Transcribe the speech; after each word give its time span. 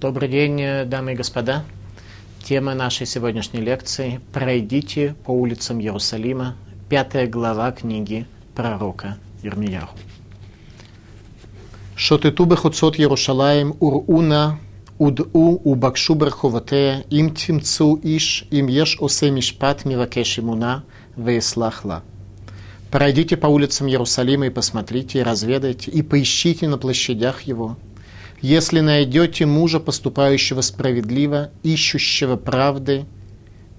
Добрый 0.00 0.28
день, 0.28 0.60
э, 0.60 0.84
дамы 0.84 1.12
и 1.12 1.14
господа. 1.14 1.62
Тема 2.42 2.74
нашей 2.74 3.06
сегодняшней 3.06 3.60
лекции– 3.60 4.20
«Пройдите 4.32 5.14
по 5.24 5.30
улицам 5.30 5.80
Иерусалима», 5.80 6.56
пятая 6.88 7.28
глава 7.28 7.70
книги 7.70 8.26
пророка 8.56 9.18
Ирмияху. 9.44 9.96
Шотету 11.94 12.44
бехуцот 12.44 12.98
Ярушалаем 12.98 13.76
ур'уна 13.78 14.58
уд'у 14.98 15.60
убакшу 15.64 16.14
берховатея 16.16 17.04
им 17.08 17.32
тимцу 17.32 17.98
иш 18.02 18.46
им 18.50 18.66
еш 18.66 18.98
осе 19.00 19.30
мишпат 19.30 19.84
мивакеш 19.84 20.40
имуна. 20.40 20.82
Пройдите 22.90 23.36
по 23.36 23.46
улицам 23.46 23.86
Иерусалима 23.86 24.46
и 24.46 24.50
посмотрите, 24.50 25.20
и 25.20 25.22
разведайте, 25.22 25.92
и 25.92 26.02
поищите 26.02 26.66
на 26.66 26.78
площадях 26.78 27.42
его– 27.42 27.76
если 28.44 28.80
найдете 28.80 29.46
мужа, 29.46 29.80
поступающего 29.80 30.60
справедливо, 30.60 31.50
ищущего 31.62 32.36
правды, 32.36 33.06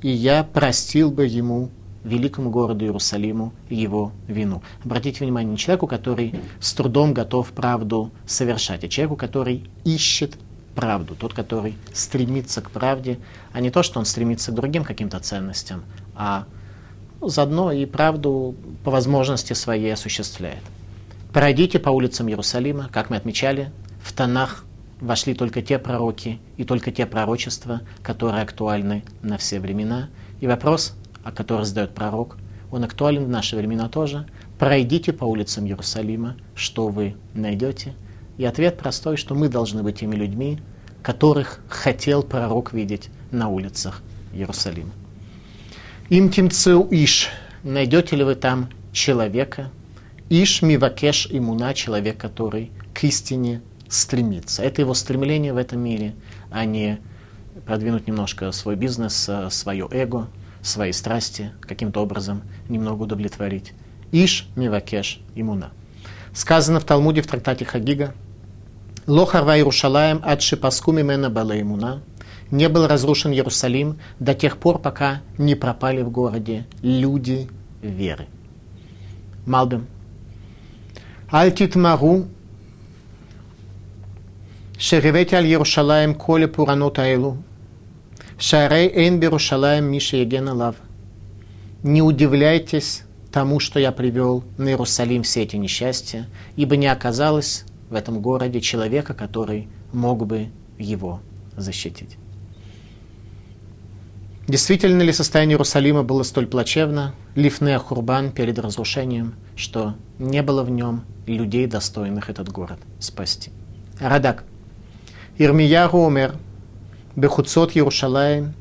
и 0.01 0.09
я 0.09 0.43
простил 0.43 1.11
бы 1.11 1.27
ему, 1.27 1.69
великому 2.03 2.49
городу 2.49 2.83
Иерусалиму, 2.83 3.53
его 3.69 4.11
вину. 4.27 4.63
Обратите 4.83 5.23
внимание, 5.23 5.51
не 5.51 5.59
человеку, 5.59 5.85
который 5.85 6.33
с 6.59 6.73
трудом 6.73 7.13
готов 7.13 7.51
правду 7.51 8.09
совершать, 8.25 8.83
а 8.83 8.87
человеку, 8.87 9.17
который 9.17 9.69
ищет 9.83 10.33
правду, 10.73 11.13
тот, 11.13 11.35
который 11.35 11.75
стремится 11.93 12.61
к 12.61 12.71
правде, 12.71 13.19
а 13.53 13.61
не 13.61 13.69
то, 13.69 13.83
что 13.83 13.99
он 13.99 14.05
стремится 14.05 14.51
к 14.51 14.55
другим 14.55 14.83
каким-то 14.83 15.19
ценностям, 15.19 15.83
а 16.15 16.45
заодно 17.21 17.71
и 17.71 17.85
правду 17.85 18.55
по 18.83 18.89
возможности 18.89 19.53
своей 19.53 19.93
осуществляет. 19.93 20.63
Пройдите 21.31 21.77
по 21.77 21.89
улицам 21.89 22.29
Иерусалима, 22.29 22.89
как 22.91 23.11
мы 23.11 23.17
отмечали, 23.17 23.71
в 24.05 24.13
Танах 24.13 24.65
вошли 25.01 25.33
только 25.33 25.63
те 25.63 25.79
пророки 25.79 26.39
и 26.57 26.63
только 26.63 26.91
те 26.91 27.07
пророчества, 27.07 27.81
которые 28.03 28.43
актуальны 28.43 29.03
на 29.23 29.39
все 29.39 29.59
времена. 29.59 30.09
И 30.41 30.47
вопрос, 30.47 30.95
о 31.23 31.31
который 31.31 31.65
задает 31.65 31.95
пророк, 31.95 32.37
он 32.71 32.83
актуален 32.83 33.25
в 33.25 33.29
наши 33.29 33.55
времена 33.55 33.89
тоже. 33.89 34.27
Пройдите 34.59 35.11
по 35.11 35.25
улицам 35.25 35.65
Иерусалима, 35.65 36.37
что 36.53 36.89
вы 36.89 37.15
найдете? 37.33 37.95
И 38.37 38.45
ответ 38.45 38.77
простой, 38.77 39.17
что 39.17 39.33
мы 39.33 39.49
должны 39.49 39.81
быть 39.81 39.99
теми 40.01 40.15
людьми, 40.15 40.59
которых 41.01 41.61
хотел 41.67 42.21
пророк 42.21 42.73
видеть 42.73 43.09
на 43.31 43.49
улицах 43.49 44.03
Иерусалима. 44.33 44.91
Им 46.09 46.29
тимцеу 46.29 46.87
иш. 46.91 47.29
Найдете 47.63 48.15
ли 48.17 48.23
вы 48.23 48.35
там 48.35 48.69
человека? 48.93 49.71
Иш 50.29 50.61
мивакеш 50.61 51.27
имуна, 51.31 51.73
человек, 51.73 52.17
который 52.19 52.71
к 52.93 53.03
истине 53.03 53.61
стремится. 53.89 54.63
Это 54.63 54.81
его 54.81 54.93
стремление 54.93 55.53
в 55.53 55.57
этом 55.57 55.79
мире, 55.79 56.15
а 56.51 56.65
не 56.65 56.99
продвинуть 57.65 58.07
немножко 58.07 58.51
свой 58.51 58.75
бизнес, 58.75 59.27
э, 59.29 59.49
свое 59.49 59.87
эго, 59.91 60.27
свои 60.61 60.91
страсти, 60.91 61.51
каким-то 61.61 62.01
образом 62.01 62.41
немного 62.69 63.03
удовлетворить. 63.03 63.73
Иш 64.11 64.47
мивакеш 64.55 65.19
имуна. 65.35 65.71
Сказано 66.33 66.79
в 66.79 66.85
Талмуде 66.85 67.21
в 67.21 67.27
трактате 67.27 67.65
Хагига, 67.65 68.13
Лохарва 69.07 69.57
Иерушалаем 69.57 70.21
ад 70.23 70.41
шипаску 70.41 70.91
мимена 70.91 71.29
балаимуна 71.29 72.01
не 72.51 72.69
был 72.69 72.87
разрушен 72.87 73.31
Иерусалим 73.31 73.99
до 74.19 74.33
тех 74.33 74.57
пор, 74.57 74.79
пока 74.79 75.21
не 75.37 75.55
пропали 75.55 76.01
в 76.01 76.09
городе 76.09 76.65
люди 76.81 77.49
веры. 77.81 78.27
Малбим. 79.45 79.87
Альтит 81.29 81.75
Мару 81.75 82.25
Шеревете 84.77 85.37
аль 85.37 85.47
Ярушалаем 85.47 86.13
коле 86.13 86.47
пуранот 86.49 86.99
айлу. 86.99 87.37
Шарей 88.37 88.89
эн 88.89 89.19
берушалаем 89.19 89.85
миша 89.85 90.17
еген 90.17 90.49
лав. 90.49 90.75
Не 91.81 92.01
удивляйтесь 92.01 93.03
тому, 93.31 93.61
что 93.61 93.79
я 93.79 93.93
привел 93.93 94.43
на 94.57 94.69
Иерусалим 94.69 95.23
все 95.23 95.43
эти 95.43 95.55
несчастья, 95.55 96.27
ибо 96.57 96.75
не 96.75 96.87
оказалось 96.87 97.63
в 97.89 97.95
этом 97.95 98.21
городе 98.21 98.59
человека, 98.59 99.13
который 99.13 99.69
мог 99.93 100.25
бы 100.25 100.49
его 100.77 101.21
защитить. 101.55 102.17
Действительно 104.47 105.01
ли 105.03 105.13
состояние 105.13 105.53
Иерусалима 105.53 106.03
было 106.03 106.23
столь 106.23 106.47
плачевно, 106.47 107.15
Лифнея 107.35 107.79
Хурбан 107.79 108.31
перед 108.31 108.59
разрушением, 108.59 109.35
что 109.55 109.95
не 110.19 110.43
было 110.43 110.63
в 110.63 110.69
нем 110.69 111.05
людей, 111.27 111.65
достойных 111.65 112.29
этот 112.29 112.49
город 112.49 112.79
спасти? 112.99 113.51
Радак– 113.99 114.43
Ирмия 115.37 115.89
умер 115.89 116.35
Бехуцот 117.17 117.75
Иерушалаем, 117.75 118.53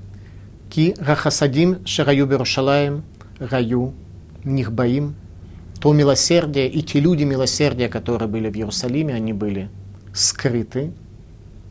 Ки 0.70 0.96
Рахасадим 0.98 1.86
Шараю 1.86 2.26
Берушалаем, 2.26 3.04
Раю 3.38 3.94
Нихбаим. 4.42 5.14
То 5.80 5.92
милосердие 5.92 6.68
и 6.68 6.82
те 6.82 6.98
люди 6.98 7.22
милосердия, 7.22 7.88
которые 7.88 8.28
были 8.28 8.50
в 8.50 8.56
Иерусалиме, 8.56 9.14
они 9.14 9.32
были 9.32 9.70
скрыты. 10.12 10.90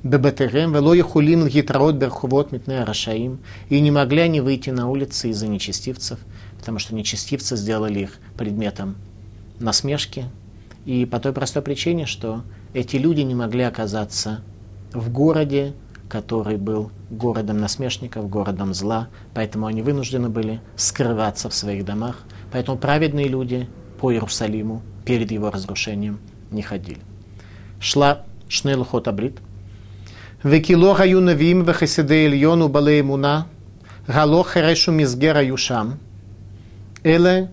Бебетерем, 0.04 0.72
Вело 0.72 0.94
Яхулим 0.94 1.44
Лгитраот 1.44 1.96
Берхувот 1.96 2.54
Митне 2.54 2.82
Рашаим. 2.86 3.40
И 3.68 3.82
не 3.82 3.92
могли 3.92 4.22
они 4.22 4.40
выйти 4.40 4.70
на 4.70 4.90
улицы 4.90 5.32
из-за 5.32 5.50
нечестивцев, 5.50 6.18
потому 6.58 6.80
что 6.80 6.96
нечестивцы 6.96 7.58
сделали 7.58 8.00
их 8.00 8.20
предметом 8.38 8.96
насмешки. 9.60 10.28
И 10.86 11.06
по 11.06 11.20
той 11.20 11.34
простой 11.34 11.62
причине, 11.62 12.06
что 12.06 12.44
эти 12.74 12.96
люди 12.96 13.20
не 13.20 13.36
могли 13.36 13.64
оказаться 13.64 14.42
в 14.94 15.12
городе, 15.12 15.74
который 16.10 16.58
был 16.58 16.92
городом 17.10 17.60
насмешников, 17.60 18.30
городом 18.30 18.74
зла, 18.74 19.10
поэтому 19.34 19.66
они 19.66 19.82
вынуждены 19.82 20.30
были 20.30 20.62
скрываться 20.76 21.50
в 21.50 21.54
своих 21.54 21.86
домах, 21.86 22.20
поэтому 22.52 22.78
праведные 22.78 23.28
люди 23.28 23.68
по 24.00 24.12
Иерусалиму 24.12 24.82
перед 25.06 25.32
его 25.32 25.50
разрушением 25.50 26.20
не 26.52 26.62
ходили. 26.62 27.00
Шла 27.80 28.24
Шнелхот 28.48 29.08
Абрит. 29.08 29.40
Векилоха 30.44 31.06
юнавим 31.06 31.64
вехеседе 31.64 32.28
ильону 32.28 32.68
балеймуна 32.68 33.48
гало 34.08 34.44
херешу 34.44 34.92
мизгера 34.92 35.42
юшам. 35.44 36.00
Эле 37.04 37.50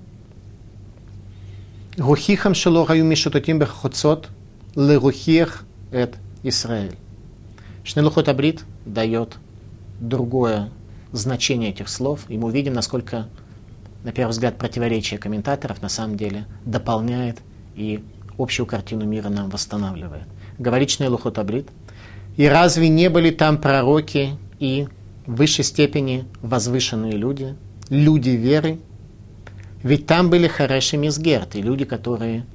гухихам 1.97 2.55
шелоха 2.55 2.95
юмишутотим 2.95 3.59
бехоцот 3.59 4.29
легухих 4.75 5.65
эт 5.93 6.17
Исраэль. 6.43 6.97
Шнелухот 7.91 8.29
Абрит 8.29 8.65
дает 8.87 9.37
другое 10.01 10.71
значение 11.13 11.71
этих 11.71 11.89
слов, 11.89 12.21
и 12.29 12.39
мы 12.39 12.49
увидим, 12.49 12.73
насколько, 12.73 13.29
на 14.05 14.13
первый 14.13 14.31
взгляд, 14.31 14.59
противоречие 14.59 15.19
комментаторов 15.19 15.83
на 15.83 15.89
самом 15.89 16.17
деле 16.17 16.47
дополняет 16.65 17.39
и 17.75 18.05
общую 18.39 18.67
картину 18.67 19.07
мира 19.07 19.29
нам 19.29 19.51
восстанавливает. 19.51 20.25
Говорит 20.59 20.91
Шнелухот 20.91 21.39
Абрит– 21.39 21.69
и 22.37 22.47
разве 22.47 22.89
не 22.89 23.11
были 23.11 23.31
там 23.31 23.59
пророки 23.59 24.39
и 24.59 24.87
в 25.27 25.35
высшей 25.35 25.65
степени 25.65 26.25
возвышенные 26.43 27.13
люди, 27.13 27.57
люди 27.89 28.31
веры? 28.31 28.79
Ведь 29.83 30.07
там 30.07 30.31
были 30.31 30.47
Хареш 30.47 30.95
и 30.95 30.97
Мизгерт, 30.97 31.57
и 31.57 31.63
люди, 31.63 31.85
которые 31.85 32.47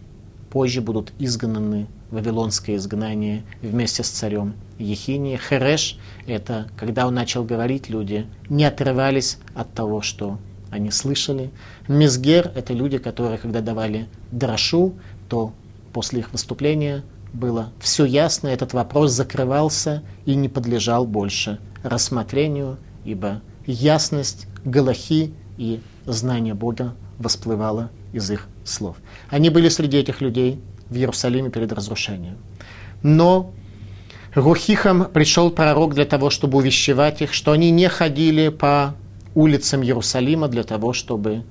позже 0.49 0.81
будут 0.81 1.11
изгнаны 1.19 1.87
в 2.09 2.15
Вавилонское 2.15 2.77
изгнание 2.77 3.43
вместе 3.61 4.03
с 4.03 4.09
царем 4.09 4.53
Ехиния. 4.77 5.37
Хереш– 5.37 5.97
это 6.27 6.67
когда 6.77 7.07
он 7.07 7.13
начал 7.13 7.43
говорить, 7.43 7.89
люди 7.89 8.27
не 8.49 8.65
отрывались 8.65 9.37
от 9.53 9.73
того, 9.73 10.01
что 10.01 10.39
они 10.69 10.91
слышали. 10.91 11.51
Мизгер– 11.87 12.51
это 12.55 12.73
люди, 12.73 12.97
которые, 12.97 13.37
когда 13.37 13.61
давали 13.61 14.07
дрошу, 14.31 14.95
то 15.29 15.53
после 15.93 16.19
их 16.19 16.31
выступления 16.31 17.03
было 17.31 17.71
все 17.79 18.05
ясно, 18.05 18.47
этот 18.47 18.73
вопрос 18.73 19.11
закрывался 19.11 20.03
и 20.25 20.35
не 20.35 20.49
подлежал 20.49 21.05
больше 21.05 21.59
рассмотрению, 21.83 22.77
ибо 23.03 23.41
ясность 23.65 24.47
Галахи 24.63 25.33
и 25.57 25.81
знание 26.05 26.53
Бога 26.53 26.95
восплывало 27.17 27.91
из 28.13 28.29
их 28.31 28.47
слов. 28.63 28.97
Они 29.29 29.49
были 29.49 29.69
среди 29.69 29.97
этих 29.97 30.21
людей 30.21 30.59
в 30.89 30.95
Иерусалиме 30.95 31.49
перед 31.49 31.71
разрушением. 31.71 32.37
Но 33.03 33.53
Рухихам 34.35 35.05
пришел 35.05 35.49
пророк 35.49 35.93
для 35.93 36.03
того, 36.03 36.29
чтобы 36.29 36.57
увещевать 36.57 37.21
их, 37.21 37.31
что 37.31 37.53
они 37.53 37.71
не 37.71 37.87
ходили 37.87 38.49
по 38.49 38.93
улицам 39.33 39.81
Иерусалима 39.81 40.49
для 40.49 40.63
того, 40.63 40.91
чтобы 40.91 41.43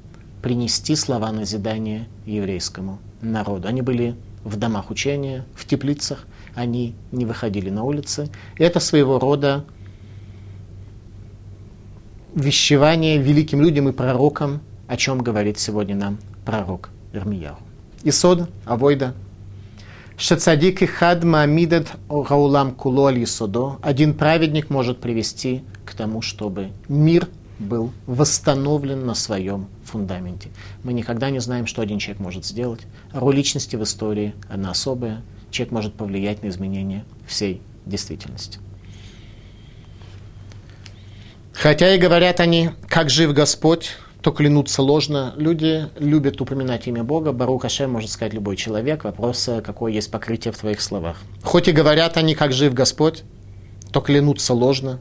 принести 0.43 0.95
слова 0.95 1.33
назидания 1.33 2.07
еврейскому 2.27 2.99
народу. 3.23 3.69
Они 3.69 3.81
были 3.81 4.17
в 4.45 4.57
домах 4.57 4.91
учения, 4.91 5.47
в 5.55 5.67
теплицах, 5.67 6.27
они 6.55 6.95
не 7.11 7.25
выходили 7.25 7.71
на 7.71 7.85
улицы. 7.85 8.29
Это 8.59 8.81
своего 8.81 9.19
рода 9.19 9.65
вещевание 12.35 13.17
великим 13.17 13.63
людям 13.63 13.89
и 13.89 13.93
пророкам, 13.93 14.61
о 14.89 14.99
чем 14.99 15.23
говорит 15.23 15.59
сегодня 15.59 15.97
нам 15.97 16.19
пророк 16.45 16.91
Ирмияу. 17.15 17.57
Исод, 18.03 18.51
Авойда. 18.67 19.15
Шацадик 20.16 20.82
и 20.82 20.87
хад 20.87 21.25
маамидет 21.25 21.93
гаулам 22.08 22.75
кулоль 22.75 23.26
судо. 23.26 23.78
Один 23.82 24.14
праведник 24.14 24.70
может 24.70 25.00
привести 25.00 25.64
к 25.84 25.94
тому, 25.94 26.22
чтобы 26.22 26.70
мир 26.88 27.28
был 27.58 27.93
восстановлен 28.06 29.06
на 29.06 29.14
своем 29.14 29.69
фундаменте. 29.84 30.50
Мы 30.82 30.93
никогда 30.93 31.31
не 31.31 31.40
знаем, 31.40 31.66
что 31.66 31.82
один 31.82 31.99
человек 31.99 32.20
может 32.20 32.44
сделать. 32.44 32.81
Роль 33.12 33.37
личности 33.37 33.76
в 33.76 33.82
истории, 33.82 34.34
она 34.49 34.70
особая. 34.70 35.22
Человек 35.50 35.72
может 35.72 35.94
повлиять 35.94 36.43
на 36.43 36.49
изменение 36.49 37.05
всей 37.26 37.61
действительности. 37.87 38.58
Хотя 41.52 41.94
и 41.94 41.99
говорят 41.99 42.40
они, 42.40 42.70
как 42.88 43.11
жив 43.11 43.32
Господь, 43.32 43.93
то 44.25 44.32
клянутся 44.32 44.81
ложно. 44.81 45.35
Люди 45.37 45.87
любят 45.99 46.41
упоминать 46.41 46.87
имя 46.87 47.05
Бога. 47.05 47.32
Барух 47.32 47.67
Ашем 47.67 47.91
может 47.91 48.11
сказать 48.11 48.32
любой 48.32 48.56
человек. 48.56 49.05
Вопрос, 49.05 49.50
какое 49.62 49.93
есть 49.93 50.11
покрытие 50.11 50.50
в 50.50 50.56
твоих 50.56 50.81
словах. 50.81 51.19
Хоть 51.43 51.69
и 51.69 51.73
говорят 51.73 52.17
они, 52.17 52.35
как 52.35 52.55
жив 52.55 52.73
Господь, 52.73 53.23
то 53.93 54.00
клянутся 54.00 54.55
ложно. 54.55 54.99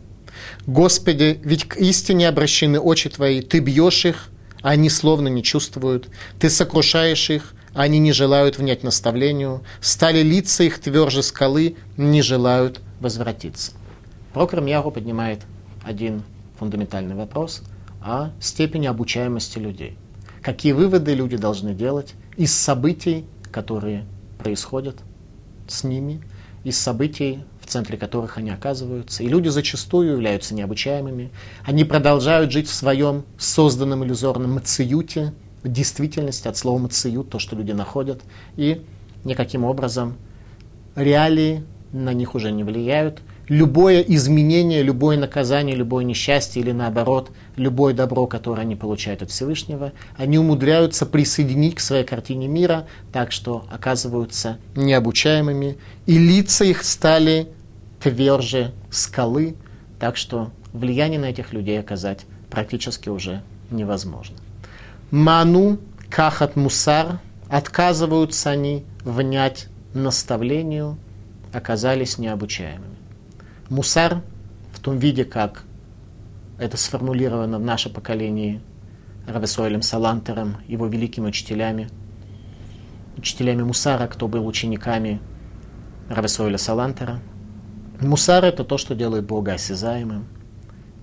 Господи, 0.68 1.40
ведь 1.42 1.64
к 1.70 1.78
истине 1.78 2.28
обращены 2.28 2.82
очи 2.82 3.10
Твои, 3.10 3.40
Ты 3.40 3.60
бьешь 3.60 4.04
их, 4.04 4.30
а 4.62 4.72
они 4.72 4.90
словно 4.90 5.30
не 5.30 5.42
чувствуют. 5.42 6.10
Ты 6.38 6.50
сокрушаешь 6.50 7.30
их, 7.30 7.54
а 7.74 7.84
они 7.84 8.00
не 8.00 8.12
желают 8.12 8.58
внять 8.58 8.84
наставлению. 8.84 9.64
Стали 9.80 10.22
лица 10.22 10.66
их 10.66 10.80
тверже 10.80 11.24
скалы, 11.24 11.78
не 11.96 12.22
желают 12.22 12.82
возвратиться. 13.00 13.72
Прокор 14.34 14.60
Мьяру 14.60 14.92
поднимает 14.92 15.40
один 15.86 16.24
фундаментальный 16.60 17.16
вопрос– 17.16 17.62
о 18.04 18.32
степени 18.40 18.88
обучаемости 18.88 19.58
людей. 19.60 19.98
Какие 20.42 20.74
выводы 20.74 21.14
люди 21.14 21.38
должны 21.38 21.74
делать 21.74 22.16
из 22.38 22.54
событий, 22.54 23.26
которые 23.52 24.06
происходят 24.38 24.98
с 25.68 25.84
ними, 25.84 26.22
из 26.64 26.78
событий, 26.78 27.40
в 27.62 27.68
центре 27.68 27.98
которых 27.98 28.38
они 28.38 28.50
оказываются. 28.50 29.24
И 29.24 29.28
люди 29.28 29.50
зачастую 29.50 30.14
являются 30.14 30.54
необучаемыми. 30.54 31.32
Они 31.66 31.84
продолжают 31.84 32.52
жить 32.52 32.68
в 32.68 32.74
своем 32.74 33.24
созданном 33.38 34.04
иллюзорном 34.04 34.54
мациюте, 34.54 35.34
действительности 35.64 36.48
от 36.48 36.58
слова 36.58 36.78
мациют, 36.78 37.30
то, 37.30 37.40
что 37.40 37.56
люди 37.56 37.72
находят, 37.72 38.22
и 38.58 38.86
никаким 39.24 39.64
образом 39.64 40.18
реалии 40.96 41.64
на 41.92 42.14
них 42.14 42.36
уже 42.36 42.52
не 42.52 42.64
влияют, 42.64 43.22
любое 43.54 44.02
изменение, 44.02 44.82
любое 44.82 45.16
наказание, 45.16 45.76
любое 45.76 46.04
несчастье 46.04 46.60
или 46.62 46.72
наоборот, 46.72 47.30
любое 47.56 47.94
добро, 47.94 48.26
которое 48.26 48.64
они 48.64 48.76
получают 48.76 49.22
от 49.22 49.30
Всевышнего, 49.30 49.92
они 50.18 50.40
умудряются 50.40 51.06
присоединить 51.06 51.76
к 51.76 51.80
своей 51.80 52.04
картине 52.04 52.48
мира, 52.48 52.88
так 53.12 53.32
что 53.32 53.66
оказываются 53.70 54.58
необучаемыми, 54.76 55.78
и 56.08 56.18
лица 56.18 56.66
их 56.66 56.84
стали 56.84 57.48
тверже 58.02 58.74
скалы, 58.90 59.56
так 60.00 60.18
что 60.18 60.52
влияние 60.74 61.20
на 61.20 61.26
этих 61.26 61.54
людей 61.54 61.80
оказать 61.80 62.26
практически 62.50 63.10
уже 63.10 63.44
невозможно. 63.70 64.36
Ману, 65.12 65.78
кахат 66.10 66.56
мусар, 66.56 67.20
отказываются 67.50 68.50
они 68.50 68.84
внять 69.04 69.68
наставлению, 69.94 70.98
оказались 71.54 72.18
необучаемыми. 72.18 72.93
Мусар 73.74 74.22
в 74.72 74.80
том 74.80 75.00
виде, 75.00 75.26
как 75.26 75.64
это 76.60 76.78
сформулировано 76.78 77.58
в 77.58 77.64
наше 77.64 77.90
поколении 77.90 78.62
Равесуэлем 79.28 79.82
Салантером, 79.82 80.58
его 80.68 80.86
великими 80.86 81.26
учителями, 81.26 81.90
учителями 83.18 83.64
Мусара, 83.64 84.06
кто 84.06 84.28
был 84.28 84.46
учениками 84.46 85.20
Равесуэля 86.08 86.60
Салантера. 86.60 87.20
Мусар– 88.00 88.46
это 88.46 88.64
то, 88.64 88.78
что 88.78 88.94
делает 88.94 89.26
Бога 89.26 89.54
осязаемым. 89.54 90.28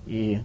И 0.05 0.41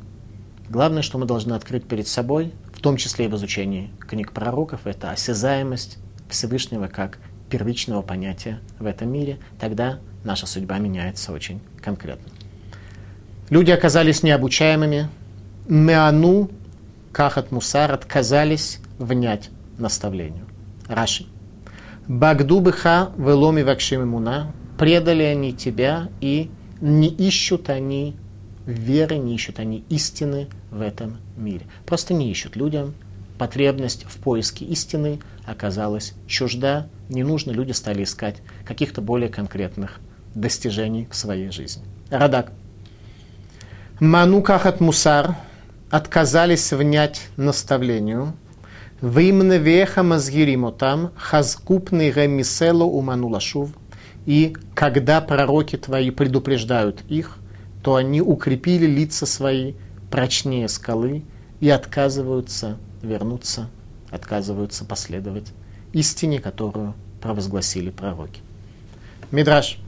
главное, 0.68 1.02
что 1.02 1.18
мы 1.18 1.26
должны 1.26 1.52
открыть 1.52 1.86
перед 1.86 2.08
собой, 2.08 2.52
в 2.72 2.80
том 2.80 2.96
числе 2.96 3.26
и 3.26 3.28
в 3.28 3.36
изучении 3.36 3.92
книг 4.00 4.32
пророков, 4.32 4.88
это 4.88 5.12
осязаемость 5.12 5.98
Всевышнего 6.28 6.88
как 6.88 7.20
первичного 7.50 8.02
понятия 8.02 8.58
в 8.80 8.86
этом 8.86 9.12
мире. 9.12 9.38
Тогда 9.60 10.00
наша 10.26 10.46
судьба 10.46 10.78
меняется 10.78 11.32
очень 11.32 11.60
конкретно. 11.80 12.30
Люди 13.48 13.70
оказались 13.70 14.22
необучаемыми. 14.22 15.08
Меану, 15.68 16.50
кахат 17.12 17.52
мусар, 17.52 17.92
отказались 17.92 18.80
внять 18.98 19.50
наставлению. 19.78 20.44
Раши. 20.88 21.26
Багдубыха 22.08 23.12
веломи 23.16 23.62
вакшим 23.62 24.02
имуна. 24.02 24.52
Предали 24.78 25.22
они 25.22 25.52
тебя 25.54 26.08
и 26.20 26.50
не 26.80 27.08
ищут 27.08 27.70
они 27.70 28.16
веры, 28.66 29.16
не 29.16 29.34
ищут 29.36 29.58
они 29.60 29.84
истины 29.88 30.48
в 30.70 30.80
этом 30.80 31.18
мире. 31.36 31.66
Просто 31.86 32.14
не 32.14 32.30
ищут 32.30 32.56
людям. 32.56 32.94
Потребность 33.38 34.04
в 34.04 34.16
поиске 34.18 34.64
истины 34.64 35.20
оказалась 35.44 36.14
чужда. 36.26 36.88
Не 37.08 37.22
нужно, 37.22 37.52
люди 37.52 37.72
стали 37.72 38.02
искать 38.02 38.36
каких-то 38.64 39.00
более 39.00 39.28
конкретных 39.28 40.00
достижений 40.36 41.08
в 41.10 41.16
своей 41.16 41.50
жизни. 41.50 41.82
Радак. 42.10 42.52
Ману 43.98 44.42
кахат 44.42 44.80
мусар 44.80 45.34
отказались 45.90 46.72
внять 46.72 47.28
наставлению. 47.36 48.34
Вимне 49.00 49.58
веха 49.58 50.02
мазгиримотам 50.02 51.10
хазкупный 51.16 52.10
ремисело 52.10 52.84
уману 52.84 53.28
лашув. 53.28 53.70
И 54.26 54.54
когда 54.74 55.20
пророки 55.20 55.76
твои 55.76 56.10
предупреждают 56.10 57.02
их, 57.08 57.38
то 57.82 57.94
они 57.94 58.20
укрепили 58.20 58.86
лица 58.86 59.26
свои 59.26 59.74
прочнее 60.10 60.68
скалы 60.68 61.22
и 61.60 61.70
отказываются 61.70 62.76
вернуться, 63.02 63.70
отказываются 64.10 64.84
последовать 64.84 65.52
истине, 65.92 66.40
которую 66.40 66.94
провозгласили 67.20 67.90
пророки. 67.90 68.40
Мидраш. 69.30 69.78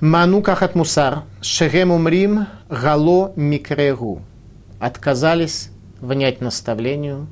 Ману 0.00 0.42
кахат 0.42 0.74
мусар, 0.74 1.22
шерем 1.40 1.92
умрим, 1.92 2.48
гало 2.68 3.32
микрегу. 3.36 4.22
Отказались 4.80 5.70
внять 6.00 6.40
наставлению, 6.40 7.28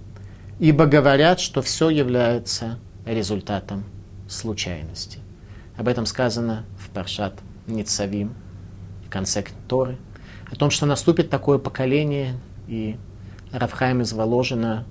ибо 0.61 0.87
говорят, 0.87 1.41
что 1.41 1.61
все 1.61 1.91
является 1.91 2.79
результатом 3.05 3.83
случайности. 4.29 5.19
Об 5.77 5.89
этом 5.89 6.07
сказано 6.07 6.65
в 6.79 6.91
Паршат 6.91 7.35
Ницавим, 7.67 8.33
в 9.05 9.11
конце 9.11 9.45
Торы, 9.67 9.99
о 10.49 10.55
том, 10.55 10.71
что 10.71 10.87
наступит 10.87 11.31
такое 11.31 11.59
поколение, 11.59 12.37
и 12.69 12.97
Равхайм 13.51 14.03
из 14.03 14.13
Воложина 14.13 14.87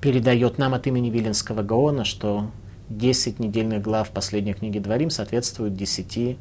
передает 0.00 0.56
нам 0.56 0.74
от 0.74 0.86
имени 0.86 1.10
Виленского 1.10 1.62
Гаона, 1.62 2.04
что 2.04 2.48
10 2.90 3.40
недельных 3.40 3.82
глав 3.82 4.10
последней 4.10 4.54
книги 4.54 4.78
Дворим 4.78 5.10
соответствуют 5.10 5.74
10 5.74 6.38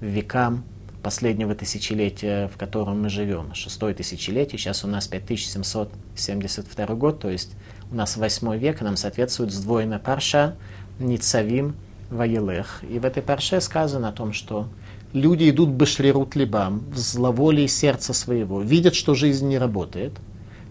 векам 0.00 0.64
последнего 1.02 1.54
тысячелетия, 1.54 2.48
в 2.48 2.56
котором 2.56 3.02
мы 3.02 3.08
живем. 3.08 3.54
Шестое 3.54 3.94
тысячелетие, 3.94 4.58
сейчас 4.58 4.84
у 4.84 4.88
нас 4.88 5.06
5772 5.06 6.86
год, 6.96 7.20
то 7.20 7.30
есть 7.30 7.52
у 7.90 7.94
нас 7.94 8.16
восьмой 8.16 8.58
век, 8.58 8.80
нам 8.80 8.96
соответствует 8.96 9.52
сдвоенная 9.52 10.00
парша 10.00 10.56
Ницавим 10.98 11.76
Ваелех. 12.10 12.82
И 12.90 12.98
в 12.98 13.04
этой 13.04 13.22
парше 13.22 13.60
сказано 13.60 14.08
о 14.08 14.12
том, 14.12 14.32
что 14.32 14.68
люди 15.12 15.48
идут 15.48 15.70
бешрирут 15.70 16.34
либам, 16.34 16.80
в 16.90 16.98
зловолии 16.98 17.66
сердца 17.68 18.12
своего, 18.12 18.60
видят, 18.60 18.94
что 18.94 19.14
жизнь 19.14 19.48
не 19.48 19.58
работает, 19.58 20.12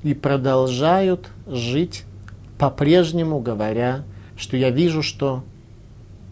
и 0.04 0.14
продолжают 0.14 1.30
жить 1.48 2.04
по-прежнему, 2.58 3.40
говоря, 3.40 4.04
что 4.38 4.58
я 4.58 4.70
вижу, 4.70 5.02
что 5.02 5.44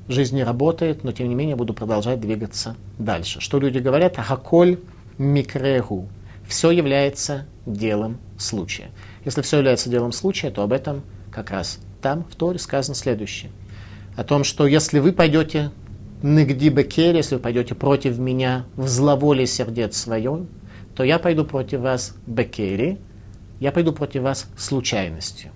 жизнь 0.07 0.35
не 0.35 0.43
работает, 0.43 1.03
но 1.03 1.11
тем 1.11 1.29
не 1.29 1.35
менее 1.35 1.55
буду 1.55 1.73
продолжать 1.73 2.19
двигаться 2.19 2.75
дальше. 2.97 3.39
Что 3.39 3.59
люди 3.59 3.79
говорят? 3.79 4.19
Ахаколь 4.19 4.79
микрегу. 5.17 6.07
Все 6.47 6.71
является 6.71 7.45
делом 7.65 8.19
случая. 8.37 8.89
Если 9.23 9.41
все 9.41 9.57
является 9.57 9.89
делом 9.89 10.11
случая, 10.11 10.51
то 10.51 10.63
об 10.63 10.73
этом 10.73 11.03
как 11.31 11.51
раз 11.51 11.79
там 12.01 12.25
в 12.25 12.35
Торе 12.35 12.59
сказано 12.59 12.95
следующее. 12.95 13.51
О 14.17 14.23
том, 14.23 14.43
что 14.43 14.67
если 14.67 14.99
вы 14.99 15.13
пойдете 15.13 15.71
нигди 16.21 16.69
бекер, 16.69 17.15
если 17.15 17.35
вы 17.35 17.41
пойдете 17.41 17.73
против 17.75 18.17
меня 18.17 18.65
в 18.75 18.87
зловолие 18.87 19.47
сердец 19.47 19.97
своем, 19.97 20.47
то 20.95 21.03
я 21.03 21.17
пойду 21.17 21.45
против 21.45 21.79
вас 21.79 22.15
бекери, 22.27 22.99
я 23.59 23.71
пойду 23.71 23.93
против 23.93 24.23
вас 24.23 24.47
случайностью. 24.57 25.51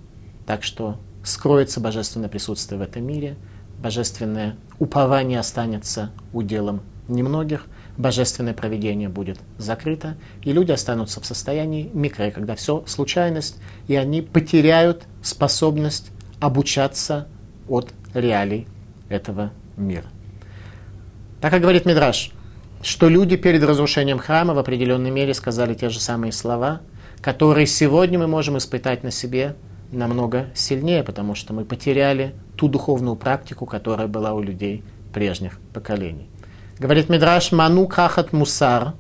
Так 0.46 0.64
что 0.64 0.98
скроется 1.24 1.82
божественное 1.82 2.30
присутствие 2.30 2.80
в 2.80 2.82
этом 2.82 3.06
мире– 3.06 3.36
божественное 3.80 4.56
упование 4.80 5.40
останется 5.40 6.12
уделом 6.34 6.82
немногих, 7.08 7.66
божественное 7.98 8.54
проведение 8.54 9.10
будет 9.10 9.40
закрыто, 9.58 10.18
и 10.44 10.52
люди 10.52 10.72
останутся 10.72 11.22
в 11.22 11.26
состоянии 11.26 11.90
микро, 11.94 12.32
когда 12.32 12.56
все 12.56 12.84
случайность, 12.86 13.58
и 13.88 13.96
они 13.96 14.22
потеряют 14.22 15.04
способность 15.22 16.12
обучаться 16.40 17.28
от 17.68 17.92
реалий 18.14 18.68
этого 19.10 19.52
мира. 19.76 20.06
Так 21.42 21.52
как 21.52 21.62
говорит 21.62 21.86
Мидраш, 21.86 22.32
что 22.82 23.10
люди 23.10 23.36
перед 23.36 23.64
разрушением 23.64 24.20
храма 24.20 24.54
в 24.54 24.60
определенной 24.60 25.12
мере 25.12 25.34
сказали 25.34 25.74
те 25.74 25.90
же 25.90 26.00
самые 26.00 26.32
слова, 26.32 26.82
которые 27.22 27.66
сегодня 27.68 28.20
мы 28.20 28.28
можем 28.28 28.58
испытать 28.58 29.04
на 29.04 29.12
себе 29.12 29.56
намного 29.92 30.48
сильнее, 30.54 31.04
потому 31.04 31.36
что 31.36 31.54
мы 31.54 31.66
потеряли 31.66 32.36
ту 32.56 32.68
духовную 32.68 33.16
практику, 33.16 33.66
которая 33.66 34.08
была 34.08 34.34
у 34.34 34.42
людей 34.42 34.84
прежних 35.14 35.60
поколений. 35.74 36.30
Говорит 36.80 37.10
Мидраш, 37.10 37.52
ману 37.52 37.88
кахат 37.88 38.34
мусар, 38.34 38.94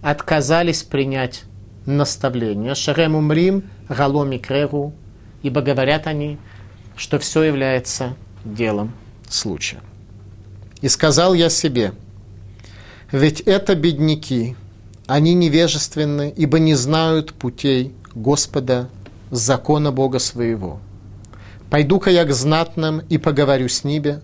отказались 0.00 0.82
принять 0.82 1.44
наставление, 1.86 2.74
шарем 2.74 3.14
умрим, 3.14 3.64
галоми 3.88 4.38
крегу, 4.38 4.92
ибо 5.42 5.60
говорят 5.60 6.06
они, 6.06 6.38
что 6.96 7.18
все 7.18 7.42
является 7.42 8.14
делом 8.44 8.92
случая. 9.28 9.80
И 10.80 10.88
сказал 10.88 11.34
я 11.34 11.50
себе, 11.50 11.92
ведь 13.10 13.40
это 13.40 13.74
бедняки, 13.74 14.56
они 15.06 15.34
невежественны, 15.34 16.32
ибо 16.36 16.58
не 16.58 16.74
знают 16.74 17.32
путей 17.32 17.94
Господа, 18.14 18.88
закона 19.30 19.92
Бога 19.92 20.18
своего. 20.18 20.80
Пойду-ка 21.70 22.10
я 22.10 22.24
к 22.24 22.32
знатным 22.32 23.00
и 23.08 23.18
поговорю 23.18 23.68
с 23.68 23.84
ними, 23.84 24.20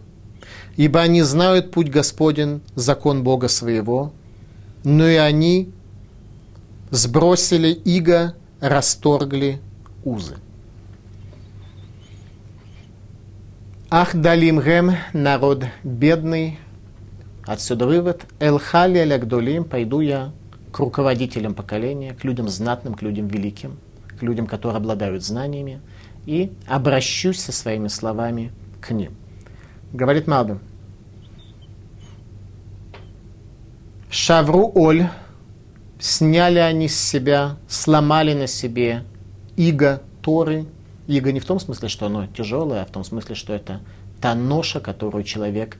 ибо 0.76 1.00
они 1.00 1.22
знают 1.22 1.70
путь 1.70 1.90
Господен, 1.90 2.62
закон 2.74 3.22
Бога 3.22 3.48
своего, 3.48 4.12
но 4.82 5.06
и 5.06 5.16
они 5.16 5.70
сбросили 6.90 7.68
иго, 7.68 8.34
расторгли 8.60 9.60
узы. 10.04 10.36
Ах, 13.90 14.14
далим 14.14 14.60
гем, 14.60 14.96
народ 15.12 15.64
бедный. 15.84 16.58
Отсюда 17.46 17.86
вывод. 17.86 18.22
Элхали 18.40 18.98
алягдолим, 18.98 19.64
пойду 19.64 20.00
я 20.00 20.32
к 20.72 20.78
руководителям 20.80 21.54
поколения, 21.54 22.14
к 22.14 22.24
людям 22.24 22.48
знатным, 22.48 22.94
к 22.94 23.02
людям 23.02 23.28
великим, 23.28 23.78
людям, 24.24 24.46
которые 24.46 24.78
обладают 24.78 25.22
знаниями, 25.24 25.80
и 26.26 26.52
обращусь 26.66 27.40
со 27.40 27.52
своими 27.52 27.88
словами 27.88 28.52
к 28.80 28.90
ним. 28.90 29.12
Говорит 29.92 30.26
Малбим. 30.26 30.60
Шавру 34.10 34.70
Оль, 34.74 35.08
сняли 35.98 36.58
они 36.58 36.88
с 36.88 36.98
себя, 36.98 37.56
сломали 37.68 38.32
на 38.34 38.46
себе 38.46 39.04
иго 39.56 40.02
Торы. 40.22 40.66
Иго 41.06 41.32
не 41.32 41.40
в 41.40 41.44
том 41.44 41.60
смысле, 41.60 41.88
что 41.88 42.06
оно 42.06 42.26
тяжелое, 42.26 42.82
а 42.82 42.86
в 42.86 42.90
том 42.90 43.04
смысле, 43.04 43.34
что 43.34 43.52
это 43.52 43.80
та 44.20 44.34
ноша, 44.34 44.80
которую 44.80 45.24
человек 45.24 45.78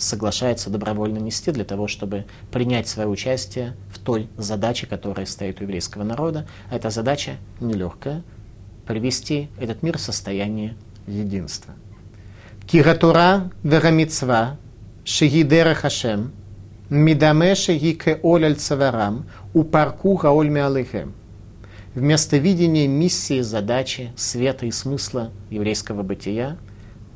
соглашается 0.00 0.70
добровольно 0.70 1.18
нести 1.18 1.52
для 1.52 1.64
того, 1.64 1.86
чтобы 1.86 2.24
принять 2.50 2.88
свое 2.88 3.08
участие 3.08 3.74
в 3.92 3.98
той 3.98 4.28
задаче, 4.36 4.86
которая 4.86 5.26
стоит 5.26 5.60
у 5.60 5.64
еврейского 5.64 6.02
народа. 6.02 6.46
А 6.70 6.76
эта 6.76 6.90
задача 6.90 7.36
нелегкая– 7.60 8.22
привести 8.86 9.48
этот 9.60 9.82
мир 9.82 9.98
в 9.98 10.00
состояние 10.00 10.74
единства. 11.06 11.74
Киратура 12.66 13.50
верамицва 13.62 14.58
шигидера 15.04 15.74
хашем 15.74 16.32
мидаме 16.88 17.54
шиги 17.54 17.92
кеоль 17.92 18.46
аль 18.46 18.56
цаварам 18.56 19.26
упарку 19.54 20.16
гаоль 20.16 20.48
миалыхем. 20.48 21.14
Вместо 21.94 22.36
видения 22.36 22.86
миссии, 22.86 23.40
задачи, 23.40 24.12
света 24.16 24.66
и 24.66 24.70
смысла 24.70 25.30
еврейского 25.50 26.02
бытия, 26.02 26.56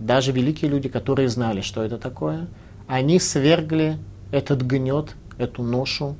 даже 0.00 0.32
великие 0.32 0.70
люди, 0.70 0.88
которые 0.88 1.28
знали, 1.28 1.60
что 1.60 1.82
это 1.82 1.98
такое– 1.98 2.46
они 2.86 3.18
свергли 3.18 3.98
этот 4.30 4.62
гнет, 4.62 5.16
эту 5.38 5.62
ношу, 5.62 6.16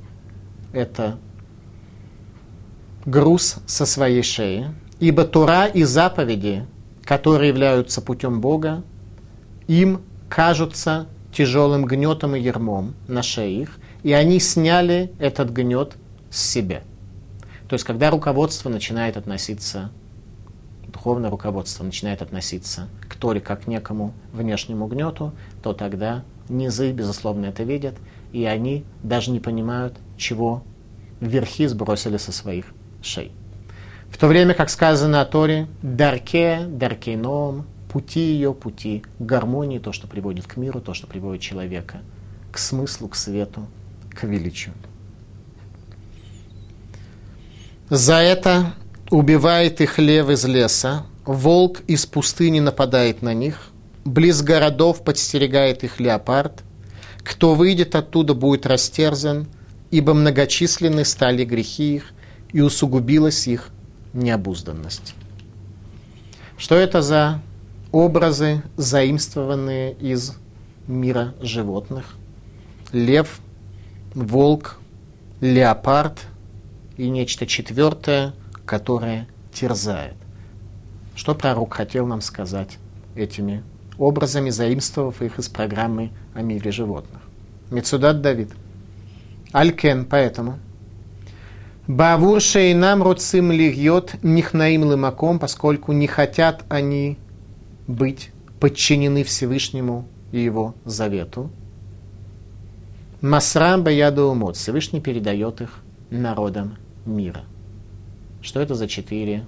это 0.72 1.18
груз 3.04 3.56
со 3.66 3.86
своей 3.86 4.22
шеи. 4.22 4.68
Ибо 5.00 5.24
Тура 5.24 5.66
и 5.66 5.82
заповеди, 5.82 6.66
которые 7.04 7.48
являются 7.48 8.00
путем 8.00 8.40
Бога, 8.40 8.82
им 9.66 10.00
кажутся 10.28 11.06
тяжелым 11.32 11.84
гнетом 11.84 12.36
и 12.36 12.40
ермом 12.40 12.94
на 13.08 13.22
шее 13.22 13.62
их, 13.62 13.78
и 14.02 14.12
они 14.12 14.38
сняли 14.38 15.12
этот 15.18 15.50
гнет 15.50 15.96
с 16.30 16.40
себя. 16.40 16.82
То 17.68 17.74
есть, 17.74 17.84
когда 17.84 18.10
руководство 18.10 18.68
начинает 18.68 19.16
относиться, 19.16 19.90
духовное 20.86 21.30
руководство 21.30 21.82
начинает 21.82 22.22
относиться 22.22 22.88
к 23.08 23.16
Торе 23.16 23.40
как 23.40 23.64
к 23.64 23.66
некому 23.66 24.12
внешнему 24.32 24.86
гнету, 24.86 25.32
то 25.62 25.72
тогда 25.72 26.22
Низы, 26.48 26.92
безусловно, 26.92 27.46
это 27.46 27.62
видят, 27.62 27.94
и 28.32 28.44
они 28.44 28.84
даже 29.02 29.30
не 29.30 29.40
понимают, 29.40 29.96
чего 30.16 30.62
верхи 31.20 31.66
сбросили 31.66 32.16
со 32.16 32.32
своих 32.32 32.66
шей. 33.02 33.32
В 34.10 34.18
то 34.18 34.26
время, 34.26 34.54
как 34.54 34.70
сказано 34.70 35.20
о 35.20 35.24
Торе, 35.24 35.66
дарке, 35.82 36.66
даркейном, 36.68 37.66
пути 37.88 38.20
ее, 38.20 38.52
пути 38.52 39.02
гармонии, 39.18 39.78
то, 39.78 39.92
что 39.92 40.06
приводит 40.06 40.46
к 40.46 40.56
миру, 40.56 40.80
то, 40.80 40.94
что 40.94 41.06
приводит 41.06 41.42
человека 41.42 42.00
к 42.52 42.58
смыслу, 42.58 43.08
к 43.08 43.16
свету, 43.16 43.66
к 44.10 44.24
величию. 44.24 44.74
За 47.90 48.14
это 48.14 48.74
убивает 49.10 49.80
их 49.80 49.98
лев 49.98 50.28
из 50.30 50.44
леса, 50.44 51.06
волк 51.24 51.82
из 51.86 52.06
пустыни 52.06 52.60
нападает 52.60 53.22
на 53.22 53.34
них, 53.34 53.70
Близ 54.04 54.42
городов 54.42 55.02
подстерегает 55.02 55.82
их 55.82 55.98
леопард. 55.98 56.62
Кто 57.22 57.54
выйдет 57.54 57.94
оттуда, 57.94 58.34
будет 58.34 58.66
растерзан, 58.66 59.48
ибо 59.90 60.12
многочисленны 60.12 61.04
стали 61.04 61.44
грехи 61.44 61.96
их, 61.96 62.12
и 62.52 62.60
усугубилась 62.60 63.48
их 63.48 63.70
необузданность. 64.12 65.14
Что 66.58 66.76
это 66.76 67.02
за 67.02 67.40
образы, 67.92 68.62
заимствованные 68.76 69.94
из 69.94 70.34
мира 70.86 71.34
животных? 71.40 72.14
Лев, 72.92 73.40
волк, 74.14 74.78
леопард 75.40 76.26
и 76.96 77.08
нечто 77.08 77.46
четвертое, 77.46 78.34
которое 78.66 79.26
терзает. 79.52 80.14
Что 81.16 81.34
пророк 81.34 81.74
хотел 81.74 82.06
нам 82.06 82.20
сказать 82.20 82.78
этими 83.16 83.64
образами, 83.98 84.50
заимствовав 84.50 85.22
их 85.22 85.38
из 85.38 85.48
программы 85.48 86.10
о 86.34 86.42
мире 86.42 86.70
животных. 86.70 87.22
Мецудат 87.70 88.20
Давид. 88.20 88.50
Алькен, 89.52 90.04
поэтому. 90.04 90.58
Бавур 91.86 92.40
шейнам 92.40 93.02
руцим 93.02 93.52
льет 93.52 94.16
нихнаим 94.22 94.84
лымаком, 94.84 95.38
поскольку 95.38 95.92
не 95.92 96.06
хотят 96.06 96.64
они 96.68 97.18
быть 97.86 98.30
подчинены 98.58 99.22
Всевышнему 99.22 100.06
и 100.32 100.40
его 100.40 100.74
завету. 100.84 101.50
Масрам 103.20 103.82
баяду 103.82 104.24
умот. 104.24 104.56
Всевышний 104.56 105.00
передает 105.00 105.60
их 105.60 105.80
народам 106.10 106.76
мира. 107.04 107.42
Что 108.40 108.60
это 108.60 108.74
за 108.74 108.88
четыре 108.88 109.44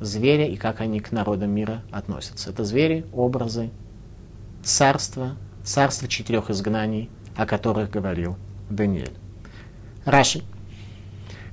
зверя 0.00 0.46
и 0.46 0.56
как 0.56 0.80
они 0.80 1.00
к 1.00 1.12
народам 1.12 1.50
мира 1.50 1.82
относятся. 1.90 2.50
Это 2.50 2.64
звери, 2.64 3.04
образы, 3.12 3.70
царства, 4.62 5.36
царства 5.64 6.08
четырех 6.08 6.50
изгнаний, 6.50 7.10
о 7.36 7.46
которых 7.46 7.90
говорил 7.90 8.36
Даниэль. 8.70 9.14
Раши. 10.04 10.42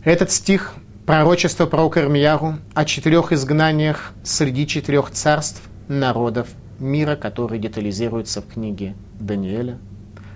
Этот 0.03 0.31
стих 0.31 0.75
пророчество 1.05 1.65
про 1.65 1.89
Кармияру 1.89 2.55
о 2.73 2.85
четырех 2.85 3.31
изгнаниях 3.31 4.13
среди 4.23 4.67
четырех 4.67 5.11
царств 5.11 5.61
народов 5.87 6.49
мира, 6.79 7.15
которые 7.15 7.59
детализируются 7.59 8.41
в 8.41 8.47
книге 8.47 8.95
Даниэля. 9.19 9.77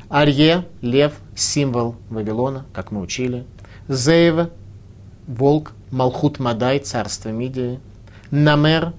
Арье, 0.09 0.65
лев, 0.81 1.13
символ 1.35 1.95
Вавилона, 2.09 2.65
как 2.73 2.91
мы 2.91 3.01
учили. 3.01 3.45
Зеева, 3.87 4.49
волк, 5.27 5.73
Малхут 5.91 6.39
Мадай, 6.39 6.79
царство 6.79 7.29
Мидии. 7.29 7.79
Намер, 8.31 8.93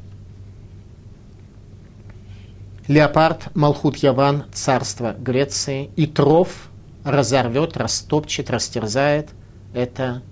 Леопард, 2.89 3.55
Малхут 3.55 3.99
Яван, 3.99 4.47
царство 4.53 5.15
Греции, 5.17 5.91
и 5.95 6.07
Тров 6.07 6.69
разорвет, 7.05 7.77
растопчет, 7.77 8.51
растерзает. 8.51 9.31
Это 9.73 10.23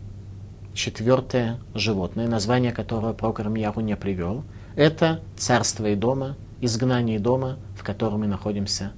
четвертое 0.75 1.59
животное, 1.75 2.27
название 2.27 2.73
которого 2.73 3.13
Прокор 3.13 3.49
Мьяру 3.49 3.81
не 3.81 3.97
привел. 3.97 4.43
Это 4.75 5.21
царство 5.37 5.87
и 5.87 5.95
дома, 5.95 6.37
изгнание 6.61 7.21
дома, 7.21 7.59
в 7.77 7.85
котором 7.85 8.21
мы 8.21 8.27
находимся 8.27 8.93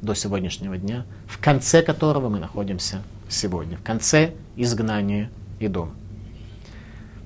до 0.00 0.14
сегодняшнего 0.14 0.76
дня, 0.76 1.04
в 1.26 1.38
конце 1.38 1.82
которого 1.82 2.28
мы 2.28 2.38
находимся 2.38 3.02
сегодня, 3.28 3.76
в 3.76 3.82
конце 3.82 4.34
изгнания 4.56 5.30
и 5.58 5.66
дома. 5.66 5.92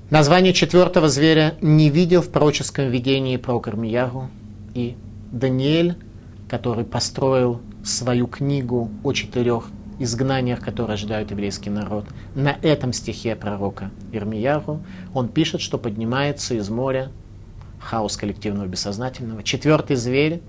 Название 0.09 0.53
четвертого 0.53 1.09
зверя 1.09 1.55
не 1.61 1.89
видел 1.89 2.21
в 2.21 2.29
пророческом 2.29 2.89
видении 2.89 3.35
про 3.35 3.59
Кармиягу 3.59 4.29
и 4.73 4.95
Даниэль, 5.33 5.97
который 6.47 6.85
построил 6.85 7.59
свою 7.83 8.27
книгу 8.27 8.89
о 9.03 9.11
четырех 9.11 9.69
изгнаниях, 9.99 10.61
которые 10.61 10.93
ожидают 10.93 11.31
еврейский 11.31 11.69
народ. 11.69 12.05
На 12.35 12.55
этом 12.61 12.93
стихе 12.93 13.35
пророка 13.35 13.91
Ирмияру 14.13 14.79
он 15.13 15.27
пишет, 15.27 15.59
что 15.59 15.77
поднимается 15.77 16.53
из 16.53 16.69
моря 16.69 17.11
хаос 17.81 18.15
коллективного 18.15 18.65
бессознательного. 18.65 19.43
Четвертый 19.43 19.97
зверь, 19.97 20.41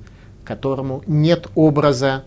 которому 0.45 1.03
нет 1.09 1.49
образа 1.57 2.23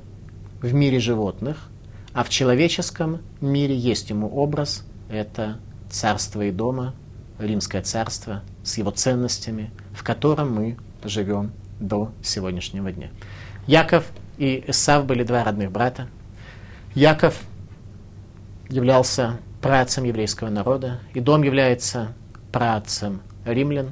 в 0.62 0.74
мире 0.74 1.00
животных, 1.00 1.70
а 2.12 2.26
в 2.26 2.30
человеческом 2.30 3.20
мире 3.40 3.74
есть 3.74 4.10
ему 4.10 4.28
образ. 4.28 4.86
Это 5.10 5.60
царство 5.90 6.42
и 6.42 6.52
дома, 6.52 6.94
римское 7.44 7.82
царство 7.82 8.44
с 8.64 8.78
его 8.78 8.92
ценностями, 8.92 9.72
в 9.94 10.04
котором 10.04 10.54
мы 10.54 10.78
живем 11.04 11.52
до 11.80 12.12
сегодняшнего 12.24 12.92
дня. 12.92 13.10
Яков 13.68 14.06
и 14.38 14.64
Исав 14.68 15.06
были 15.06 15.24
два 15.24 15.44
родных 15.44 15.72
брата. 15.72 16.08
Яков 16.94 17.40
являлся 18.70 19.40
працем 19.62 20.04
еврейского 20.04 20.50
народа, 20.50 21.00
и 21.14 21.20
дом 21.20 21.44
является 21.44 22.14
працем 22.52 23.22
римлян, 23.46 23.90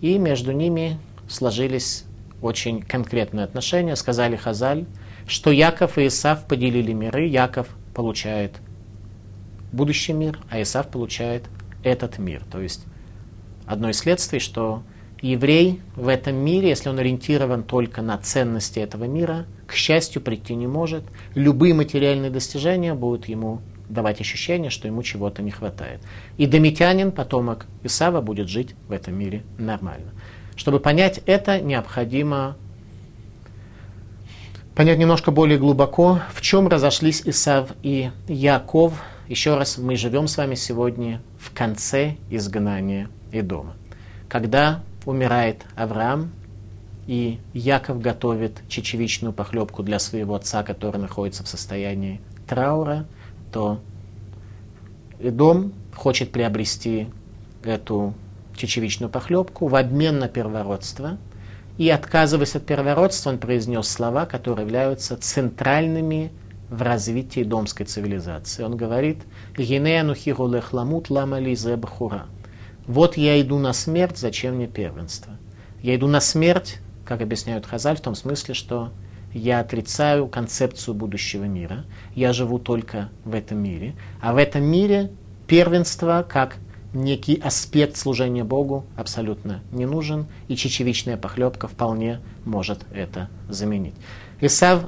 и 0.00 0.18
между 0.18 0.52
ними 0.52 0.98
сложились 1.28 2.04
очень 2.42 2.82
конкретные 2.82 3.44
отношения. 3.44 3.96
Сказали 3.96 4.36
Хазаль, 4.36 4.86
что 5.26 5.50
Яков 5.50 5.98
и 5.98 6.08
Исав 6.08 6.46
поделили 6.46 6.92
миры. 6.92 7.26
Яков 7.26 7.68
получает 7.94 8.56
будущий 9.72 10.12
мир, 10.12 10.38
а 10.50 10.60
Исав 10.60 10.88
получает 10.88 11.44
этот 11.82 12.18
мир. 12.18 12.42
То 12.50 12.60
есть 12.60 12.84
одно 13.66 13.90
из 13.90 13.98
следствий, 13.98 14.38
что 14.38 14.82
еврей 15.20 15.80
в 15.94 16.08
этом 16.08 16.34
мире, 16.36 16.68
если 16.68 16.88
он 16.88 16.98
ориентирован 16.98 17.62
только 17.62 18.02
на 18.02 18.18
ценности 18.18 18.80
этого 18.80 19.04
мира, 19.04 19.46
к 19.66 19.72
счастью 19.72 20.20
прийти 20.20 20.54
не 20.54 20.66
может. 20.66 21.04
Любые 21.34 21.74
материальные 21.74 22.30
достижения 22.30 22.94
будут 22.94 23.26
ему 23.26 23.60
давать 23.88 24.20
ощущение, 24.20 24.70
что 24.70 24.88
ему 24.88 25.02
чего-то 25.02 25.42
не 25.42 25.50
хватает. 25.50 26.00
И 26.38 26.46
домитянин, 26.46 27.12
потомок 27.12 27.66
Исава, 27.82 28.20
будет 28.20 28.48
жить 28.48 28.74
в 28.88 28.92
этом 28.92 29.14
мире 29.14 29.42
нормально. 29.58 30.12
Чтобы 30.56 30.80
понять 30.80 31.20
это, 31.26 31.60
необходимо 31.60 32.56
понять 34.74 34.98
немножко 34.98 35.30
более 35.30 35.58
глубоко, 35.58 36.20
в 36.32 36.40
чем 36.40 36.68
разошлись 36.68 37.22
Исав 37.24 37.70
и 37.82 38.10
Яков. 38.28 38.94
Еще 39.28 39.56
раз, 39.56 39.78
мы 39.78 39.96
живем 39.96 40.26
с 40.26 40.36
вами 40.36 40.56
сегодня 40.56 41.22
в 41.38 41.54
конце 41.54 42.16
изгнания 42.28 43.08
Идома. 43.30 43.74
Когда 44.28 44.82
умирает 45.06 45.64
Авраам, 45.76 46.32
и 47.06 47.38
Яков 47.52 48.00
готовит 48.00 48.62
чечевичную 48.68 49.32
похлебку 49.32 49.82
для 49.82 49.98
своего 49.98 50.34
отца, 50.34 50.62
который 50.62 51.00
находится 51.00 51.44
в 51.44 51.48
состоянии 51.48 52.20
траура, 52.46 53.06
то 53.52 53.80
Идом 55.20 55.72
хочет 55.94 56.32
приобрести 56.32 57.08
эту 57.62 58.14
чечевичную 58.56 59.08
похлебку 59.08 59.68
в 59.68 59.76
обмен 59.76 60.18
на 60.18 60.28
первородство. 60.28 61.18
И 61.78 61.88
отказываясь 61.88 62.56
от 62.56 62.66
первородства, 62.66 63.30
он 63.30 63.38
произнес 63.38 63.88
слова, 63.88 64.26
которые 64.26 64.64
являются 64.64 65.16
центральными 65.16 66.32
в 66.72 66.80
развитии 66.80 67.44
домской 67.44 67.84
цивилизации. 67.84 68.64
Он 68.64 68.76
говорит, 68.76 69.18
ламут 70.72 71.10
бахура». 71.76 72.26
Вот 72.86 73.16
я 73.16 73.40
иду 73.40 73.58
на 73.58 73.74
смерть, 73.74 74.16
зачем 74.16 74.56
мне 74.56 74.66
первенство? 74.66 75.34
Я 75.82 75.94
иду 75.94 76.08
на 76.08 76.20
смерть, 76.20 76.78
как 77.04 77.20
объясняют 77.20 77.66
Хазаль, 77.66 77.96
в 77.96 78.00
том 78.00 78.14
смысле, 78.14 78.54
что 78.54 78.90
я 79.34 79.60
отрицаю 79.60 80.26
концепцию 80.28 80.94
будущего 80.94 81.44
мира. 81.44 81.84
Я 82.14 82.32
живу 82.32 82.58
только 82.58 83.10
в 83.24 83.34
этом 83.34 83.58
мире. 83.58 83.94
А 84.20 84.32
в 84.32 84.36
этом 84.38 84.64
мире 84.64 85.10
первенство, 85.46 86.26
как 86.28 86.56
некий 86.94 87.36
аспект 87.36 87.96
служения 87.96 88.44
Богу, 88.44 88.84
абсолютно 88.96 89.60
не 89.72 89.84
нужен. 89.84 90.26
И 90.48 90.56
чечевичная 90.56 91.18
похлебка 91.18 91.68
вполне 91.68 92.20
может 92.44 92.86
это 92.92 93.28
заменить. 93.48 93.94
Исав, 94.40 94.86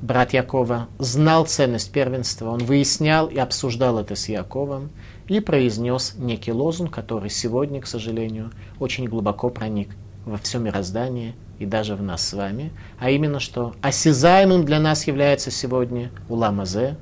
брат 0.00 0.32
Якова, 0.32 0.88
знал 0.98 1.46
ценность 1.46 1.92
первенства. 1.92 2.50
Он 2.50 2.58
выяснял 2.58 3.26
и 3.26 3.38
обсуждал 3.38 3.98
это 3.98 4.14
с 4.14 4.28
Яковом 4.28 4.90
и 5.28 5.40
произнес 5.40 6.14
некий 6.16 6.52
лозунг, 6.52 6.94
который 6.94 7.30
сегодня, 7.30 7.80
к 7.80 7.86
сожалению, 7.86 8.52
очень 8.78 9.06
глубоко 9.06 9.50
проник 9.50 9.90
во 10.24 10.36
все 10.38 10.58
мироздание 10.58 11.34
и 11.58 11.66
даже 11.66 11.94
в 11.94 12.02
нас 12.02 12.26
с 12.26 12.32
вами, 12.32 12.72
а 12.98 13.10
именно, 13.10 13.40
что 13.40 13.74
осязаемым 13.80 14.64
для 14.64 14.80
нас 14.80 15.06
является 15.06 15.50
сегодня 15.50 16.10
уламазе, 16.28 16.96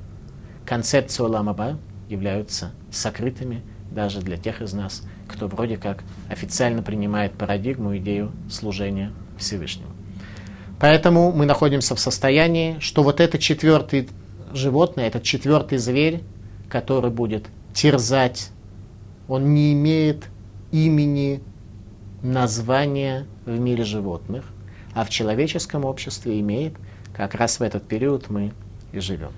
концепция 0.65 1.25
уламаба 1.25 1.77
являются 2.07 2.71
сокрытыми 2.91 3.63
даже 3.91 4.21
для 4.21 4.37
тех 4.37 4.61
из 4.61 4.73
нас, 4.73 5.03
кто 5.27 5.47
вроде 5.47 5.77
как 5.77 6.03
официально 6.29 6.81
принимает 6.81 7.33
парадигму, 7.33 7.97
идею 7.97 8.31
служения 8.49 9.11
Всевышнему. 9.37 9.94
Поэтому 10.79 11.31
мы 11.31 11.45
находимся 11.45 11.95
в 11.95 11.99
состоянии, 11.99 12.77
что 12.79 13.03
вот 13.03 13.19
это 13.19 13.37
четвертый 13.37 14.09
животное, 14.53 15.07
этот 15.07 15.23
четвертый 15.23 15.77
зверь, 15.77 16.21
который 16.69 17.11
будет 17.11 17.45
терзать. 17.73 18.49
Он 19.27 19.53
не 19.53 19.73
имеет 19.73 20.25
имени, 20.71 21.41
названия 22.21 23.25
в 23.45 23.59
мире 23.59 23.83
животных, 23.83 24.45
а 24.93 25.05
в 25.05 25.09
человеческом 25.09 25.85
обществе 25.85 26.39
имеет. 26.39 26.73
Как 27.15 27.35
раз 27.35 27.59
в 27.59 27.63
этот 27.63 27.87
период 27.87 28.29
мы 28.29 28.51
и 28.91 28.99
живем. 28.99 29.31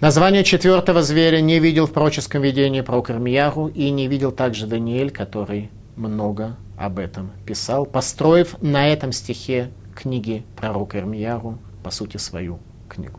Название 0.00 0.44
четвертого 0.44 1.02
зверя 1.02 1.40
не 1.40 1.58
видел 1.58 1.86
в 1.86 1.92
пророческом 1.92 2.42
видении 2.42 2.82
про 2.82 3.00
Кармияру 3.00 3.68
и 3.68 3.90
не 3.90 4.08
видел 4.08 4.30
также 4.30 4.66
Даниэль, 4.66 5.10
который 5.10 5.70
много 5.96 6.56
об 6.76 6.98
этом 6.98 7.32
писал, 7.44 7.86
построив 7.86 8.60
на 8.62 8.88
этом 8.88 9.12
стихе 9.12 9.70
книги 9.94 10.44
пророка 10.56 10.98
Ирмияру, 10.98 11.58
по 11.82 11.90
сути, 11.90 12.18
свою 12.18 12.58
книгу. 12.88 13.18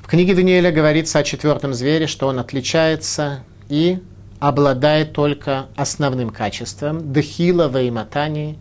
В 0.00 0.06
книге 0.08 0.34
Даниэля 0.34 0.72
говорится 0.72 1.18
о 1.18 1.22
четвертом 1.22 1.74
звере, 1.74 2.06
что 2.06 2.28
он 2.28 2.38
отличается 2.38 3.44
и 3.68 4.02
обладает 4.40 5.12
только 5.12 5.66
основным 5.76 6.30
качеством 6.30 7.12
дхила 7.12 7.68
вейматани, 7.68 8.58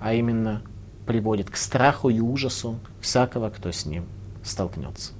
а 0.00 0.14
именно 0.14 0.62
приводит 1.06 1.50
к 1.50 1.56
страху 1.56 2.08
и 2.08 2.20
ужасу 2.20 2.78
всякого, 3.00 3.50
кто 3.50 3.70
с 3.70 3.86
ним 3.86 4.06
столкнется. 4.42 5.12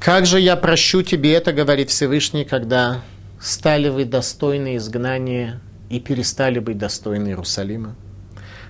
Как 0.00 0.24
же 0.24 0.40
я 0.40 0.56
прощу 0.56 1.02
тебе 1.02 1.34
это, 1.34 1.52
говорит 1.52 1.90
Всевышний, 1.90 2.46
когда 2.46 3.02
стали 3.38 3.90
вы 3.90 4.06
достойны 4.06 4.76
изгнания 4.76 5.60
и 5.90 6.00
перестали 6.00 6.58
быть 6.58 6.78
достойны 6.78 7.28
Иерусалима? 7.28 7.94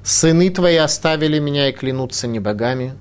Сыны 0.03 0.51
твои 0.51 0.75
оставили 0.75 1.39
меня 1.39 1.69
и 1.69 1.73
клянутся 1.73 2.27
не 2.27 2.41
богами. 2.41 2.95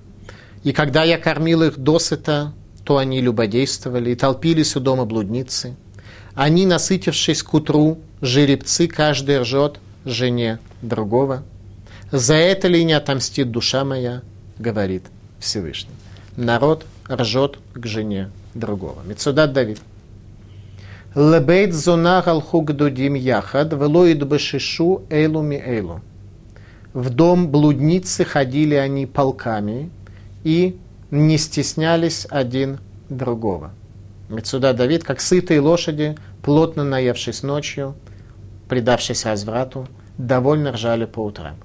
И 0.63 0.73
когда 0.73 1.03
я 1.03 1.17
кормил 1.17 1.63
их 1.63 1.79
досыта, 1.79 2.53
то 2.83 2.97
они 2.97 3.19
любодействовали 3.19 4.11
и 4.11 4.15
толпились 4.15 4.75
у 4.75 4.79
дома 4.79 5.05
блудницы. 5.05 5.75
Они, 6.35 6.67
насытившись 6.67 7.41
к 7.41 7.51
утру, 7.55 7.99
жеребцы, 8.21 8.87
каждый 8.87 9.39
ржет 9.39 9.79
жене 10.05 10.59
другого. 10.83 11.43
За 12.11 12.35
это 12.35 12.67
ли 12.67 12.83
не 12.83 12.93
отомстит 12.93 13.49
душа 13.49 13.83
моя, 13.83 14.21
говорит 14.59 15.05
Всевышний. 15.39 15.95
Народ 16.35 16.85
ржет 17.09 17.57
к 17.73 17.85
жене 17.85 18.29
другого. 18.53 19.01
Мецудат 19.03 19.53
Давид. 19.53 19.79
Лебейт 21.15 21.73
зона 21.73 22.21
галхуг 22.23 22.73
дудим 22.73 23.15
яхад, 23.15 23.73
велоид 23.73 24.23
бешишу 24.23 25.01
эйлу 25.09 25.41
ми 25.41 25.57
эйлу. 25.57 26.01
В 26.93 27.09
дом 27.09 27.49
блудницы 27.49 28.25
ходили 28.25 28.75
они 28.75 29.05
полками 29.05 29.89
и 30.43 30.77
не 31.11 31.37
стеснялись 31.37 32.27
один 32.29 32.79
другого. 33.09 33.71
Мецуда 34.29 34.73
Давид, 34.73 35.03
как 35.03 35.19
сытые 35.19 35.59
лошади, 35.59 36.15
плотно 36.43 36.83
наевшись 36.83 37.41
ночью, 37.41 37.95
предавшись 38.67 39.25
разврату, 39.25 39.87
довольно 40.17 40.71
ржали 40.71 41.05
по 41.05 41.25
утрам. 41.25 41.55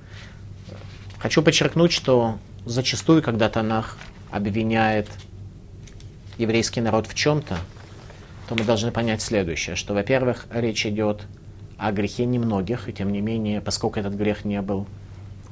Хочу 1.18 1.42
подчеркнуть, 1.42 1.92
что 1.92 2.38
зачастую, 2.64 3.22
когда 3.22 3.50
Танах 3.50 3.98
обвиняет 4.30 5.08
еврейский 6.38 6.80
народ 6.80 7.06
в 7.06 7.14
чем-то, 7.14 7.56
то 8.48 8.54
мы 8.54 8.64
должны 8.64 8.90
понять 8.90 9.22
следующее, 9.22 9.76
что, 9.76 9.94
во-первых, 9.94 10.46
речь 10.52 10.86
идет 10.86 11.22
о 11.78 11.92
грехе 11.92 12.24
немногих, 12.26 12.88
и 12.88 12.92
тем 12.92 13.12
не 13.12 13.20
менее, 13.20 13.60
поскольку 13.60 13.98
этот 13.98 14.14
грех 14.14 14.44
не 14.44 14.60
был 14.62 14.86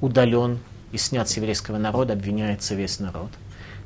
удален 0.00 0.58
и 0.92 0.98
снят 0.98 1.28
с 1.28 1.36
еврейского 1.36 1.78
народа, 1.78 2.12
обвиняется 2.12 2.74
весь 2.74 2.98
народ. 3.00 3.30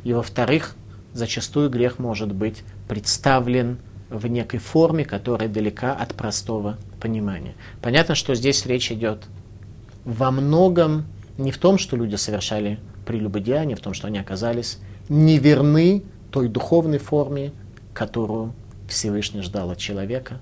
И 0.04 0.12
во-вторых, 0.12 0.74
зачастую 1.12 1.70
грех 1.70 1.98
может 1.98 2.32
быть 2.32 2.62
представлен 2.88 3.78
в 4.08 4.26
некой 4.26 4.60
форме, 4.60 5.04
которая 5.04 5.48
далека 5.48 5.92
от 5.92 6.14
простого 6.14 6.78
понимание. 7.00 7.54
Понятно, 7.82 8.14
что 8.14 8.34
здесь 8.34 8.64
речь 8.66 8.92
идет 8.92 9.24
во 10.04 10.30
многом 10.30 11.06
не 11.38 11.50
в 11.50 11.58
том, 11.58 11.78
что 11.78 11.96
люди 11.96 12.14
совершали 12.14 12.78
прелюбодеяние, 13.04 13.76
в 13.76 13.80
том, 13.80 13.94
что 13.94 14.06
они 14.06 14.18
оказались 14.18 14.78
неверны 15.08 16.02
той 16.30 16.48
духовной 16.48 16.98
форме, 16.98 17.52
которую 17.94 18.52
Всевышний 18.88 19.42
ждал 19.42 19.70
от 19.70 19.78
человека. 19.78 20.38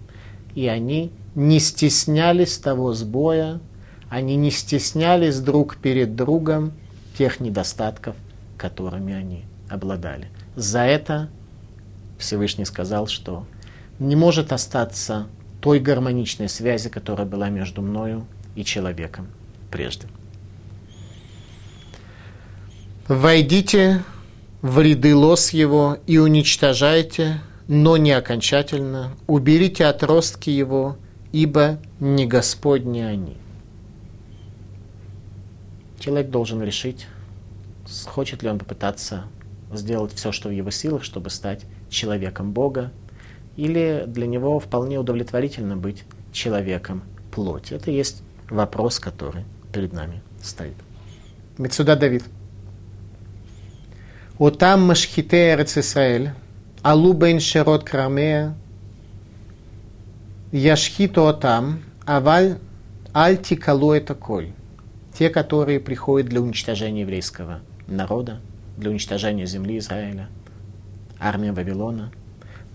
И 0.55 0.67
они 0.67 1.11
не 1.35 1.59
стеснялись 1.59 2.59
того 2.59 2.93
сбоя, 2.93 3.61
они 4.09 4.37
не 4.37 4.51
стеснялись 4.51 5.41
друг 5.41 5.77
перед 5.77 6.15
другом 6.15 6.73
тех 7.19 7.41
недостатков, 7.41 8.17
которыми 8.57 9.15
они 9.15 9.45
обладали. 9.69 10.29
За 10.57 10.81
это 10.81 11.29
Всевышний 12.19 12.65
сказал, 12.65 13.07
что 13.07 13.47
не 13.99 14.17
может 14.17 14.53
остаться 14.53 15.27
той 15.61 15.81
гармоничной 15.81 16.49
связи, 16.49 16.89
которая 16.89 17.27
была 17.27 17.49
между 17.49 17.83
мною 17.83 18.27
и 18.55 18.65
человеком 18.65 19.29
прежде. 19.71 20.07
Войдите 23.09 24.03
в 24.65 24.81
ряды 24.81 25.15
лос 25.15 25.51
его 25.51 25.99
и 26.07 26.17
уничтожайте, 26.17 27.43
но 27.69 27.99
не 27.99 28.13
окончательно, 28.13 29.11
уберите 29.27 29.85
отростки 29.85 30.49
его, 30.49 30.97
ибо 31.33 31.79
не 32.01 32.27
Господни 32.27 33.01
они. 33.01 33.37
Человек 36.01 36.31
должен 36.31 36.63
решить, 36.63 37.07
хочет 38.07 38.43
ли 38.43 38.49
он 38.49 38.59
попытаться 38.59 39.25
сделать 39.71 40.15
все, 40.15 40.33
что 40.33 40.49
в 40.49 40.53
его 40.53 40.71
силах, 40.71 41.05
чтобы 41.05 41.29
стать 41.29 41.61
человеком 41.91 42.53
Бога, 42.53 42.91
или 43.57 44.05
для 44.07 44.27
него 44.27 44.59
вполне 44.61 44.99
удовлетворительно 44.99 45.77
быть 45.77 46.05
человеком 46.33 47.03
плоти. 47.33 47.75
Это 47.75 47.91
есть 47.91 48.23
вопрос, 48.49 48.99
который 48.99 49.45
перед 49.75 49.93
нами 49.93 50.23
стоит. 50.43 50.77
Мецуда 51.59 51.97
Давид. 51.97 52.25
Отам 54.37 54.83
машхите 54.89 55.53
Эрец 55.53 55.79
Исраэль, 55.79 56.33
алу 56.83 57.13
бен 57.13 57.39
шерот 57.39 57.85
крамея, 57.85 58.57
яшхиту 60.51 61.29
отам, 61.29 61.83
аваль 62.05 62.59
альти 63.13 63.55
калу 63.55 63.93
это 63.93 64.17
коль. 64.17 64.51
Те, 65.17 65.31
которые 65.31 65.79
приходят 65.79 66.29
для 66.29 66.41
уничтожения 66.41 67.03
еврейского 67.03 67.61
народа, 67.87 68.41
для 68.77 68.91
уничтожения 68.91 69.47
земли 69.47 69.79
Израиля, 69.79 70.29
армия 71.21 71.53
Вавилона. 71.53 72.11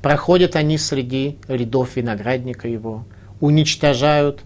Проходят 0.02 0.56
они 0.56 0.78
среди 0.78 1.40
рядов 1.50 1.98
виноградника 1.98 2.70
его, 2.70 3.04
уничтожают 3.42 4.46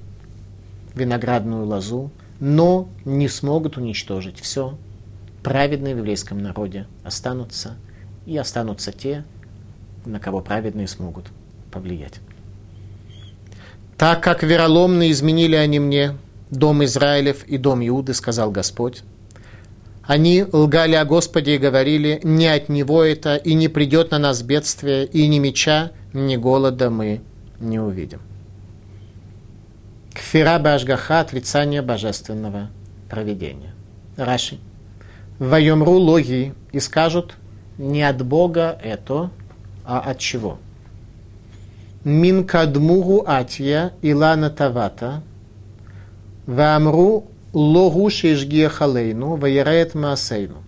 виноградную 0.95 1.67
лозу, 1.67 2.09
но 2.39 2.89
не 3.05 3.27
смогут 3.27 3.77
уничтожить 3.77 4.39
все. 4.39 4.75
Праведные 5.43 5.93
в 5.93 5.97
еврейском 5.97 6.37
народе 6.37 6.87
останутся, 7.03 7.75
и 8.25 8.37
останутся 8.37 8.91
те, 8.91 9.25
на 10.05 10.19
кого 10.19 10.41
праведные 10.41 10.87
смогут 10.87 11.27
повлиять. 11.71 12.19
Так 13.97 14.23
как 14.23 14.43
вероломно 14.43 15.11
изменили 15.11 15.55
они 15.55 15.79
мне 15.79 16.17
дом 16.49 16.83
Израилев 16.85 17.43
и 17.45 17.57
дом 17.57 17.85
Иуды, 17.85 18.13
сказал 18.13 18.51
Господь, 18.51 19.03
они 20.03 20.45
лгали 20.51 20.95
о 20.95 21.05
Господе 21.05 21.55
и 21.55 21.57
говорили, 21.57 22.19
не 22.23 22.47
от 22.47 22.67
Него 22.67 23.03
это, 23.03 23.35
и 23.35 23.53
не 23.53 23.69
придет 23.69 24.11
на 24.11 24.19
нас 24.19 24.41
бедствие, 24.41 25.05
и 25.05 25.27
ни 25.27 25.39
меча, 25.39 25.91
ни 26.11 26.35
голода 26.35 26.89
мы 26.89 27.21
не 27.59 27.79
увидим. 27.79 28.19
Кфира 30.13 30.59
Башгаха– 30.59 31.19
отрицание 31.21 31.81
божественного 31.81 32.69
проведения. 33.09 33.73
Раши. 34.17 34.59
Вайомру 35.39 35.93
логи 35.93 36.53
и 36.71 36.79
скажут, 36.79 37.35
не 37.77 38.03
от 38.03 38.23
Бога 38.23 38.77
это, 38.81 39.31
а 39.83 39.99
от 39.99 40.19
чего? 40.19 40.59
Мин 42.03 42.45
кадмуру 42.45 43.23
атья 43.25 43.93
илана 44.01 44.49
тавата, 44.49 45.23
вамру 46.45 47.25
логу 47.53 48.09
шишгия 48.09 48.69
халейну, 48.69 49.35
ваярет 49.35 49.95
маасейну. 49.95 50.63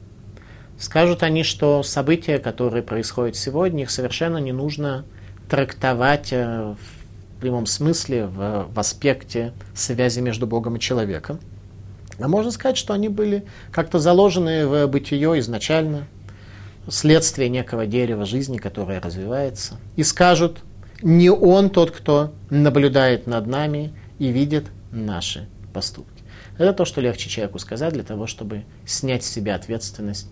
Скажут 0.78 1.24
они, 1.24 1.44
что 1.44 1.84
события, 1.84 2.38
которые 2.40 2.84
происходят 2.84 3.36
сегодня, 3.36 3.84
их 3.84 3.92
совершенно 3.92 4.38
не 4.38 4.52
нужно 4.52 5.06
трактовать 5.50 6.30
э, 6.32 6.76
в 6.76 7.40
прямом 7.40 7.66
смысле, 7.66 8.26
в, 8.26 8.68
в 8.74 8.80
аспекте 8.80 9.54
связи 9.74 10.20
между 10.20 10.48
Богом 10.48 10.76
и 10.76 10.80
человеком. 10.80 11.40
А 12.20 12.28
можно 12.28 12.52
сказать, 12.52 12.78
что 12.78 12.94
они 12.94 13.10
были 13.10 13.46
как-то 13.72 14.00
заложены 14.00 14.68
в 14.68 14.88
бытие 14.88 15.40
изначально, 15.40 16.08
следствие 16.88 17.50
некого 17.50 17.86
дерева 17.86 18.26
жизни, 18.26 18.58
которое 18.58 19.00
развивается. 19.00 19.78
И 19.96 20.04
скажут, 20.04 20.60
не 21.02 21.30
он 21.30 21.70
тот, 21.70 21.92
кто 21.92 22.34
наблюдает 22.50 23.28
над 23.28 23.48
нами 23.48 23.94
и 24.20 24.30
видит 24.30 24.68
наши 24.92 25.48
поступки. 25.74 26.24
Это 26.58 26.74
то, 26.74 26.86
что 26.86 27.02
легче 27.02 27.30
человеку 27.30 27.60
сказать 27.60 27.94
для 27.94 28.04
того, 28.04 28.28
чтобы 28.28 28.64
снять 28.86 29.24
с 29.24 29.30
себя 29.30 29.56
ответственность 29.56 30.30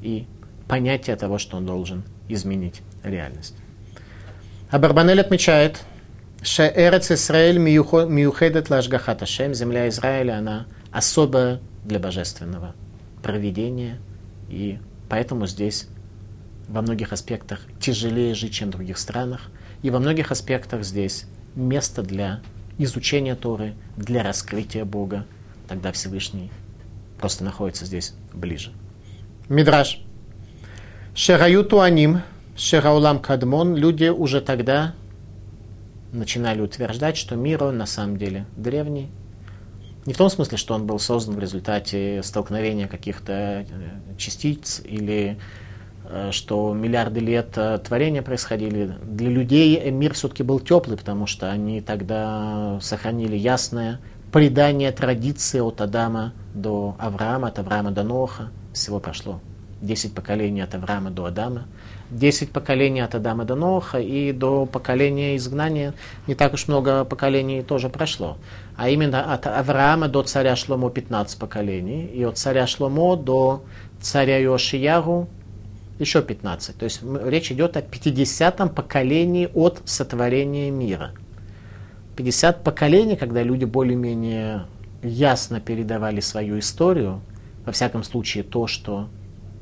и 0.00 0.26
понятие 0.68 1.16
того, 1.16 1.38
что 1.38 1.58
он 1.58 1.66
должен 1.66 2.04
изменить 2.28 2.80
реальность. 3.02 3.54
А 4.70 4.78
Барбанель 4.78 5.20
отмечает, 5.20 5.80
Шеэрец 6.42 7.10
Исраэль 7.10 7.58
миюхедет 7.58 8.70
лашгахат 8.70 9.22
Ашем, 9.22 9.54
земля 9.54 9.88
Израиля, 9.88 10.38
она 10.38 10.66
особая 10.96 11.60
для 11.84 11.98
божественного 11.98 12.74
проведения, 13.22 13.98
и 14.48 14.78
поэтому 15.10 15.46
здесь 15.46 15.88
во 16.68 16.80
многих 16.80 17.12
аспектах 17.12 17.60
тяжелее 17.78 18.34
жить, 18.34 18.54
чем 18.54 18.68
в 18.68 18.72
других 18.72 18.96
странах, 18.96 19.50
и 19.82 19.90
во 19.90 19.98
многих 19.98 20.32
аспектах 20.32 20.84
здесь 20.84 21.26
место 21.54 22.02
для 22.02 22.40
изучения 22.78 23.34
Торы, 23.34 23.74
для 23.98 24.22
раскрытия 24.22 24.86
Бога, 24.86 25.26
тогда 25.68 25.92
Всевышний 25.92 26.50
просто 27.20 27.44
находится 27.44 27.84
здесь 27.84 28.14
ближе. 28.32 28.72
Мидраш. 29.50 30.00
Шераюту 31.14 31.82
аним, 31.82 32.22
шераулам 32.56 33.18
кадмон, 33.18 33.76
люди 33.76 34.08
уже 34.08 34.40
тогда 34.40 34.94
начинали 36.12 36.62
утверждать, 36.62 37.18
что 37.18 37.36
мир, 37.36 37.64
он 37.64 37.76
на 37.76 37.86
самом 37.86 38.16
деле 38.16 38.46
древний. 38.56 39.10
Не 40.06 40.12
в 40.12 40.16
том 40.16 40.30
смысле, 40.30 40.56
что 40.56 40.74
он 40.74 40.86
был 40.86 41.00
создан 41.00 41.34
в 41.34 41.38
результате 41.40 42.22
столкновения 42.22 42.86
каких-то 42.86 43.32
э, 43.32 43.64
частиц 44.16 44.80
или 44.84 45.36
э, 46.04 46.30
что 46.30 46.72
миллиарды 46.72 47.18
лет 47.18 47.48
э, 47.56 47.78
творения 47.78 48.22
происходили. 48.22 48.94
Для 49.02 49.28
людей 49.28 49.90
мир 49.90 50.14
все-таки 50.14 50.44
был 50.44 50.60
теплый, 50.60 50.96
потому 50.96 51.26
что 51.26 51.50
они 51.50 51.80
тогда 51.80 52.78
сохранили 52.80 53.36
ясное 53.36 54.00
предание 54.32 54.92
традиции 54.92 55.58
от 55.58 55.80
Адама 55.80 56.32
до 56.54 56.94
Авраама, 57.00 57.48
от 57.48 57.58
Авраама 57.58 57.90
до 57.90 58.04
Ноха. 58.04 58.50
Всего 58.72 59.00
прошло 59.00 59.40
10 59.82 60.14
поколений 60.14 60.60
от 60.60 60.72
Авраама 60.76 61.10
до 61.10 61.24
Адама. 61.24 61.66
10 62.10 62.52
поколений 62.52 63.00
от 63.00 63.14
Адама 63.14 63.44
до 63.44 63.54
Ноха, 63.54 63.98
и 63.98 64.32
до 64.32 64.66
поколения 64.66 65.36
изгнания 65.36 65.94
не 66.26 66.34
так 66.34 66.54
уж 66.54 66.68
много 66.68 67.04
поколений 67.04 67.62
тоже 67.62 67.88
прошло. 67.88 68.38
А 68.76 68.88
именно 68.88 69.32
от 69.32 69.46
Авраама 69.46 70.08
до 70.08 70.22
царя 70.22 70.56
Шломо 70.56 70.90
15 70.90 71.38
поколений, 71.38 72.06
и 72.06 72.24
от 72.24 72.38
царя 72.38 72.66
Шломо 72.66 73.16
до 73.16 73.64
царя 74.00 74.38
Йошиягу 74.38 75.28
еще 75.98 76.22
15. 76.22 76.76
То 76.76 76.84
есть 76.84 77.00
речь 77.24 77.50
идет 77.50 77.76
о 77.76 77.80
50-м 77.80 78.68
поколении 78.68 79.48
от 79.54 79.80
сотворения 79.84 80.70
мира. 80.70 81.12
50 82.16 82.62
поколений, 82.62 83.16
когда 83.16 83.42
люди 83.42 83.64
более-менее 83.64 84.66
ясно 85.02 85.60
передавали 85.60 86.20
свою 86.20 86.58
историю, 86.58 87.20
во 87.64 87.72
всяком 87.72 88.04
случае 88.04 88.44
то, 88.44 88.66
что 88.66 89.08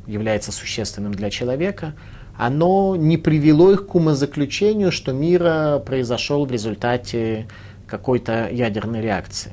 является 0.07 0.53
существенным 0.53 1.13
для 1.13 1.31
человека, 1.31 1.95
оно 2.37 2.97
не 2.97 3.17
привело 3.17 3.71
их 3.71 3.87
к 3.87 3.95
умозаключению, 3.95 4.91
что 4.91 5.13
мир 5.13 5.81
произошел 5.81 6.45
в 6.47 6.51
результате 6.51 7.47
какой-то 7.87 8.49
ядерной 8.51 9.01
реакции. 9.01 9.53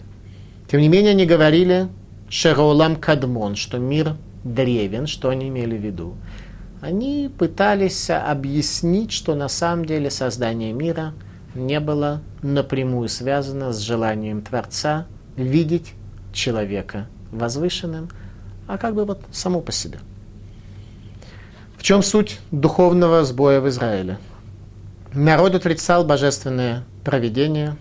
Тем 0.70 0.82
не 0.82 0.88
менее, 0.88 1.12
они 1.12 1.26
говорили 1.26 1.90
Шероулам 2.30 2.96
Кадмон, 2.96 3.56
что 3.56 3.78
мир 3.78 4.16
древен, 4.44 5.06
что 5.06 5.30
они 5.30 5.50
имели 5.50 5.78
в 5.78 5.82
виду. 5.82 6.16
Они 6.80 7.30
пытались 7.38 8.10
объяснить, 8.10 9.12
что 9.12 9.36
на 9.36 9.48
самом 9.48 9.86
деле 9.86 10.10
создание 10.10 10.74
мира 10.74 11.14
не 11.54 11.80
было 11.80 12.22
напрямую 12.42 13.10
связано 13.10 13.74
с 13.74 13.80
желанием 13.80 14.42
Творца 14.42 15.06
видеть 15.36 15.94
человека 16.34 17.08
возвышенным, 17.32 18.10
а 18.68 18.78
как 18.78 18.96
бы 18.96 19.06
вот 19.06 19.22
само 19.32 19.62
по 19.62 19.72
себе– 19.72 20.00
в 21.82 21.84
чем 21.84 22.04
суть 22.04 22.40
духовного 22.52 23.24
сбоя 23.24 23.60
в 23.60 23.68
Израиле? 23.68 24.20
Народ 25.16 25.56
отрицал 25.56 26.06
божественное 26.06 26.84
проведение, 27.04 27.76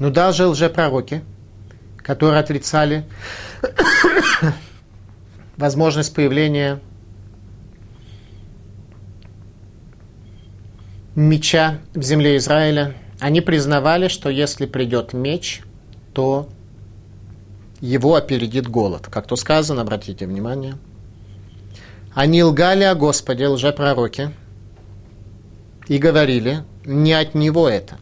Но 0.00 0.10
даже 0.10 0.48
лжепророки, 0.48 1.22
которые 1.96 2.40
отрицали 2.40 3.04
возможность 5.56 6.12
появления 6.12 6.80
меча 11.14 11.78
в 11.94 12.02
земле 12.02 12.36
Израиля, 12.38 12.96
они 13.20 13.42
признавали, 13.42 14.08
что 14.08 14.28
если 14.28 14.66
придет 14.66 15.12
меч, 15.12 15.62
то 16.12 16.48
его 17.80 18.16
опередит 18.16 18.66
голод. 18.66 19.06
Как 19.06 19.28
то 19.28 19.36
сказано, 19.36 19.82
обратите 19.82 20.26
внимание. 20.26 20.74
Они 22.14 22.42
лгали 22.42 22.84
о 22.84 22.94
Господе, 22.94 23.48
лжепророки, 23.48 24.30
и 25.88 25.98
говорили, 25.98 26.64
не 26.84 27.12
от 27.12 27.34
Него 27.34 27.68
это. 27.68 27.98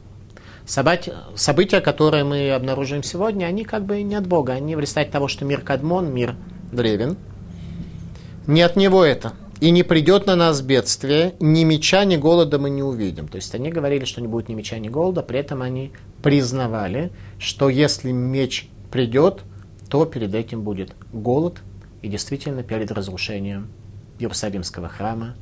События, 0.65 1.81
которые 1.81 2.25
мы 2.25 2.51
обнаруживаем 2.51 3.03
сегодня, 3.03 3.47
они 3.47 3.65
как 3.65 3.85
бы 3.85 4.03
не 4.03 4.15
от 4.15 4.27
Бога. 4.27 4.53
Они 4.53 4.77
в 4.77 4.81
результате 4.81 5.11
того, 5.11 5.29
что 5.29 5.45
мир 5.45 5.63
кадмон, 5.63 6.13
мир 6.13 6.37
древен. 6.71 7.17
Не 8.47 8.63
от 8.63 8.77
Него 8.77 9.05
это 9.05 9.33
и 9.63 9.71
не 9.71 9.85
придет 9.85 10.27
на 10.27 10.35
нас 10.35 10.61
бедствие, 10.61 11.35
ни 11.39 11.63
меча, 11.63 12.05
ни 12.05 12.17
голода 12.17 12.59
мы 12.59 12.69
не 12.69 12.83
увидим. 12.83 13.29
То 13.29 13.37
есть 13.37 13.55
они 13.55 13.71
говорили, 13.71 14.05
что 14.05 14.21
не 14.21 14.27
будет 14.27 14.49
ни 14.49 14.55
меча, 14.55 14.77
ни 14.81 14.89
голода, 14.89 15.23
при 15.23 15.39
этом 15.39 15.63
они 15.63 15.93
признавали, 16.21 17.13
что 17.39 17.69
если 17.69 18.11
меч 18.11 18.69
придет, 18.91 19.43
то 19.89 20.05
перед 20.05 20.35
этим 20.35 20.63
будет 20.63 20.97
голод, 21.13 21.61
и 22.03 22.09
действительно 22.09 22.65
перед 22.65 22.91
разрушением 22.91 23.69
Иерусалимского 24.23 24.89
храма 24.89 25.35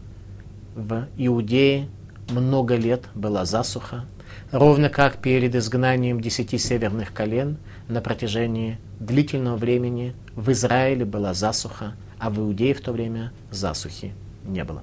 в 0.74 1.06
Иудее 1.16 1.88
много 2.30 2.76
лет 2.76 3.04
была 3.14 3.44
засуха, 3.44 4.06
ровно 4.52 4.88
как 4.88 5.18
перед 5.18 5.54
изгнанием 5.54 6.20
десяти 6.20 6.58
северных 6.58 7.12
колен 7.12 7.58
на 7.88 8.00
протяжении 8.00 8.78
длительного 8.98 9.56
времени 9.56 10.14
в 10.34 10.50
Израиле 10.52 11.04
была 11.04 11.34
засуха, 11.34 11.94
а 12.18 12.30
в 12.30 12.38
Иудее 12.38 12.74
в 12.74 12.80
то 12.80 12.92
время 12.92 13.32
засухи 13.50 14.14
не 14.44 14.64
было. 14.64 14.82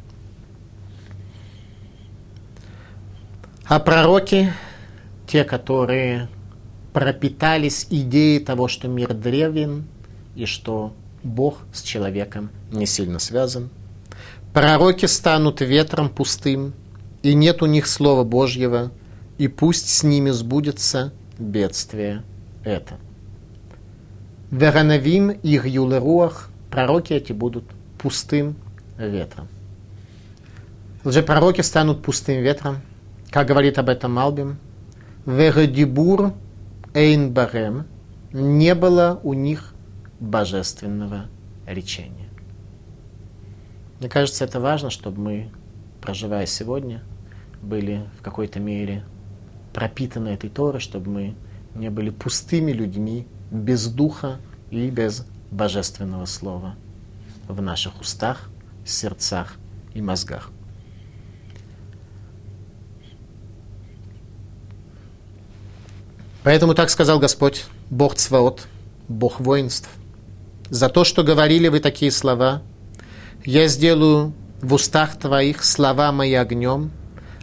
А 3.65 3.79
пророки, 3.79 4.53
те, 5.27 5.43
которые 5.43 6.29
пропитались 6.93 7.87
идеей 7.89 8.39
того, 8.39 8.67
что 8.67 8.87
мир 8.87 9.13
древен 9.13 9.85
и 10.35 10.45
что 10.45 10.93
Бог 11.23 11.59
с 11.73 11.81
человеком 11.81 12.49
не 12.71 12.85
сильно 12.85 13.19
связан. 13.19 13.69
Пророки 14.53 15.05
станут 15.05 15.61
ветром 15.61 16.09
пустым, 16.09 16.73
и 17.21 17.33
нет 17.33 17.61
у 17.61 17.65
них 17.65 17.87
слова 17.87 18.23
Божьего, 18.23 18.91
и 19.37 19.47
пусть 19.47 19.89
с 19.89 20.03
ними 20.03 20.31
сбудется 20.31 21.13
бедствие 21.37 22.23
это. 22.63 22.97
Веранавим 24.49 25.29
их 25.29 25.65
юлеруах 25.65 26.49
пророки 26.71 27.13
эти 27.13 27.33
будут 27.33 27.65
пустым 27.99 28.55
ветром. 28.97 29.47
Лжепророки 31.03 31.61
станут 31.61 32.01
пустым 32.01 32.41
ветром, 32.41 32.77
как 33.29 33.47
говорит 33.47 33.77
об 33.77 33.89
этом 33.89 34.13
Малбим. 34.13 34.57
Вередибур 35.25 36.33
эйн 36.93 37.31
барем 37.31 37.85
не 38.31 38.73
было 38.75 39.19
у 39.23 39.33
них 39.33 39.73
божественного 40.19 41.25
речения. 41.65 42.26
Мне 43.99 44.09
кажется, 44.09 44.43
это 44.43 44.59
важно, 44.59 44.89
чтобы 44.89 45.19
мы, 45.19 45.49
проживая 46.01 46.45
сегодня, 46.45 47.03
были 47.61 48.05
в 48.19 48.21
какой-то 48.21 48.59
мере 48.59 49.03
пропитаны 49.73 50.29
этой 50.29 50.49
Торой, 50.49 50.79
чтобы 50.79 51.09
мы 51.09 51.35
не 51.73 51.89
были 51.89 52.09
пустыми 52.09 52.71
людьми, 52.71 53.27
без 53.51 53.87
духа 53.87 54.39
и 54.69 54.89
без 54.89 55.25
божественного 55.51 56.25
слова 56.25 56.75
в 57.47 57.61
наших 57.61 58.01
устах, 58.01 58.49
сердцах 58.85 59.55
и 59.93 60.01
мозгах. 60.01 60.51
Поэтому 66.43 66.73
так 66.73 66.89
сказал 66.89 67.19
Господь, 67.19 67.65
Бог 67.89 68.15
Цваот, 68.15 68.67
Бог 69.07 69.39
воинств. 69.39 69.89
За 70.69 70.87
то, 70.87 71.03
что 71.03 71.23
говорили 71.23 71.67
вы 71.67 71.79
такие 71.79 72.11
слова, 72.11 72.61
я 73.47 73.69
сделаю 73.69 74.33
в 74.61 74.73
устах 74.73 75.15
твоих 75.15 75.63
слова 75.63 76.11
мои 76.11 76.33
огнем, 76.33 76.91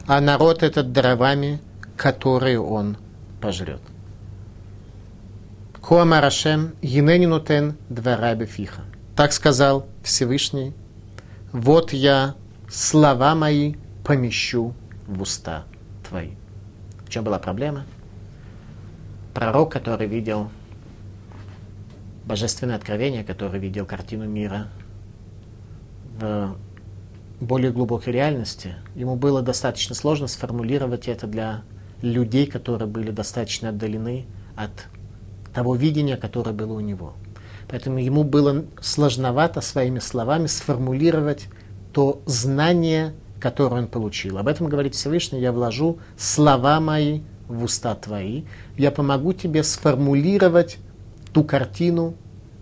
а 0.06 0.20
народ 0.20 0.62
этот 0.62 0.92
дровами, 0.92 1.62
которые 1.96 2.60
он 2.60 2.98
пожрет. 3.40 3.80
Коамарашем 5.80 6.74
Гиненинутен 6.82 7.78
двора 7.88 8.36
фиха. 8.44 8.82
Так 9.16 9.32
сказал 9.32 9.86
Всевышний. 10.02 10.74
Вот 11.52 11.94
я 11.94 12.34
слова 12.68 13.34
мои 13.34 13.76
помещу 14.04 14.74
в 15.06 15.22
уста 15.22 15.64
твои. 16.06 16.32
В 17.06 17.08
чем 17.08 17.24
была 17.24 17.38
проблема? 17.38 17.86
Пророк, 19.32 19.72
который 19.72 20.06
видел 20.06 20.50
божественное 22.26 22.76
откровение, 22.76 23.24
который 23.24 23.58
видел 23.58 23.86
картину 23.86 24.28
мира 24.28 24.68
более 27.40 27.72
глубокой 27.72 28.12
реальности, 28.12 28.74
ему 28.94 29.16
было 29.16 29.42
достаточно 29.42 29.94
сложно 29.94 30.26
сформулировать 30.26 31.08
это 31.08 31.26
для 31.26 31.62
людей, 32.02 32.46
которые 32.46 32.88
были 32.88 33.10
достаточно 33.10 33.70
отдалены 33.70 34.26
от 34.56 34.88
того 35.52 35.74
видения, 35.74 36.16
которое 36.16 36.52
было 36.52 36.74
у 36.74 36.80
него. 36.80 37.14
Поэтому 37.68 37.98
ему 37.98 38.24
было 38.24 38.64
сложновато 38.80 39.60
своими 39.60 39.98
словами 39.98 40.46
сформулировать 40.46 41.48
то 41.92 42.20
знание, 42.26 43.14
которое 43.40 43.82
он 43.82 43.88
получил. 43.88 44.38
Об 44.38 44.48
этом 44.48 44.68
говорит 44.68 44.94
Всевышний, 44.94 45.40
я 45.40 45.52
вложу 45.52 45.98
слова 46.16 46.80
мои 46.80 47.22
в 47.48 47.64
уста 47.64 47.94
твои, 47.94 48.44
я 48.76 48.90
помогу 48.90 49.32
тебе 49.32 49.62
сформулировать 49.62 50.78
ту 51.32 51.44
картину, 51.44 52.14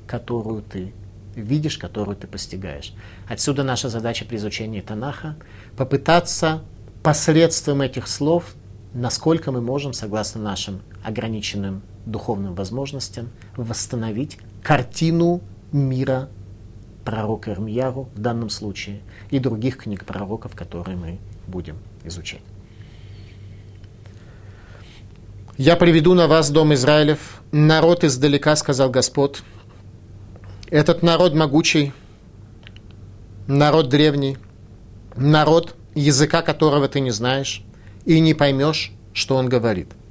которую 0.07 0.63
ты 0.63 0.93
видишь, 1.35 1.79
которую 1.79 2.17
ты 2.17 2.27
постигаешь. 2.27 2.93
Отсюда 3.33 3.63
наша 3.63 3.89
задача 3.89 4.27
при 4.27 4.37
изучении 4.37 4.83
Танаха– 4.83 5.37
попытаться 5.79 6.61
посредством 7.03 7.81
этих 7.81 8.07
слов, 8.07 8.55
насколько 8.93 9.51
мы 9.51 9.63
можем, 9.63 9.95
согласно 9.95 10.43
нашим 10.43 10.83
ограниченным 11.03 11.81
духовным 12.05 12.55
возможностям 12.55 13.31
восстановить 13.57 14.37
картину 14.63 15.41
мира 15.73 16.29
пророка 17.07 17.53
Ирмияру 17.53 18.11
в 18.15 18.21
данном 18.21 18.51
случае 18.51 19.01
и 19.31 19.39
других 19.39 19.79
книг 19.79 20.05
пророков, 20.05 20.55
которые 20.55 20.99
мы 20.99 21.19
будем 21.47 21.79
изучать. 22.05 22.43
«Я 25.57 25.77
приведу 25.77 26.13
на 26.13 26.27
вас, 26.27 26.51
дом 26.51 26.75
Израилев, 26.75 27.41
народ 27.51 28.05
издалека, 28.05 28.55
сказал 28.57 28.91
Господь. 28.91 29.41
Этот 30.69 31.03
народ 31.03 31.33
могучий, 31.33 31.95
народ 33.47 33.89
древний, 33.89 34.39
народ, 35.17 35.75
языка 35.95 36.43
которого 36.43 36.89
ты 36.89 37.01
не 37.01 37.11
знаешь, 37.11 37.63
и 38.05 38.21
не 38.21 38.35
поймешь, 38.35 38.93
что 39.13 39.37
он 39.37 39.49
говорит– 39.49 39.89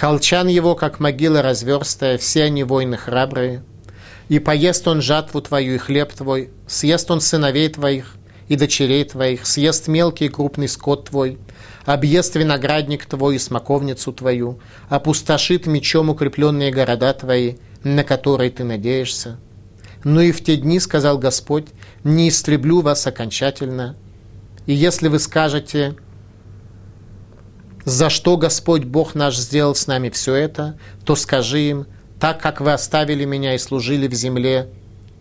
Колчан 0.00 0.48
его, 0.48 0.76
как 0.76 0.98
могила 0.98 1.42
разверстая, 1.42 2.16
все 2.16 2.44
они 2.44 2.64
воины 2.64 2.96
храбрые. 2.96 3.62
И 4.30 4.38
поест 4.38 4.88
он 4.88 5.02
жатву 5.02 5.42
твою 5.42 5.74
и 5.74 5.76
хлеб 5.76 6.10
твой, 6.14 6.48
съест 6.66 7.10
он 7.10 7.20
сыновей 7.20 7.68
твоих 7.68 8.14
и 8.48 8.56
дочерей 8.56 9.04
твоих, 9.04 9.44
съест 9.44 9.88
мелкий 9.88 10.24
и 10.24 10.28
крупный 10.30 10.68
скот 10.68 11.10
твой, 11.10 11.36
объест 11.84 12.34
виноградник 12.34 13.04
твой 13.04 13.36
и 13.36 13.38
смоковницу 13.38 14.10
твою, 14.14 14.58
опустошит 14.88 15.66
мечом 15.66 16.08
укрепленные 16.08 16.70
города 16.70 17.12
твои, 17.12 17.56
на 17.84 18.02
которые 18.02 18.50
ты 18.50 18.64
надеешься. 18.64 19.38
Но 20.04 20.20
и 20.20 20.32
в 20.32 20.42
те 20.42 20.56
дни, 20.56 20.80
сказал 20.80 21.18
Господь, 21.18 21.68
не 22.04 22.28
истреблю 22.28 22.80
вас 22.80 23.06
окончательно. 23.06 23.96
И 24.66 24.72
если 24.72 25.08
вы 25.08 25.18
скажете, 25.18 25.96
за 27.84 28.10
что 28.10 28.36
Господь 28.36 28.84
Бог 28.84 29.14
наш 29.14 29.36
сделал 29.36 29.74
с 29.74 29.86
нами 29.86 30.10
все 30.10 30.34
это, 30.34 30.78
то 31.04 31.16
скажи 31.16 31.60
им, 31.60 31.86
так 32.18 32.40
как 32.40 32.60
вы 32.60 32.72
оставили 32.72 33.24
меня 33.24 33.54
и 33.54 33.58
служили 33.58 34.06
в 34.06 34.14
земле 34.14 34.68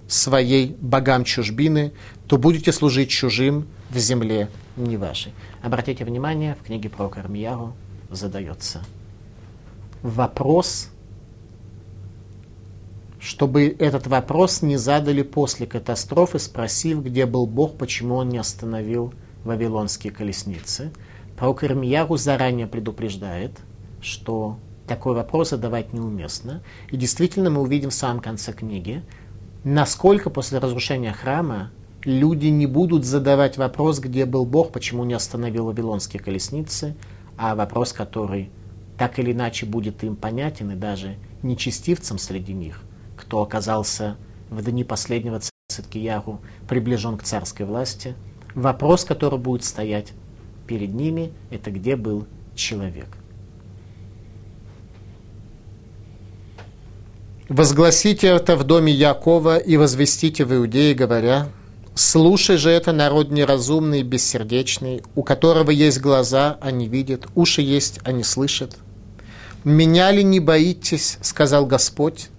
своей 0.08 0.76
богам 0.80 1.24
чужбины, 1.24 1.94
то 2.28 2.38
будете 2.38 2.72
служить 2.72 3.10
чужим 3.10 3.68
в 3.89 3.98
земле 3.98 4.50
не 4.76 4.98
вашей. 4.98 5.34
Обратите 5.62 6.06
внимание, 6.06 6.56
в 6.60 6.65
книге 6.65 6.89
про 6.89 7.10
Кармияру 7.10 7.74
задается 8.10 8.82
вопрос, 10.02 10.89
чтобы 13.19 13.75
этот 13.79 14.08
вопрос 14.08 14.62
не 14.62 14.77
задали 14.77 15.21
после 15.21 15.67
катастрофы, 15.67 16.39
спросив, 16.39 17.03
где 17.03 17.25
был 17.25 17.45
Бог, 17.45 17.77
почему 17.77 18.15
он 18.15 18.29
не 18.29 18.38
остановил 18.38 19.13
вавилонские 19.43 20.12
колесницы– 20.13 20.91
Пророк 21.39 21.63
Ирмияру 21.63 22.17
заранее 22.17 22.67
предупреждает, 22.67 23.53
что 24.01 24.60
такой 24.86 25.15
вопрос 25.15 25.51
задавать 25.51 25.93
неуместно. 25.93 26.62
И 26.91 26.97
действительно 26.97 27.49
мы 27.49 27.62
увидим 27.62 27.91
в 27.91 27.93
самом 27.93 28.19
конце 28.19 28.51
книги, 28.51 29.03
насколько 29.63 30.29
после 30.29 30.60
разрушения 30.60 31.13
храма 31.13 31.71
люди 32.03 32.47
не 32.47 32.65
будут 32.65 33.05
задавать 33.05 33.58
вопрос, 33.58 33.99
где 33.99 34.25
был 34.25 34.45
Бог, 34.45 34.73
почему 34.73 35.05
не 35.05 35.13
остановил 35.13 35.67
вавилонские 35.67 36.21
колесницы, 36.21 36.97
а 37.38 37.55
вопрос, 37.55 37.93
который 37.93 38.49
так 38.97 39.17
или 39.17 39.32
иначе 39.32 39.65
будет 39.65 40.03
им 40.03 40.17
понятен 40.17 40.71
и 40.71 40.75
даже 40.75 41.15
нечестивцам 41.41 42.17
среди 42.17 42.51
них, 42.51 42.82
кто 43.30 43.44
оказался 43.44 44.18
в 44.50 44.60
дни 44.63 44.84
последнего 44.84 45.39
Циткияру 45.70 46.42
приближен 46.68 47.15
к 47.15 47.22
царской 47.22 47.63
власти, 47.63 48.15
вопрос, 48.56 49.06
который 49.06 49.38
будет 49.38 49.63
стоять 49.63 50.13
перед 50.65 50.96
ними, 50.96 51.32
это 51.52 51.70
где 51.70 51.96
был 51.96 52.26
человек. 52.56 53.06
Возгласите 57.50 58.30
это 58.30 58.56
в 58.56 58.63
доме 58.63 58.92
Якова 58.92 59.58
и 59.58 59.78
возвестите 59.78 60.44
в 60.44 60.56
Иудее, 60.56 60.96
говоря, 60.96 61.50
«Слушай 61.94 62.58
же 62.58 62.72
это, 62.72 62.94
народ 62.94 63.30
неразумный 63.30 64.00
и 64.00 64.04
бессердечный, 64.04 65.04
у 65.13 65.22
которого 65.22 65.70
есть 65.70 66.02
глаза, 66.02 66.58
а 66.62 66.72
не 66.72 66.88
видят, 66.88 67.28
уши 67.36 67.62
есть, 67.62 68.00
а 68.04 68.12
не 68.12 68.24
слышат. 68.24 68.78
Меня 69.63 70.10
ли 70.10 70.24
не 70.24 70.39
боитесь,— 70.39 71.20
сказал 71.22 71.68
Господь,— 71.68 72.30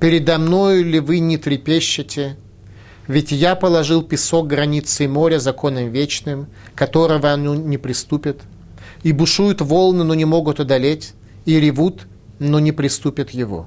передо 0.00 0.38
мною 0.38 0.84
ли 0.84 1.00
вы 1.00 1.18
не 1.18 1.36
трепещете, 1.36 2.36
ведь 3.06 3.32
я 3.32 3.56
положил 3.56 4.02
песок 4.02 4.46
границей 4.46 5.08
моря 5.08 5.38
законом 5.38 5.90
вечным, 5.90 6.46
которого 6.74 7.32
оно 7.32 7.54
не 7.54 7.78
приступит, 7.78 8.42
и 9.02 9.12
бушуют 9.12 9.60
волны, 9.60 10.04
но 10.04 10.14
не 10.14 10.24
могут 10.24 10.60
одолеть, 10.60 11.14
и 11.44 11.58
ревут, 11.58 12.06
но 12.38 12.60
не 12.60 12.72
приступят 12.72 13.30
его». 13.30 13.66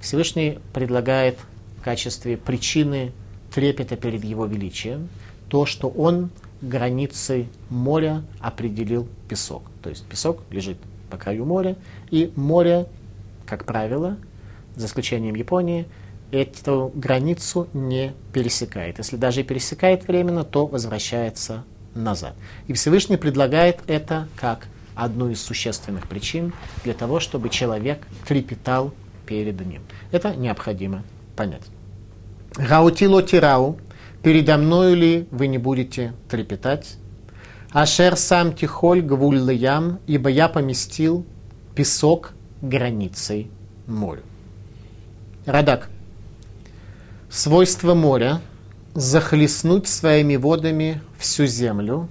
Всевышний 0.00 0.60
предлагает 0.72 1.36
в 1.78 1.82
качестве 1.82 2.36
причины 2.36 3.12
трепета 3.52 3.96
перед 3.96 4.22
его 4.22 4.46
величием 4.46 5.08
то, 5.48 5.66
что 5.66 5.88
он 5.88 6.30
границей 6.60 7.48
моря 7.70 8.22
определил 8.40 9.08
песок. 9.28 9.64
То 9.82 9.90
есть 9.90 10.04
песок 10.04 10.42
лежит 10.50 10.78
по 11.10 11.16
краю 11.16 11.44
моря, 11.44 11.76
и 12.10 12.32
море, 12.36 12.86
как 13.46 13.64
правило, 13.64 14.16
за 14.74 14.86
исключением 14.86 15.34
Японии, 15.34 15.86
эту 16.30 16.92
границу 16.94 17.68
не 17.72 18.12
пересекает. 18.32 18.98
Если 18.98 19.16
даже 19.16 19.40
и 19.40 19.44
пересекает 19.44 20.06
временно, 20.06 20.44
то 20.44 20.66
возвращается 20.66 21.64
назад. 21.94 22.34
И 22.66 22.72
Всевышний 22.72 23.16
предлагает 23.16 23.80
это 23.86 24.28
как 24.36 24.66
одну 24.94 25.30
из 25.30 25.42
существенных 25.42 26.08
причин 26.08 26.52
для 26.84 26.94
того, 26.94 27.20
чтобы 27.20 27.48
человек 27.48 28.06
трепетал 28.26 28.92
перед 29.26 29.60
ним. 29.64 29.82
Это 30.10 30.34
необходимо 30.34 31.02
понять. 31.36 31.62
Раутило 32.56 33.22
тирау, 33.22 33.78
передо 34.22 34.56
мною 34.56 34.96
ли 34.96 35.28
вы 35.30 35.46
не 35.46 35.58
будете 35.58 36.14
трепетать? 36.28 36.96
Ашер 37.72 38.16
сам 38.16 38.54
тихоль 38.54 39.02
гвуль 39.02 39.52
ям, 39.52 40.00
ибо 40.06 40.30
я 40.30 40.48
поместил 40.48 41.26
песок 41.74 42.32
границей 42.62 43.50
моря. 43.86 44.22
Радак. 45.46 45.88
Свойство 47.30 47.94
моря– 47.94 48.40
захлестнуть 48.96 49.86
своими 49.88 50.36
водами 50.36 51.02
всю 51.18 51.44
землю, 51.44 52.08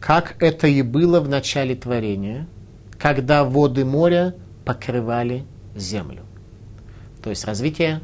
как 0.00 0.36
это 0.42 0.66
и 0.66 0.82
было 0.82 1.20
в 1.20 1.28
начале 1.28 1.74
творения, 1.74 2.46
когда 2.98 3.42
воды 3.42 3.86
моря 3.86 4.34
покрывали 4.66 5.44
землю. 5.74 6.22
То 7.22 7.30
есть 7.30 7.46
развитие 7.46 8.02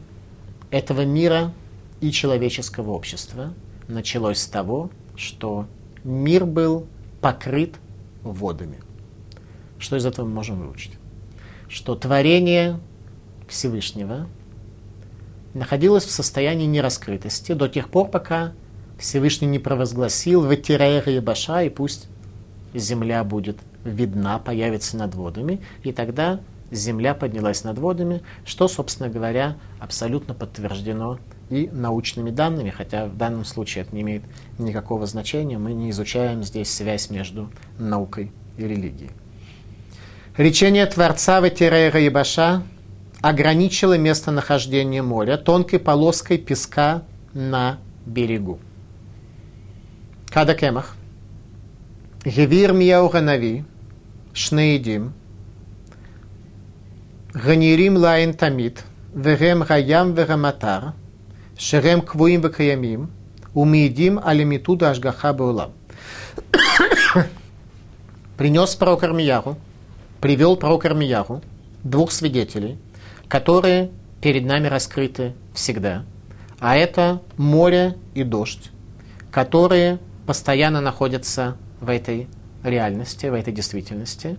этого 0.70 1.04
мира 1.04 1.52
и 2.00 2.10
человеческого 2.10 2.90
общества 2.92 3.52
началось 3.86 4.38
с 4.38 4.46
того, 4.46 4.90
что 5.14 5.66
мир 6.02 6.46
был 6.46 6.86
покрыт 7.20 7.76
водами. 8.22 8.78
Что 9.78 9.96
из 9.96 10.06
этого 10.06 10.26
мы 10.26 10.32
можем 10.32 10.58
выучить? 10.58 10.95
Что 11.68 11.94
творение 11.94 12.80
Всевышнего 13.48 14.26
находилось 15.54 16.04
в 16.04 16.10
состоянии 16.10 16.66
нераскрытости 16.66 17.52
до 17.52 17.68
тех 17.68 17.88
пор, 17.88 18.08
пока 18.08 18.52
Всевышний 18.98 19.48
не 19.48 19.58
провозгласил 19.58 20.44
«Ветирея 20.44 21.02
и 21.02 21.20
баша» 21.20 21.62
и 21.62 21.68
пусть 21.68 22.08
земля 22.74 23.24
будет 23.24 23.58
видна, 23.84 24.38
появится 24.38 24.96
над 24.96 25.14
водами, 25.14 25.60
и 25.82 25.92
тогда 25.92 26.40
Земля 26.70 27.14
поднялась 27.14 27.62
над 27.62 27.78
водами, 27.78 28.22
что, 28.44 28.66
собственно 28.66 29.08
говоря, 29.08 29.56
абсолютно 29.78 30.34
подтверждено 30.34 31.18
и 31.48 31.68
научными 31.72 32.30
данными, 32.30 32.70
хотя 32.70 33.06
в 33.06 33.16
данном 33.16 33.44
случае 33.44 33.82
это 33.82 33.94
не 33.94 34.02
имеет 34.02 34.22
никакого 34.58 35.06
значения, 35.06 35.58
мы 35.58 35.72
не 35.74 35.90
изучаем 35.90 36.42
здесь 36.42 36.72
связь 36.72 37.08
между 37.08 37.50
наукой 37.78 38.32
и 38.58 38.64
религией. 38.64 39.10
Речение 40.36 40.84
Творца 40.84 41.40
Ватерейра 41.40 41.98
Ебаша 41.98 42.62
ограничило 43.22 43.96
местонахождение 43.96 45.00
моря 45.00 45.38
тонкой 45.38 45.78
полоской 45.78 46.36
песка 46.36 47.04
на 47.32 47.78
берегу. 48.04 48.58
Кадакемах. 50.28 50.94
Гевир 52.22 52.74
Мияуганави. 52.74 53.64
Шнеидим. 54.34 55.14
Ганирим 57.32 57.96
Лаин 57.96 58.34
Тамид. 58.34 58.84
Вегем 59.14 59.62
Гаям 59.62 60.12
Вегаматар. 60.12 60.92
Шерем 61.56 62.02
Квуим 62.02 62.42
Векаямим. 62.42 63.10
Умиедим 63.54 64.20
Алимитуда 64.22 64.90
Ашгаха 64.90 65.32
Баулам. 65.32 65.72
Принес 68.36 68.74
пророк 68.74 69.02
Армияру 69.02 69.56
привел 70.26 70.56
пророк 70.56 70.84
Армияру 70.84 71.40
двух 71.84 72.10
свидетелей, 72.10 72.78
которые 73.28 73.92
перед 74.20 74.44
нами 74.44 74.66
раскрыты 74.66 75.34
всегда. 75.54 76.04
А 76.58 76.74
это 76.74 77.22
море 77.36 77.96
и 78.12 78.24
дождь, 78.24 78.72
которые 79.30 80.00
постоянно 80.26 80.80
находятся 80.80 81.56
в 81.80 81.88
этой 81.88 82.26
реальности, 82.64 83.26
в 83.26 83.34
этой 83.34 83.52
действительности. 83.52 84.36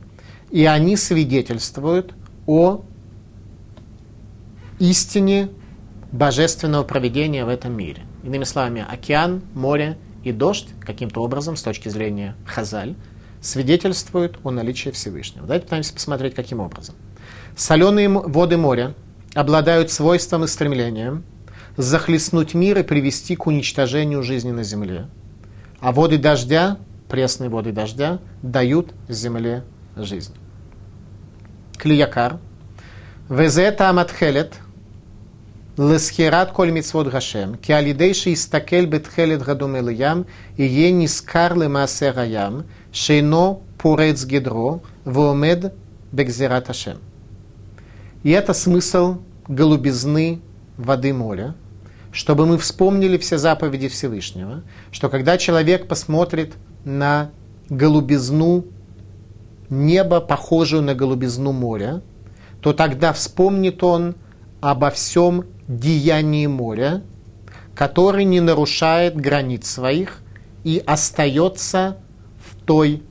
И 0.52 0.66
они 0.66 0.98
свидетельствуют 0.98 2.14
о 2.48 2.82
истине 4.80 5.48
божественного 6.12 6.84
проведения 6.84 7.46
в 7.46 7.48
этом 7.48 7.72
мире. 7.78 8.02
Иными 8.26 8.44
словами, 8.44 8.86
океан, 8.86 9.42
море 9.54 9.98
и 10.26 10.34
дождь 10.34 10.68
каким-то 10.82 11.24
образом, 11.24 11.56
с 11.56 11.62
точки 11.62 11.88
зрения 11.88 12.36
Хазаль, 12.46 12.96
свидетельствуют 13.42 14.40
о 14.44 14.52
наличии 14.52 14.90
Всевышнего. 14.90 15.46
Давайте 15.46 15.66
пытаемся 15.66 15.94
посмотреть, 15.94 16.36
каким 16.36 16.60
образом. 16.60 16.96
Соленые 17.56 18.10
воды 18.10 18.58
моря 18.58 18.94
обладают 19.34 19.92
свойством 19.92 20.44
и 20.44 20.48
стремлением 20.48 21.24
захлестнуть 21.76 22.54
мир 22.54 22.80
и 22.80 22.84
привести 22.84 23.36
к 23.36 23.48
уничтожению 23.48 24.24
жизни 24.24 24.52
на 24.52 24.64
земле. 24.64 25.08
А 25.80 25.92
воды 25.92 26.18
дождя, 26.18 26.78
пресные 27.08 27.50
воды 27.50 27.72
дождя, 27.72 28.20
дают 28.42 28.94
земле 29.08 29.64
жизнь. 29.96 30.34
Клиякар. 31.78 32.40
Везета 33.30 33.90
аматхелет– 33.90 34.56
Лесхират 35.78 36.54
коль 36.54 36.72
митцвот 36.72 37.08
Гашем, 37.08 37.56
ки 37.56 37.72
алидейши 37.72 38.34
истакель 38.34 38.88
бетхелет 38.88 39.44
гадум 39.44 39.76
эльям, 39.76 40.26
и 40.56 40.64
е 40.64 40.92
нискар 40.92 41.56
лемаасе 41.56 42.10
раям, 42.10 42.66
шейно 42.92 43.60
пурец 43.78 44.26
гидро, 44.26 44.82
воомед 45.06 45.76
бекзират 46.12 46.72
Ашем. 46.72 46.98
И 48.24 48.32
это 48.32 48.54
смысл 48.54 49.20
голубизны 49.48 50.42
воды 50.78 51.14
моря, 51.14 51.54
чтобы 52.12 52.48
мы 52.48 52.58
вспомнили 52.58 53.20
все 53.20 53.38
заповеди 53.38 53.88
Всевышнего, 53.88 54.64
что 54.92 55.10
когда 55.10 55.38
человек 55.38 55.88
посмотрит 55.88 56.56
на 56.86 57.30
голубизну 57.70 58.66
неба, 59.70 60.22
похожую 60.22 60.82
на 60.82 60.96
голубизну 60.96 61.52
моря, 61.52 62.02
то 62.62 62.74
тогда 62.74 63.14
вспомнит 63.14 63.84
он– 63.84 64.16
обо 64.62 64.90
всем 64.90 65.46
деянии 65.68 66.48
моря, 66.48 67.04
который 67.76 68.24
не 68.24 68.40
нарушает 68.40 69.16
границ 69.16 69.70
своих 69.70 70.22
и 70.64 70.82
остается 70.86 71.98
в, 72.40 72.56
той, 72.66 73.04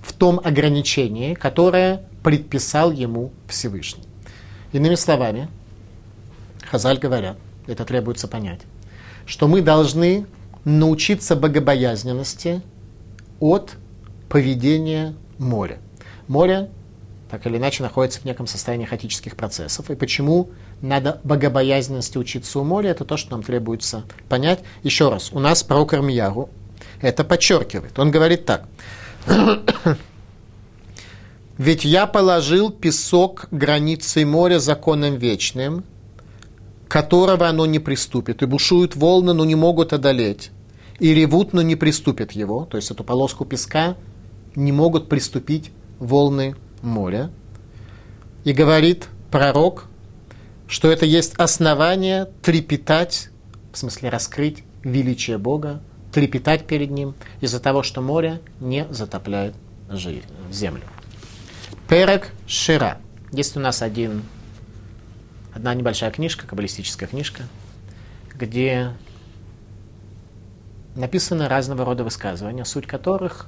в 0.00 0.12
том 0.12 0.40
ограничении, 0.42 1.34
которое 1.34 2.06
предписал 2.22 2.90
ему 2.90 3.32
Всевышний. 3.48 4.04
Иными 4.72 4.94
словами, 4.94 5.48
Хазаль 6.70 6.98
говорят, 6.98 7.36
это 7.66 7.84
требуется 7.84 8.26
понять, 8.26 8.60
что 9.26 9.46
мы 9.46 9.60
должны 9.60 10.26
научиться 10.64 11.36
богобоязненности 11.36 12.62
от 13.40 13.76
поведения 14.28 15.14
моря. 15.38 15.78
Море 16.26 16.70
так 17.30 17.46
или 17.46 17.56
иначе 17.56 17.82
находится 17.82 18.20
в 18.20 18.24
неком 18.24 18.46
состоянии 18.46 18.84
хаотических 18.84 19.36
процессов. 19.36 19.90
И 19.90 19.96
почему 19.96 20.50
надо 20.82 21.20
богобоязненности 21.24 22.18
учиться 22.18 22.58
у 22.58 22.64
моря, 22.64 22.90
это 22.90 23.04
то, 23.04 23.16
что 23.16 23.32
нам 23.32 23.42
требуется 23.42 24.04
понять. 24.28 24.60
Еще 24.82 25.08
раз, 25.08 25.32
у 25.32 25.38
нас 25.38 25.62
про 25.62 25.84
Кармияру 25.84 26.50
это 27.00 27.24
подчеркивает. 27.24 27.98
Он 27.98 28.10
говорит 28.10 28.44
так. 28.44 28.68
Ведь 31.58 31.84
я 31.84 32.06
положил 32.06 32.70
песок 32.70 33.46
границей 33.50 34.24
моря 34.24 34.58
законом 34.58 35.16
вечным, 35.16 35.84
которого 36.88 37.48
оно 37.48 37.66
не 37.66 37.78
приступит, 37.78 38.42
и 38.42 38.46
бушуют 38.46 38.96
волны, 38.96 39.32
но 39.32 39.44
не 39.44 39.54
могут 39.54 39.92
одолеть, 39.92 40.50
и 40.98 41.14
ревут, 41.14 41.52
но 41.52 41.62
не 41.62 41.76
приступят 41.76 42.32
его, 42.32 42.66
то 42.66 42.76
есть 42.76 42.90
эту 42.90 43.04
полоску 43.04 43.44
песка 43.44 43.96
не 44.54 44.72
могут 44.72 45.08
приступить 45.08 45.70
волны 45.98 46.54
моря. 46.84 47.30
И 48.44 48.52
говорит 48.52 49.08
пророк, 49.30 49.86
что 50.68 50.90
это 50.90 51.06
есть 51.06 51.34
основание 51.36 52.28
трепетать, 52.42 53.30
в 53.72 53.78
смысле 53.78 54.10
раскрыть 54.10 54.64
величие 54.82 55.38
Бога, 55.38 55.82
трепетать 56.12 56.66
перед 56.66 56.90
Ним 56.90 57.14
из-за 57.40 57.58
того, 57.58 57.82
что 57.82 58.00
море 58.00 58.40
не 58.60 58.86
затопляет 58.90 59.54
землю. 60.50 60.84
Перек 61.88 62.30
Шира. 62.46 62.98
Есть 63.32 63.56
у 63.56 63.60
нас 63.60 63.82
один, 63.82 64.22
одна 65.54 65.74
небольшая 65.74 66.10
книжка, 66.10 66.46
каббалистическая 66.46 67.08
книжка, 67.08 67.42
где 68.32 68.92
написаны 70.94 71.48
разного 71.48 71.84
рода 71.84 72.04
высказывания, 72.04 72.64
суть 72.64 72.86
которых 72.86 73.46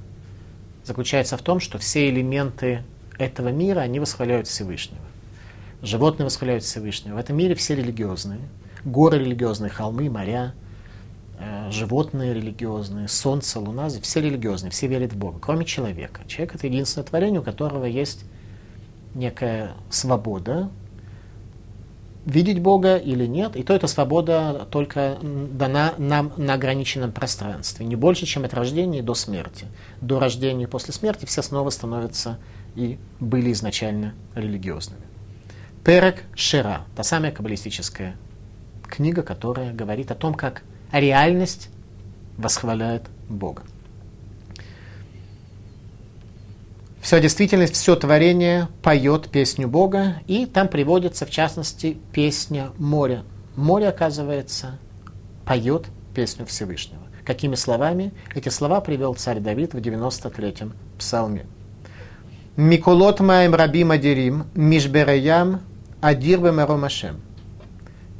заключается 0.85 1.37
в 1.37 1.43
том, 1.43 1.61
что 1.61 1.79
все 1.79 2.09
элементы 2.09 2.83
этого 3.19 3.49
мира, 3.49 3.81
они 3.81 4.01
восхваляют 4.01 4.47
Всевышнего. 4.47 5.01
Животные 5.83 6.25
восхваляют 6.25 6.65
Всевышнего. 6.65 7.15
В 7.15 7.19
этом 7.19 7.37
мире 7.37 7.55
все 7.55 7.75
религиозные. 7.75 8.41
Горы 8.85 9.19
религиозные, 9.19 9.71
холмы, 9.71 10.09
моря, 10.09 10.55
э, 11.39 11.71
животные 11.71 12.35
религиозные, 12.35 13.09
солнце, 13.09 13.61
луна, 13.61 13.89
все 13.89 14.21
религиозные, 14.21 14.71
все 14.71 14.87
верят 14.87 15.13
в 15.13 15.17
Бога, 15.17 15.39
кроме 15.41 15.65
человека. 15.65 16.23
Человек 16.27 16.55
это 16.55 16.67
единственное 16.67 17.07
творение, 17.07 17.41
у 17.41 17.43
которого 17.43 17.85
есть 17.85 18.25
некая 19.15 19.73
свобода 19.91 20.71
видеть 22.27 22.61
Бога 22.61 22.97
или 22.97 23.25
нет, 23.25 23.57
и 23.57 23.63
то 23.63 23.73
эта 23.73 23.87
свобода 23.87 24.67
только 24.71 25.17
дана 25.23 25.95
нам 25.97 26.33
на 26.37 26.55
ограниченном 26.55 27.13
пространстве, 27.13 27.87
не 27.87 27.95
больше, 27.95 28.27
чем 28.27 28.45
от 28.45 28.53
рождения 28.53 29.01
до 29.01 29.15
смерти. 29.15 29.67
До 30.01 30.19
рождения 30.19 30.65
и 30.65 30.67
после 30.67 30.93
смерти 30.93 31.25
все 31.25 31.41
снова 31.41 31.71
становятся 31.71 32.39
и 32.77 32.99
были 33.19 33.53
изначально 33.53 34.15
религиозными. 34.35 35.03
Перек 35.85 36.23
Шира, 36.35 36.83
та 36.95 37.03
самая 37.03 37.33
каббалистическая 37.33 38.17
книга, 38.83 39.23
которая 39.23 39.73
говорит 39.73 40.11
о 40.11 40.15
том, 40.15 40.35
как 40.35 40.63
реальность 40.93 41.71
восхваляет 42.37 43.05
Бога. 43.29 43.63
Вся 47.01 47.21
действительность, 47.21 47.75
все 47.75 47.95
творение 47.95 48.69
поет 48.83 49.31
песню 49.31 49.69
Бога, 49.69 50.17
и 50.27 50.45
там 50.45 50.67
приводится, 50.67 51.25
в 51.25 51.31
частности, 51.31 51.99
песня 52.13 52.73
моря. 52.79 53.23
Море, 53.55 53.89
оказывается, 53.89 54.79
поет 55.45 55.87
песню 56.17 56.47
Всевышнего. 56.47 57.03
Какими 57.25 57.55
словами? 57.55 58.13
Эти 58.35 58.49
слова 58.49 58.81
привел 58.81 59.15
царь 59.15 59.39
Давид 59.39 59.73
в 59.73 59.79
93-м 59.79 60.73
псалме. 60.99 61.47
Миколот 62.57 63.21
маем 63.21 63.55
рабим 63.55 63.91
адирим, 63.91 64.47
мишбереям 64.55 65.61
адир 66.01 66.41
бемером 66.41 66.85
Ашем. 66.85 67.21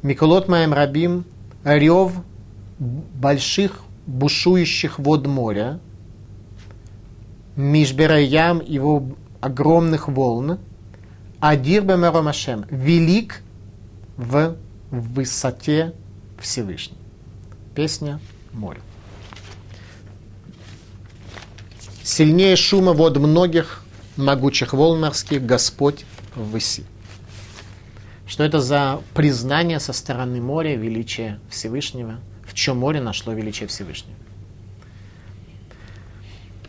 Миколот 0.03 0.47
маем 0.47 0.73
рабим, 0.73 1.25
рев 1.63 2.11
больших 2.77 3.81
бушующих 4.05 4.99
вод 4.99 5.25
моря, 5.25 5.79
мишбереям 7.55 8.61
его 8.61 9.07
огромных 9.41 10.07
волн, 10.07 10.59
адир 11.39 11.81
бемером 11.81 12.27
Ашем, 12.27 12.63
велик 12.69 13.41
в 14.17 14.55
высоте 14.91 15.95
Всевышней. 16.39 16.99
Песня 17.73 18.19
моря. 18.53 18.81
Сильнее 22.03 22.55
шума 22.55 22.93
вод 22.93 23.17
многих 23.17 23.83
могучих 24.17 24.73
волн 24.73 25.01
морских 25.01 25.45
Господь 25.45 26.05
выси. 26.35 26.83
Что 28.25 28.43
это 28.43 28.59
за 28.59 29.01
признание 29.13 29.79
со 29.79 29.93
стороны 29.93 30.41
моря 30.41 30.75
величия 30.75 31.39
Всевышнего? 31.49 32.19
В 32.45 32.53
чем 32.53 32.77
море 32.77 32.99
нашло 32.99 33.33
величие 33.33 33.67
Всевышнего? 33.67 34.15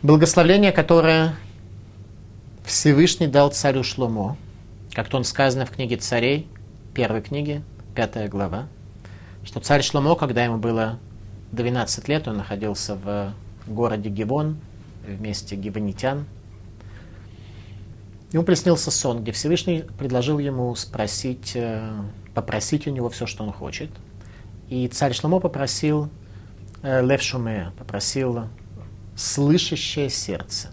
Благословление, 0.01 0.71
которое 0.71 1.35
Всевышний 2.63 3.27
дал 3.27 3.51
царю 3.51 3.83
Шломо, 3.83 4.37
как 4.93 5.09
то 5.09 5.17
он 5.17 5.25
сказано 5.25 5.65
в 5.65 5.71
книге 5.71 5.97
царей, 5.97 6.47
первой 6.93 7.21
книге, 7.21 7.63
пятая 7.95 8.29
глава, 8.29 8.67
что 9.43 9.59
царь 9.59 9.81
Шломо, 9.81 10.15
когда 10.15 10.45
ему 10.45 10.57
было 10.57 10.99
12 11.51 12.07
лет, 12.07 12.27
он 12.27 12.37
находился 12.37 12.95
в 12.95 13.33
городе 13.67 14.09
Гивон, 14.09 14.57
вместе 15.05 15.55
гивонитян, 15.55 16.25
Ему 18.31 18.43
приснился 18.43 18.91
сон, 18.91 19.23
где 19.23 19.31
Всевышний 19.31 19.83
предложил 19.97 20.37
ему 20.37 20.75
спросить, 20.75 21.53
э, 21.55 21.89
попросить 22.35 22.85
у 22.85 22.91
него 22.91 23.09
все, 23.09 23.25
что 23.25 23.43
он 23.43 23.51
хочет. 23.51 23.89
И 24.67 24.87
царь 24.87 25.13
Шломо 25.13 25.39
попросил 25.39 26.09
э, 26.83 27.03
Лев 27.03 27.23
Шуме, 27.23 27.71
попросил 27.77 28.47
слышащее 29.15 30.09
сердце. 30.11 30.69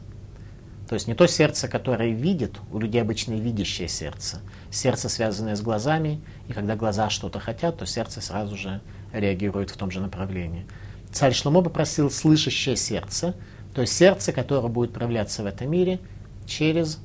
То 0.86 0.94
есть 0.94 1.08
не 1.08 1.14
то 1.14 1.26
сердце, 1.26 1.66
которое 1.66 2.10
видит, 2.10 2.58
у 2.70 2.78
людей 2.78 3.00
обычно 3.00 3.32
видящее 3.32 3.88
сердце. 3.88 4.40
Сердце, 4.70 5.08
связанное 5.08 5.56
с 5.56 5.62
глазами, 5.62 6.20
и 6.48 6.52
когда 6.52 6.76
глаза 6.76 7.08
что-то 7.08 7.40
хотят, 7.40 7.78
то 7.78 7.86
сердце 7.86 8.20
сразу 8.20 8.56
же 8.56 8.82
реагирует 9.12 9.70
в 9.70 9.76
том 9.78 9.90
же 9.90 10.00
направлении. 10.00 10.66
Царь 11.10 11.32
Шломо 11.32 11.62
попросил 11.62 12.10
слышащее 12.10 12.76
сердце, 12.76 13.34
то 13.74 13.80
есть 13.80 13.94
сердце, 13.94 14.32
которое 14.32 14.68
будет 14.68 14.92
проявляться 14.92 15.42
в 15.42 15.46
этом 15.46 15.70
мире 15.70 16.00
через 16.46 16.98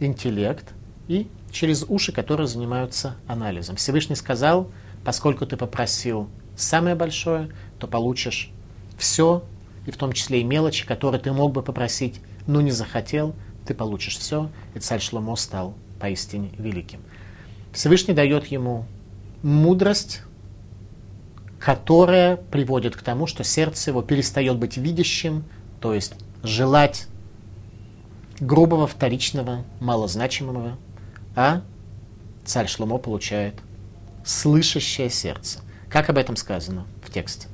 интеллект 0.00 0.72
и 1.08 1.28
через 1.52 1.84
уши, 1.88 2.12
которые 2.12 2.46
занимаются 2.46 3.16
анализом. 3.26 3.76
Всевышний 3.76 4.16
сказал, 4.16 4.70
поскольку 5.04 5.46
ты 5.46 5.56
попросил 5.56 6.28
самое 6.56 6.94
большое, 6.94 7.50
то 7.78 7.86
получишь 7.86 8.50
все, 8.98 9.44
и 9.86 9.90
в 9.90 9.96
том 9.96 10.12
числе 10.12 10.40
и 10.40 10.44
мелочи, 10.44 10.86
которые 10.86 11.20
ты 11.20 11.32
мог 11.32 11.52
бы 11.52 11.62
попросить, 11.62 12.20
но 12.46 12.60
не 12.60 12.70
захотел, 12.70 13.34
ты 13.66 13.74
получишь 13.74 14.18
все, 14.18 14.50
и 14.74 14.78
царь 14.78 15.00
Шломо 15.00 15.36
стал 15.36 15.74
поистине 15.98 16.50
великим. 16.58 17.00
Всевышний 17.72 18.14
дает 18.14 18.46
ему 18.46 18.84
мудрость, 19.42 20.22
которая 21.58 22.36
приводит 22.36 22.96
к 22.96 23.02
тому, 23.02 23.26
что 23.26 23.44
сердце 23.44 23.90
его 23.90 24.02
перестает 24.02 24.56
быть 24.56 24.76
видящим, 24.76 25.44
то 25.80 25.94
есть 25.94 26.14
желать 26.42 27.06
грубого, 28.40 28.86
вторичного, 28.86 29.64
малозначимого, 29.80 30.76
а 31.36 31.62
царь 32.44 32.66
Шломо 32.66 32.98
получает 32.98 33.54
слышащее 34.24 35.10
сердце. 35.10 35.60
Как 35.88 36.08
об 36.10 36.18
этом 36.18 36.36
сказано 36.36 36.86
в 37.04 37.12
тексте? 37.12 37.48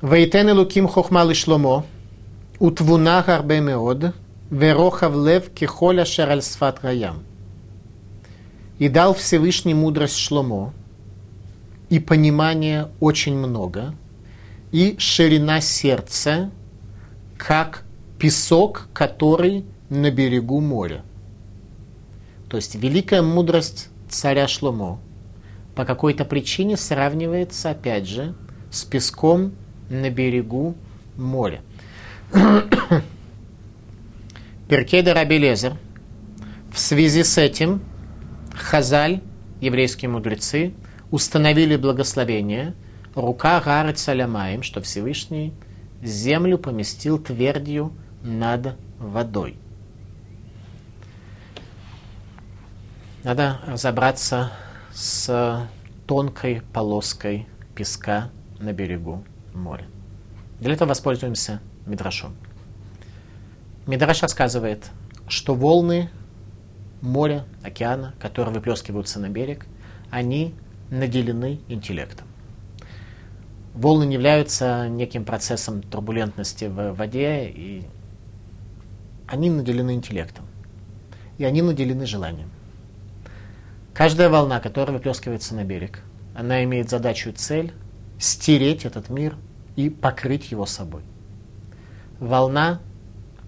Вейтен 0.00 0.50
луким 0.52 0.88
хохма 0.88 1.32
шломо, 1.34 1.86
утвуна 2.58 3.22
гарбе 3.22 3.60
меод, 3.60 4.14
верохав 4.50 5.14
лев 5.14 5.50
кихоля 5.50 6.04
шараль 6.04 6.42
сфат 6.42 6.82
раям. 6.82 7.22
И 8.78 8.88
дал 8.88 9.14
Всевышний 9.14 9.74
мудрость 9.74 10.16
Шломо, 10.16 10.72
и 11.88 12.00
понимание 12.00 12.88
очень 12.98 13.36
много, 13.36 13.94
и 14.72 14.96
ширина 14.98 15.60
сердца, 15.60 16.50
как 17.36 17.84
песок, 18.22 18.86
который 18.92 19.64
на 19.90 20.12
берегу 20.12 20.60
моря. 20.60 21.02
То 22.48 22.56
есть 22.56 22.76
великая 22.76 23.20
мудрость 23.20 23.88
царя 24.08 24.46
Шломо 24.46 25.00
по 25.74 25.84
какой-то 25.84 26.24
причине 26.24 26.76
сравнивается, 26.76 27.70
опять 27.70 28.06
же, 28.06 28.36
с 28.70 28.84
песком 28.84 29.54
на 29.90 30.08
берегу 30.08 30.76
моря. 31.16 31.62
Перкеда 34.68 35.14
Рабелезер. 35.14 35.76
В 36.72 36.78
связи 36.78 37.24
с 37.24 37.38
этим 37.38 37.82
Хазаль, 38.54 39.20
еврейские 39.60 40.10
мудрецы, 40.10 40.74
установили 41.10 41.74
благословение 41.74 42.74
рука 43.16 43.60
Гары 43.60 43.94
Цалямаем, 43.94 44.62
что 44.62 44.80
Всевышний 44.80 45.52
землю 46.04 46.56
поместил 46.56 47.18
твердью 47.18 47.92
над 48.22 48.76
водой. 48.98 49.56
Надо 53.24 53.60
разобраться 53.66 54.52
с 54.92 55.68
тонкой 56.06 56.62
полоской 56.72 57.46
песка 57.74 58.30
на 58.58 58.72
берегу 58.72 59.24
моря. 59.54 59.86
Для 60.60 60.74
этого 60.74 60.90
воспользуемся 60.90 61.60
Мидрашом. 61.86 62.36
Мидраш 63.86 64.22
рассказывает, 64.22 64.90
что 65.28 65.54
волны 65.54 66.10
моря, 67.00 67.44
океана, 67.64 68.14
которые 68.20 68.54
выплескиваются 68.54 69.18
на 69.18 69.28
берег, 69.28 69.66
они 70.10 70.54
наделены 70.90 71.60
интеллектом. 71.68 72.26
Волны 73.74 74.04
не 74.04 74.14
являются 74.14 74.88
неким 74.88 75.24
процессом 75.24 75.82
турбулентности 75.82 76.66
в 76.66 76.92
воде 76.92 77.48
и 77.48 77.84
они 79.32 79.48
наделены 79.48 79.94
интеллектом. 79.94 80.44
И 81.38 81.44
они 81.44 81.62
наделены 81.62 82.04
желанием. 82.04 82.50
Каждая 83.94 84.28
волна, 84.28 84.60
которая 84.60 84.94
выплескивается 84.94 85.54
на 85.54 85.64
берег, 85.64 86.02
она 86.34 86.62
имеет 86.64 86.90
задачу 86.90 87.30
и 87.30 87.32
цель 87.32 87.72
стереть 88.18 88.84
этот 88.84 89.08
мир 89.08 89.36
и 89.74 89.88
покрыть 89.88 90.50
его 90.50 90.66
собой. 90.66 91.00
Волна 92.20 92.80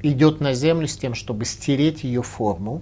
идет 0.02 0.40
на 0.40 0.54
землю 0.54 0.88
с 0.88 0.96
тем, 0.96 1.14
чтобы 1.14 1.44
стереть 1.44 2.02
ее 2.02 2.22
форму 2.22 2.80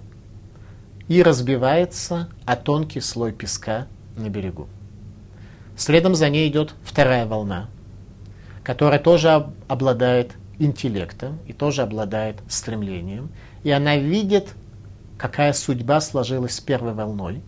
и 1.09 1.21
разбивается 1.21 2.29
о 2.45 2.55
тонкий 2.55 3.01
слой 3.01 3.33
песка 3.33 3.87
на 4.15 4.29
берегу. 4.29 4.69
Следом 5.75 6.15
за 6.15 6.29
ней 6.29 6.47
идет 6.47 6.73
вторая 6.85 7.25
волна, 7.25 7.69
которая 8.63 8.99
тоже 8.99 9.51
обладает 9.67 10.37
интеллектом 10.65 11.39
и 11.47 11.53
тоже 11.53 11.81
обладает 11.81 12.37
стремлением. 12.47 13.29
И 13.63 13.71
она 13.71 13.97
видит, 13.97 14.53
какая 15.17 15.53
судьба 15.53 16.01
сложилась 16.01 16.55
с 16.55 16.59
первой 16.59 16.93
волной. 16.93 17.41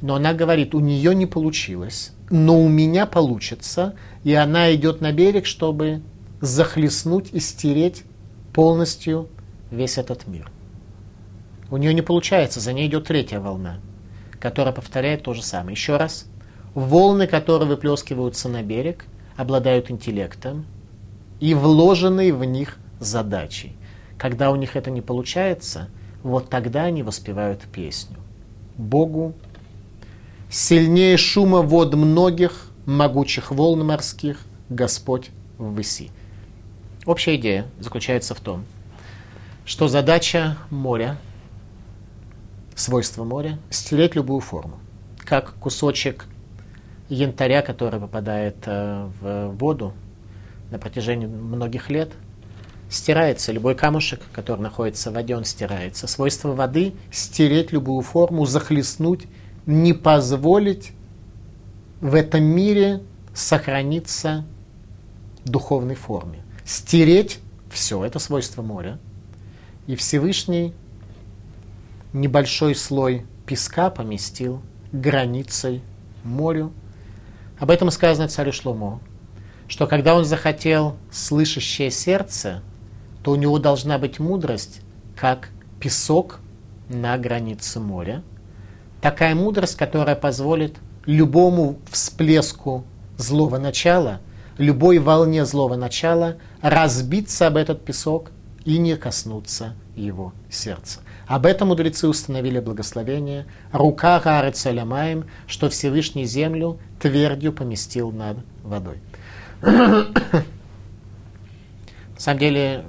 Но 0.00 0.14
она 0.14 0.32
говорит, 0.32 0.74
у 0.74 0.80
нее 0.80 1.14
не 1.14 1.26
получилось, 1.26 2.12
но 2.30 2.60
у 2.60 2.68
меня 2.68 3.06
получится. 3.06 3.94
И 4.24 4.34
она 4.34 4.74
идет 4.74 5.00
на 5.00 5.12
берег, 5.12 5.46
чтобы 5.46 6.02
захлестнуть 6.40 7.30
и 7.32 7.40
стереть 7.40 8.04
полностью 8.52 9.28
весь 9.70 9.98
этот 9.98 10.26
мир. 10.26 10.50
У 11.70 11.76
нее 11.76 11.94
не 11.94 12.02
получается, 12.02 12.60
за 12.60 12.72
ней 12.72 12.88
идет 12.88 13.06
третья 13.06 13.40
волна, 13.40 13.78
которая 14.40 14.74
повторяет 14.74 15.22
то 15.22 15.34
же 15.34 15.42
самое. 15.42 15.74
Еще 15.74 15.96
раз. 15.96 16.26
Волны, 16.74 17.26
которые 17.26 17.68
выплескиваются 17.68 18.48
на 18.48 18.62
берег, 18.62 19.04
обладают 19.36 19.90
интеллектом 19.90 20.66
и 21.40 21.54
вложенные 21.54 22.32
в 22.32 22.44
них 22.44 22.76
задачей. 23.00 23.76
Когда 24.18 24.50
у 24.50 24.56
них 24.56 24.76
это 24.76 24.90
не 24.90 25.00
получается, 25.00 25.88
вот 26.22 26.50
тогда 26.50 26.84
они 26.84 27.02
воспевают 27.02 27.62
песню. 27.62 28.18
Богу 28.76 29.34
сильнее 30.50 31.16
шума 31.16 31.62
вод 31.62 31.94
многих, 31.94 32.70
могучих 32.84 33.50
волн 33.50 33.86
морских, 33.86 34.40
Господь 34.68 35.30
в 35.58 35.74
выси. 35.74 36.10
Общая 37.06 37.36
идея 37.36 37.66
заключается 37.78 38.34
в 38.34 38.40
том, 38.40 38.64
что 39.64 39.88
задача 39.88 40.58
моря, 40.68 41.16
свойство 42.74 43.24
моря, 43.24 43.58
стереть 43.70 44.14
любую 44.14 44.40
форму. 44.40 44.78
Как 45.18 45.54
кусочек 45.54 46.26
янтаря, 47.08 47.62
который 47.62 48.00
попадает 48.00 48.56
э, 48.66 49.08
в 49.20 49.48
воду 49.50 49.94
на 50.70 50.78
протяжении 50.78 51.26
многих 51.26 51.90
лет, 51.90 52.12
стирается. 52.88 53.52
Любой 53.52 53.74
камушек, 53.74 54.20
который 54.32 54.60
находится 54.60 55.10
в 55.10 55.14
воде, 55.14 55.36
он 55.36 55.44
стирается. 55.44 56.06
Свойство 56.06 56.52
воды– 56.52 56.94
стереть 57.12 57.72
любую 57.72 58.02
форму, 58.02 58.46
захлестнуть, 58.46 59.26
не 59.66 59.92
позволить 59.92 60.92
в 62.00 62.14
этом 62.14 62.42
мире 62.42 63.02
сохраниться 63.34 64.44
духовной 65.44 65.94
форме 65.94 66.40
стереть 66.70 67.40
все, 67.68 68.04
это 68.04 68.20
свойство 68.20 68.62
моря. 68.62 68.98
И 69.88 69.96
Всевышний 69.96 70.72
небольшой 72.12 72.76
слой 72.76 73.26
песка 73.44 73.90
поместил 73.90 74.62
границей 74.92 75.82
морю. 76.22 76.72
Об 77.58 77.70
этом 77.70 77.90
сказано 77.90 78.28
царю 78.28 78.52
Шломо, 78.52 79.00
что 79.70 79.86
когда 79.86 80.14
он 80.14 80.26
захотел 80.26 80.96
слышащее 81.10 81.90
сердце, 81.90 82.62
то 83.22 83.30
у 83.30 83.36
него 83.36 83.58
должна 83.58 83.96
быть 83.96 84.18
мудрость, 84.18 84.82
как 85.16 85.48
песок 85.80 86.40
на 86.90 87.16
границе 87.16 87.80
моря. 87.80 88.22
Такая 89.00 89.34
мудрость, 89.34 89.76
которая 89.76 90.16
позволит 90.16 90.76
любому 91.06 91.78
всплеску 91.90 92.84
злого 93.16 93.56
начала– 93.56 94.20
любой 94.60 94.98
волне 94.98 95.46
злого 95.46 95.74
начала 95.74 96.36
разбиться 96.60 97.46
об 97.46 97.56
этот 97.56 97.82
песок 97.82 98.30
и 98.66 98.76
не 98.76 98.96
коснуться 98.96 99.74
его 99.96 100.34
сердца. 100.50 101.00
Об 101.26 101.46
этом 101.46 101.68
мудрецы 101.68 102.08
установили 102.08 102.60
благословение. 102.60 103.46
Рука 103.72 104.20
Гарецалямаем, 104.20 105.24
что 105.46 105.70
Всевышний 105.70 106.26
землю 106.26 106.78
твердью 107.00 107.52
поместил 107.54 108.10
над 108.12 108.38
водой. 108.62 108.98
На 109.62 110.06
самом 112.16 112.38
деле, 112.38 112.84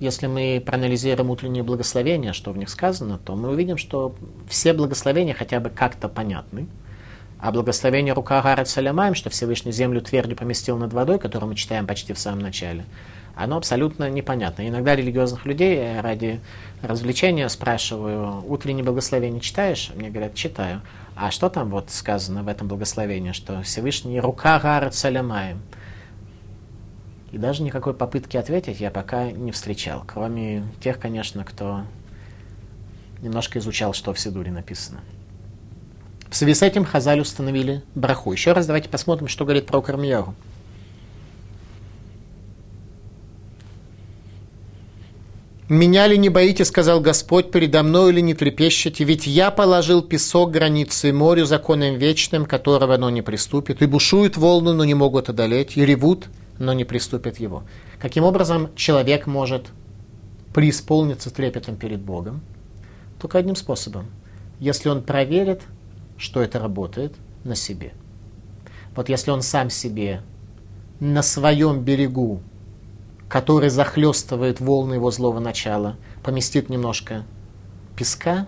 если 0.00 0.26
мы 0.26 0.62
проанализируем 0.64 1.30
утренние 1.30 1.62
благословения, 1.62 2.32
что 2.32 2.52
в 2.52 2.58
них 2.58 2.68
сказано, 2.68 3.18
то 3.18 3.34
мы 3.34 3.50
увидим, 3.50 3.76
что 3.76 4.14
все 4.48 4.72
благословения 4.72 5.34
хотя 5.34 5.60
бы 5.60 5.70
как-то 5.70 6.08
понятны. 6.08 6.66
А 7.38 7.52
благословение 7.52 8.14
рука 8.14 8.40
Гарат 8.40 8.68
Салямаем, 8.68 9.14
что 9.14 9.30
Всевышний 9.30 9.72
землю 9.72 10.00
твердью 10.00 10.36
поместил 10.36 10.78
над 10.78 10.92
водой, 10.92 11.18
которую 11.18 11.50
мы 11.50 11.54
читаем 11.54 11.86
почти 11.86 12.12
в 12.12 12.18
самом 12.18 12.40
начале, 12.40 12.84
оно 13.34 13.58
абсолютно 13.58 14.08
непонятно. 14.08 14.66
Иногда 14.66 14.96
религиозных 14.96 15.44
людей 15.44 16.00
ради 16.00 16.40
развлечения 16.80 17.48
спрашиваю, 17.50 18.42
утреннее 18.48 18.84
благословение 18.84 19.40
читаешь? 19.40 19.90
Мне 19.94 20.08
говорят, 20.08 20.34
читаю. 20.34 20.80
А 21.16 21.30
что 21.30 21.48
там 21.48 21.70
вот 21.70 21.90
сказано 21.90 22.42
в 22.42 22.48
этом 22.48 22.68
благословении, 22.68 23.32
что 23.32 23.62
Всевышний 23.62 24.20
рука 24.20 24.60
Гарат 24.60 24.94
Салямаем? 24.94 25.62
И 27.32 27.38
даже 27.38 27.62
никакой 27.62 27.94
попытки 27.94 28.36
ответить 28.36 28.80
я 28.80 28.90
пока 28.90 29.30
не 29.32 29.50
встречал, 29.50 30.04
кроме 30.06 30.64
тех, 30.78 31.00
конечно, 31.00 31.42
кто 31.42 31.84
немножко 33.22 33.58
изучал, 33.58 33.94
что 33.94 34.12
в 34.12 34.20
Сидуре 34.20 34.52
написано. 34.52 35.00
В 36.28 36.36
связи 36.36 36.52
с 36.52 36.62
этим 36.62 36.84
Хазаль 36.84 37.20
установили 37.20 37.82
браху. 37.94 38.30
Еще 38.32 38.52
раз 38.52 38.66
давайте 38.66 38.90
посмотрим, 38.90 39.28
что 39.28 39.46
говорит 39.46 39.66
про 39.66 39.80
Кармияру. 39.80 40.34
«Меня 45.68 46.06
ли 46.06 46.16
не 46.16 46.28
боитесь,— 46.28 46.68
сказал 46.68 47.00
Господь,— 47.00 47.50
передо 47.52 47.82
мной 47.82 48.12
ли 48.12 48.22
не 48.22 48.34
трепещете? 48.34 49.02
Ведь 49.04 49.26
я 49.26 49.50
положил 49.50 50.00
песок 50.02 50.52
границы 50.52 51.12
морю 51.12 51.44
законом 51.44 51.96
вечным, 51.96 52.46
которого 52.46 52.94
оно 52.94 53.10
не 53.10 53.22
приступит, 53.22 53.82
и 53.82 53.86
бушуют 53.86 54.36
волны, 54.36 54.72
но 54.72 54.84
не 54.84 54.94
могут 54.94 55.28
одолеть, 55.28 55.76
и 55.76 55.84
ревут, 55.84 56.26
но 56.58 56.72
не 56.72 56.84
приступят 56.84 57.40
его». 57.40 57.64
Каким 58.00 58.24
образом 58.24 58.68
человек 58.76 59.26
может 59.26 59.66
преисполниться 60.54 61.30
трепетом 61.30 61.76
перед 61.76 62.00
Богом? 62.00 62.42
Только 63.20 63.38
одним 63.38 63.56
способом. 63.56 64.06
Если 64.60 64.88
он 64.88 65.02
проверит 65.02 65.62
что 66.16 66.40
это 66.40 66.58
работает 66.58 67.14
на 67.44 67.54
себе. 67.54 67.92
Вот 68.94 69.08
если 69.08 69.30
он 69.30 69.42
сам 69.42 69.70
себе 69.70 70.22
на 71.00 71.22
своем 71.22 71.80
берегу, 71.80 72.40
который 73.28 73.70
захлестывает 73.70 74.60
волны 74.60 74.94
его 74.94 75.10
злого 75.10 75.40
начала, 75.40 75.96
поместит 76.22 76.68
немножко 76.68 77.24
песка 77.96 78.46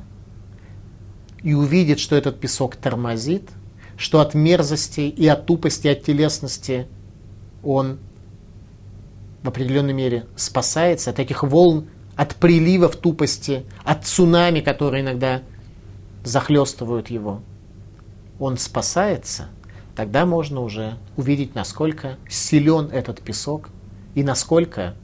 и 1.42 1.54
увидит, 1.54 1.98
что 1.98 2.16
этот 2.16 2.40
песок 2.40 2.76
тормозит, 2.76 3.50
что 3.96 4.20
от 4.20 4.34
мерзости 4.34 5.00
и 5.00 5.26
от 5.26 5.46
тупости, 5.46 5.88
от 5.88 6.04
телесности 6.04 6.86
он 7.62 7.98
в 9.42 9.48
определенной 9.48 9.92
мере 9.92 10.26
спасается 10.36 11.10
от 11.10 11.18
этих 11.18 11.42
волн, 11.42 11.88
от 12.16 12.34
приливов 12.36 12.96
тупости, 12.96 13.64
от 13.84 14.06
цунами, 14.06 14.60
которые 14.60 15.02
иногда 15.02 15.42
захлестывают 16.24 17.10
его– 17.10 17.40
он 18.38 18.56
спасается, 18.56 19.48
тогда 19.96 20.24
можно 20.24 20.60
уже 20.60 20.96
увидеть, 21.16 21.54
насколько 21.54 22.16
силен 22.28 22.90
этот 22.92 23.20
песок 23.20 23.70
и 24.18 24.24
насколько 24.24 24.96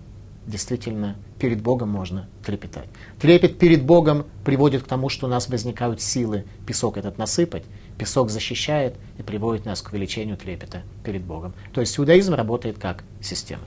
действительно 0.44 1.14
перед 1.38 1.62
Богом 1.62 1.88
можно 1.88 2.28
трепетать. 2.44 2.88
Трепет 3.20 3.60
перед 3.60 3.84
Богом 3.84 4.26
приводит 4.44 4.82
к 4.82 4.88
тому, 4.88 5.08
что 5.08 5.26
у 5.26 5.30
нас 5.30 5.48
возникают 5.48 6.02
силы 6.02 6.44
песок 6.66 6.96
этот 6.96 7.16
насыпать, 7.16 7.62
песок 7.96 8.28
защищает 8.28 8.96
и 9.16 9.22
приводит 9.22 9.66
нас 9.66 9.82
к 9.82 9.92
увеличению 9.92 10.36
трепета 10.36 10.82
перед 11.04 11.22
Богом. 11.22 11.54
То 11.72 11.80
есть 11.80 11.96
иудаизм 11.96 12.34
работает 12.34 12.78
как 12.78 13.04
система. 13.20 13.62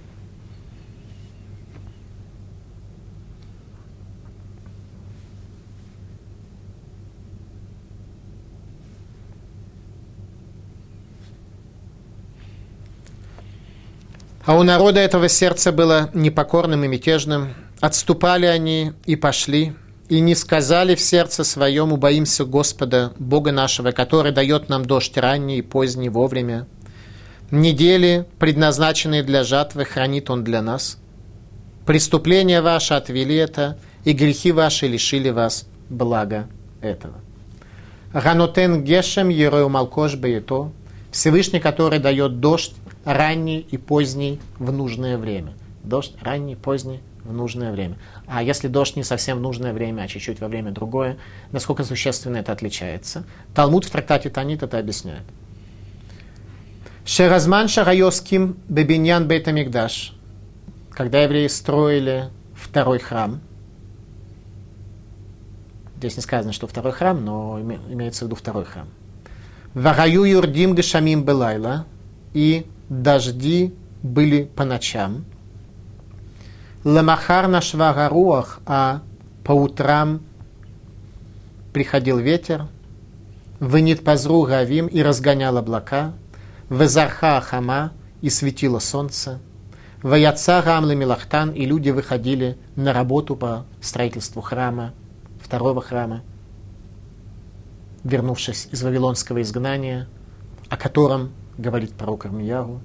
А 14.47 14.55
у 14.55 14.63
народа 14.63 15.01
этого 15.01 15.27
сердце 15.27 15.73
было 15.73 16.09
непокорным 16.13 16.81
и 16.85 16.87
мятежным. 16.87 17.49
Отступали 17.81 18.45
они 18.45 18.93
и 19.05 19.17
пошли, 19.17 19.73
и 20.07 20.21
не 20.21 20.35
сказали 20.35 20.95
в 20.95 21.01
сердце 21.01 21.43
своем, 21.43 21.91
убоимся 21.91 22.45
Господа, 22.45 23.11
Бога 23.19 23.51
нашего, 23.51 23.91
который 23.91 24.31
дает 24.31 24.69
нам 24.69 24.85
дождь 24.85 25.17
ранний 25.17 25.57
и 25.57 25.61
поздний 25.61 26.07
вовремя. 26.07 26.65
Недели, 27.51 28.25
предназначенные 28.39 29.21
для 29.21 29.43
жатвы, 29.43 29.83
хранит 29.83 30.29
Он 30.29 30.45
для 30.45 30.61
нас. 30.61 30.97
Преступления 31.85 32.61
ваши 32.61 32.93
отвели 32.93 33.35
это, 33.35 33.77
и 34.05 34.13
грехи 34.13 34.53
ваши 34.53 34.87
лишили 34.87 35.29
вас 35.29 35.67
блага 35.89 36.47
этого. 36.79 37.15
Ганотен 38.13 38.85
Гешем 38.85 39.27
Ереу 39.27 39.67
Малкош 39.67 40.15
Беето, 40.15 40.71
Всевышний, 41.17 41.59
который 41.59 41.97
дает 41.97 42.39
дождь 42.39 42.75
ранний 43.03 43.65
и 43.71 43.77
поздний 43.77 44.39
в 44.59 44.71
нужное 44.71 45.17
время. 45.17 45.53
Дождь 45.83 46.13
ранний, 46.21 46.55
поздний 46.55 46.99
в 47.23 47.33
нужное 47.33 47.71
время. 47.71 47.95
А 48.27 48.43
если 48.43 48.67
дождь 48.67 48.95
не 48.95 49.03
совсем 49.03 49.39
в 49.39 49.41
нужное 49.41 49.73
время, 49.73 50.03
а 50.03 50.07
чуть-чуть 50.07 50.39
во 50.39 50.47
время 50.47 50.69
другое, 50.69 51.17
насколько 51.51 51.83
существенно 51.83 52.37
это 52.37 52.51
отличается? 52.51 53.23
Талмуд 53.55 53.85
в 53.85 53.89
трактате 53.89 54.29
Танит 54.29 54.61
это 54.61 54.77
объясняет. 54.77 55.23
Шеразман 57.03 57.67
Шарайоским 57.67 58.55
Бебиньян 58.69 59.27
Бейтамикдаш. 59.27 60.13
Когда 60.91 61.23
евреи 61.23 61.47
строили 61.47 62.29
второй 62.53 62.99
храм, 62.99 63.41
здесь 65.97 66.15
не 66.15 66.21
сказано, 66.21 66.53
что 66.53 66.67
второй 66.67 66.91
храм, 66.91 67.25
но 67.25 67.59
имеется 67.59 68.23
в 68.23 68.27
виду 68.27 68.35
второй 68.35 68.65
храм. 68.65 68.87
Вараю 69.77 70.23
юрдим 70.23 70.75
гешамим 70.75 71.23
белайла, 71.23 71.85
и 72.33 72.65
дожди 72.89 73.73
были 74.01 74.49
по 74.55 74.65
ночам– 74.65 75.25
Ламахар 76.87 77.47
на 77.49 77.59
швагаруах, 77.59 78.61
а 78.65 79.01
по 79.43 79.51
утрам 79.51 80.21
приходил 81.73 82.17
ветер, 82.17 82.67
вынит 83.59 84.05
пазру 84.05 84.43
гавим 84.43 84.87
и 84.87 85.01
разгонял 85.01 85.57
облака, 85.57 86.13
везарха 86.69 87.41
хама 87.41 87.91
и 88.21 88.29
светило 88.29 88.79
солнце, 88.79 89.39
ваяца 90.01 90.61
рамлы 90.61 90.95
милахтан, 90.95 91.51
и 91.51 91.65
люди 91.65 91.89
выходили 91.89 92.57
на 92.77 92.93
работу 92.93 93.35
по 93.35 93.65
строительству 93.81 94.41
храма, 94.41 94.93
второго 95.41 95.81
храма, 95.81 96.21
вернувшись 98.07 98.67
из 98.71 98.81
вавилонского 98.83 99.41
изгнания, 99.41 100.07
о 100.69 100.77
котором 100.77 101.31
говорит 101.57 101.93
пророк 101.93 102.25
Армияру, 102.25 102.81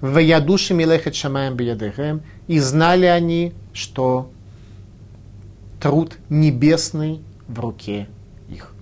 Ваядуши 0.00 0.74
милехет 0.74 1.14
шамаем 1.14 1.56
биядехем. 1.56 2.22
И 2.46 2.58
знали 2.58 3.06
они, 3.06 3.54
что 3.72 4.30
труд 5.80 6.18
небесный 6.28 7.22
в 7.48 7.58
руке 7.58 8.08
их. 8.50 8.74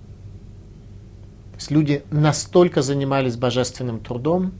То 1.53 1.57
есть 1.59 1.71
люди 1.71 2.03
настолько 2.11 2.81
занимались 2.81 3.37
божественным 3.37 3.99
трудом, 3.99 4.51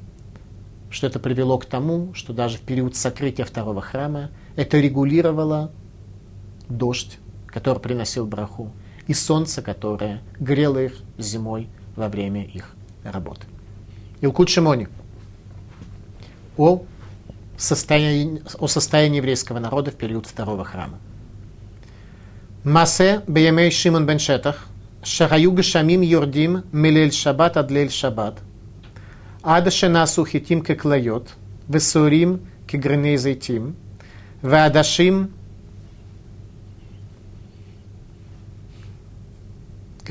что 0.89 1.07
это 1.07 1.19
привело 1.19 1.57
к 1.57 1.65
тому, 1.65 2.13
что 2.13 2.31
даже 2.31 2.57
в 2.57 2.61
период 2.61 2.95
сокрытия 2.95 3.43
второго 3.43 3.81
храма 3.81 4.29
это 4.55 4.79
регулировало 4.79 5.71
дождь, 6.69 7.19
который 7.47 7.79
приносил 7.79 8.25
браху, 8.25 8.71
и 9.07 9.13
солнце, 9.13 9.61
которое 9.61 10.21
грело 10.39 10.79
их 10.79 10.93
зимой 11.17 11.67
во 11.95 12.07
время 12.07 12.43
их 12.43 12.75
работы. 13.03 13.45
Илкут 14.21 14.49
Шимони 14.49 14.87
о 16.57 16.83
состоянии, 17.57 18.41
о 18.59 18.67
состоянии 18.67 19.17
еврейского 19.17 19.59
народа 19.59 19.91
в 19.91 19.95
период 19.95 20.25
второго 20.25 20.63
храма. 20.63 20.99
Масе 22.63 23.21
беемей 23.27 23.71
Шимон 23.71 24.05
бен 24.05 24.19
Шетах, 24.19 24.67
шараю 25.03 25.61
шамим 25.61 26.01
юрдим 26.01 26.63
милель 26.71 27.11
шабат 27.11 27.57
адлель 27.57 27.91
шабат. 27.91 28.39
ада 29.43 29.69
шенасу 29.69 30.25
хитим 30.25 30.61
кеклайот, 30.61 31.29
весурим 31.67 32.47
кегреней 32.67 33.17
зайтим, 33.17 33.75
ваадашим 34.41 35.31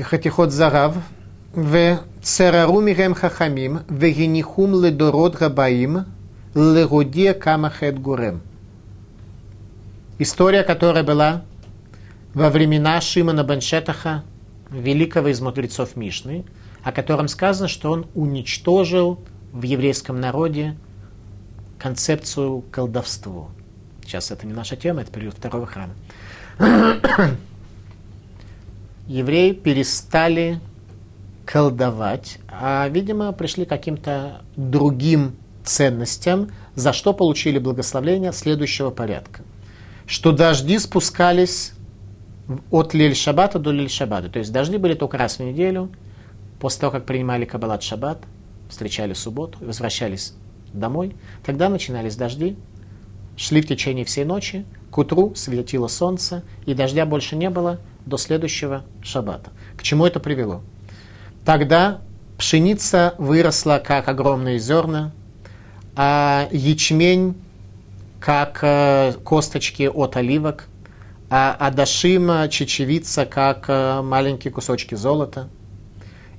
Хатихот 0.01 0.51
Зарав, 0.51 0.97
в 1.53 1.99
Церару 2.21 2.81
Мирем 2.81 3.13
Хахамим, 3.13 3.81
в 3.87 3.99
Генихум 3.99 4.83
Ледород 4.83 5.35
Габаим, 5.35 6.05
Легуде 6.55 7.33
Камахет 7.35 8.01
Гурем. 8.01 8.41
История, 10.17 10.63
которая 10.63 11.03
была 11.03 11.43
во 12.33 12.49
времена 12.49 12.99
Шимона 13.01 13.43
Баншетаха, 13.43 14.23
великого 14.71 15.27
из 15.27 15.41
мудрецов 15.41 15.95
Мишны, 15.95 16.45
о 16.83 16.91
котором 16.91 17.27
сказано, 17.27 17.67
что 17.67 17.91
он 17.91 18.07
уничтожил 18.15 19.19
в 19.51 19.61
еврейском 19.61 20.19
народе 20.19 20.75
концепцию 21.77 22.63
колдовства. 22.71 23.49
Сейчас 24.03 24.31
это 24.31 24.47
не 24.47 24.53
наша 24.53 24.75
тема, 24.75 25.01
это 25.01 25.11
период 25.11 25.35
второго 25.35 25.67
храма. 25.67 25.93
Евреи 29.07 29.51
перестали 29.51 30.59
колдовать, 31.45 32.39
а, 32.47 32.87
видимо, 32.87 33.31
пришли 33.33 33.65
каким-то 33.65 34.41
другим 34.55 35.35
ценностям, 35.63 36.51
за 36.75 36.93
что 36.93 37.13
получили 37.13 37.59
благословление 37.59 38.31
следующего 38.31 38.91
порядка. 38.91 39.43
Что 40.05 40.31
дожди 40.31 40.79
спускались 40.79 41.73
от 42.71 42.93
Лель-Шаббата 42.93 43.59
до 43.59 43.71
Лель-Шаббата. 43.71 44.29
То 44.29 44.39
есть 44.39 44.51
дожди 44.51 44.77
были 44.77 44.93
только 44.93 45.17
раз 45.17 45.37
в 45.37 45.43
неделю, 45.43 45.91
после 46.59 46.81
того, 46.81 46.91
как 46.91 47.05
принимали 47.05 47.45
Каббалат 47.45 47.83
Шаббат, 47.83 48.19
встречали 48.69 49.13
субботу, 49.13 49.57
возвращались 49.61 50.33
домой. 50.73 51.15
Тогда 51.45 51.69
начинались 51.69 52.15
дожди, 52.15 52.57
шли 53.35 53.61
в 53.61 53.67
течение 53.67 54.05
всей 54.05 54.25
ночи, 54.25 54.65
к 54.91 54.97
утру 54.97 55.33
светило 55.35 55.87
солнце, 55.87 56.43
и 56.65 56.73
дождя 56.73 57.05
больше 57.05 57.35
не 57.35 57.49
было 57.49 57.79
до 58.05 58.17
следующего 58.17 58.83
шаббата. 59.01 59.51
К 59.77 59.83
чему 59.83 60.05
это 60.05 60.19
привело? 60.19 60.61
Тогда 61.45 62.01
пшеница 62.37 63.15
выросла, 63.17 63.81
как 63.83 64.07
огромные 64.07 64.59
зерна, 64.59 65.11
а 65.95 66.47
ячмень 66.51 67.35
как 68.19 68.59
э, 68.61 69.13
косточки 69.23 69.83
от 69.93 70.15
оливок, 70.15 70.69
а 71.29 71.55
адашима, 71.59 72.47
чечевица, 72.47 73.25
как 73.25 73.65
э, 73.67 74.01
маленькие 74.01 74.53
кусочки 74.53 74.95
золота. 74.95 75.49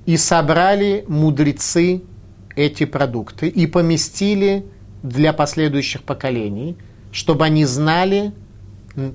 И 0.07 0.17
собрали 0.17 1.05
мудрецы 1.07 2.01
эти 2.55 2.85
продукты 2.85 3.47
и 3.49 3.67
поместили 3.67 4.65
для 5.03 5.31
последующих 5.31 6.01
поколений, 6.01 6.75
чтобы 7.11 7.45
они 7.45 7.65
знали, 7.65 8.33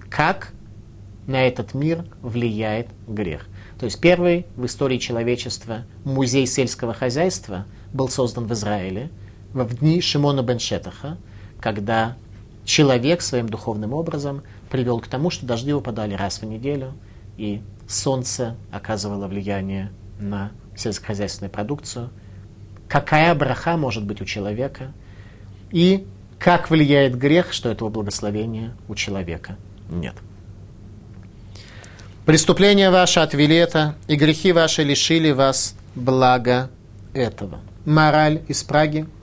как 0.08 0.52
на 1.30 1.46
этот 1.46 1.74
мир 1.74 2.04
влияет 2.22 2.88
грех. 3.08 3.46
То 3.78 3.86
есть 3.86 4.00
первый 4.00 4.46
в 4.56 4.66
истории 4.66 4.98
человечества 4.98 5.84
музей 6.04 6.46
сельского 6.46 6.92
хозяйства 6.92 7.64
был 7.92 8.08
создан 8.08 8.46
в 8.46 8.52
Израиле– 8.52 9.10
в 9.52 9.74
дни 9.74 10.00
Шимона 10.00 10.42
бен 10.42 10.58
Шетаха, 10.58 11.18
когда 11.60 12.16
человек 12.64 13.20
своим 13.20 13.48
духовным 13.48 13.92
образом 13.92 14.42
привел 14.70 15.00
к 15.00 15.08
тому, 15.08 15.30
что 15.30 15.46
дожди 15.46 15.72
выпадали 15.72 16.14
раз 16.14 16.40
в 16.40 16.44
неделю, 16.44 16.92
и 17.36 17.62
солнце 17.88 18.56
оказывало 18.70 19.26
влияние 19.26 19.90
на 20.18 20.52
сельскохозяйственную 20.76 21.50
продукцию, 21.50 22.10
какая 22.88 23.34
браха 23.34 23.76
может 23.76 24.04
быть 24.04 24.20
у 24.20 24.24
человека, 24.24 24.92
и 25.70 26.06
как 26.38 26.70
влияет 26.70 27.18
грех, 27.18 27.52
что 27.52 27.68
этого 27.68 27.88
благословения 27.88 28.74
у 28.88 28.94
человека 28.94 29.56
нет. 29.90 30.14
Преступления 32.30 32.92
ваши 32.92 33.18
отвели 33.18 33.56
это, 33.56 33.96
и 34.06 34.14
грехи 34.14 34.52
ваши 34.52 34.84
лишили 34.84 35.32
вас 35.32 35.74
блага 35.96 36.70
этого. 37.12 37.58
Мораль 37.84 38.42
из 38.46 38.62
Праги– 38.62 39.04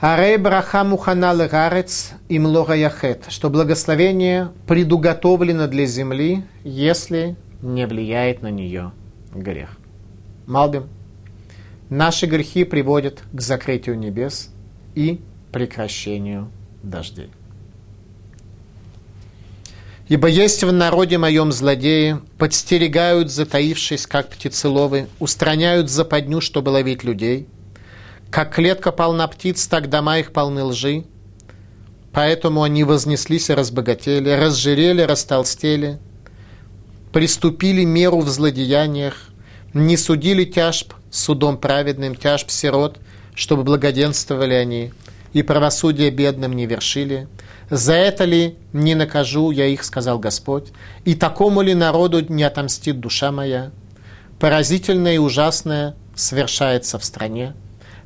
Арей 0.00 0.36
браха 0.36 0.82
мухана 0.82 1.32
легарец 1.32 2.14
им 2.28 2.48
яхет, 2.48 3.26
что 3.28 3.48
благословение 3.48 4.50
предуготовлено 4.66 5.68
для 5.68 5.86
земли, 5.86 6.42
если 6.64 7.36
не 7.62 7.86
влияет 7.86 8.42
на 8.42 8.50
нее 8.50 8.90
грех. 9.32 9.70
Малбим. 10.48 10.88
Наши 11.90 12.26
грехи 12.26 12.64
приводят 12.64 13.22
к 13.32 13.40
закрытию 13.40 13.96
небес 13.96 14.50
и 14.96 15.20
прекращению 15.52 16.50
дождей. 16.82 17.30
Ибо 20.08 20.28
есть 20.28 20.64
в 20.64 20.72
народе 20.72 21.18
моем 21.18 21.52
злодеи, 21.52 22.18
подстерегают, 22.38 23.30
затаившись, 23.30 24.06
как 24.06 24.30
птицеловы, 24.30 25.06
устраняют 25.18 25.90
западню, 25.90 26.40
чтобы 26.40 26.70
ловить 26.70 27.04
людей– 27.04 27.46
Как 28.30 28.54
клетка 28.54 28.92
полна 28.92 29.26
птиц, 29.26 29.66
так 29.66 29.88
дома 29.88 30.18
их 30.18 30.32
полны 30.32 30.62
лжи. 30.62 31.04
Поэтому 32.12 32.62
они 32.62 32.84
вознеслись 32.84 33.48
и 33.48 33.54
разбогатели, 33.54 34.30
разжирели, 34.30 35.02
растолстели, 35.02 35.98
приступили 37.12 37.84
меру 37.84 38.20
в 38.20 38.28
злодеяниях, 38.28 39.30
не 39.72 39.96
судили 39.96 40.44
тяжб 40.44 40.92
судом 41.10 41.56
праведным, 41.56 42.14
тяжб 42.14 42.50
сирот, 42.50 42.98
чтобы 43.34 43.62
благоденствовали 43.62 44.54
они, 44.54 44.92
и 45.32 45.42
правосудие 45.42 46.10
бедным 46.10 46.52
не 46.52 46.66
вершили. 46.66 47.28
За 47.70 47.92
это 47.92 48.24
ли 48.24 48.56
не 48.72 48.94
накажу 48.94 49.50
я 49.50 49.66
их, 49.66 49.84
сказал 49.84 50.18
Господь, 50.18 50.68
и 51.04 51.14
такому 51.14 51.60
ли 51.60 51.74
народу 51.74 52.24
не 52.28 52.42
отомстит 52.42 52.98
душа 53.00 53.30
моя? 53.30 53.70
Поразительное 54.38 55.16
и 55.16 55.18
ужасное 55.18 55.94
совершается 56.14 56.98
в 56.98 57.04
стране. 57.04 57.54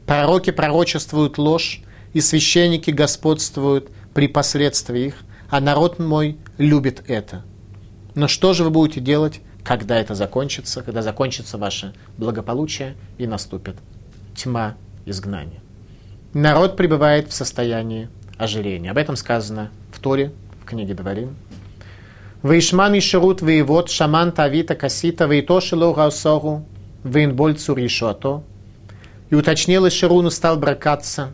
Пророки 0.07 0.51
пророчествуют 0.51 1.39
ложь, 1.39 1.83
и 2.13 2.21
священники 2.21 2.91
господствуют 2.91 3.91
при 4.15 4.29
последствиях, 4.29 5.15
а 5.49 5.61
народ 5.61 5.99
мой 5.99 6.39
любит 6.59 7.05
это. 7.07 7.43
Но 8.15 8.29
что 8.29 8.53
же 8.53 8.65
вы 8.65 8.71
будете 8.71 9.01
делать, 9.01 9.41
когда 9.65 9.99
это 9.99 10.15
закончится, 10.15 10.83
когда 10.83 11.03
закончится 11.03 11.57
ваше 11.57 11.95
благополучие 12.19 12.97
и 13.17 13.27
наступит 13.27 13.77
тьма 14.35 14.75
изгнания? 15.07 15.61
Народ 16.35 16.77
пребывает 16.77 17.31
в 17.31 17.33
состоянии 17.33 18.09
ожирения. 18.43 18.91
Об 18.91 18.99
этом 18.99 19.17
сказано 19.17 19.71
в 19.93 20.01
Торе, 20.01 20.33
в 20.63 20.65
книге 20.65 20.95
Дворим. 20.95 21.37
Вейшман 22.43 22.99
Ишерут 22.99 23.41
Вейвод 23.41 23.89
Шаман 23.89 24.33
Тавита 24.33 24.75
Касита 24.75 25.27
Вейтошило 25.27 25.95
Раусору 25.95 26.65
Вейнболь 27.05 27.55
Цуришуато. 27.55 28.43
И 29.31 29.35
уточнил 29.35 29.87
Ишеруну 29.87 30.31
стал 30.31 30.57
бракаться, 30.57 31.31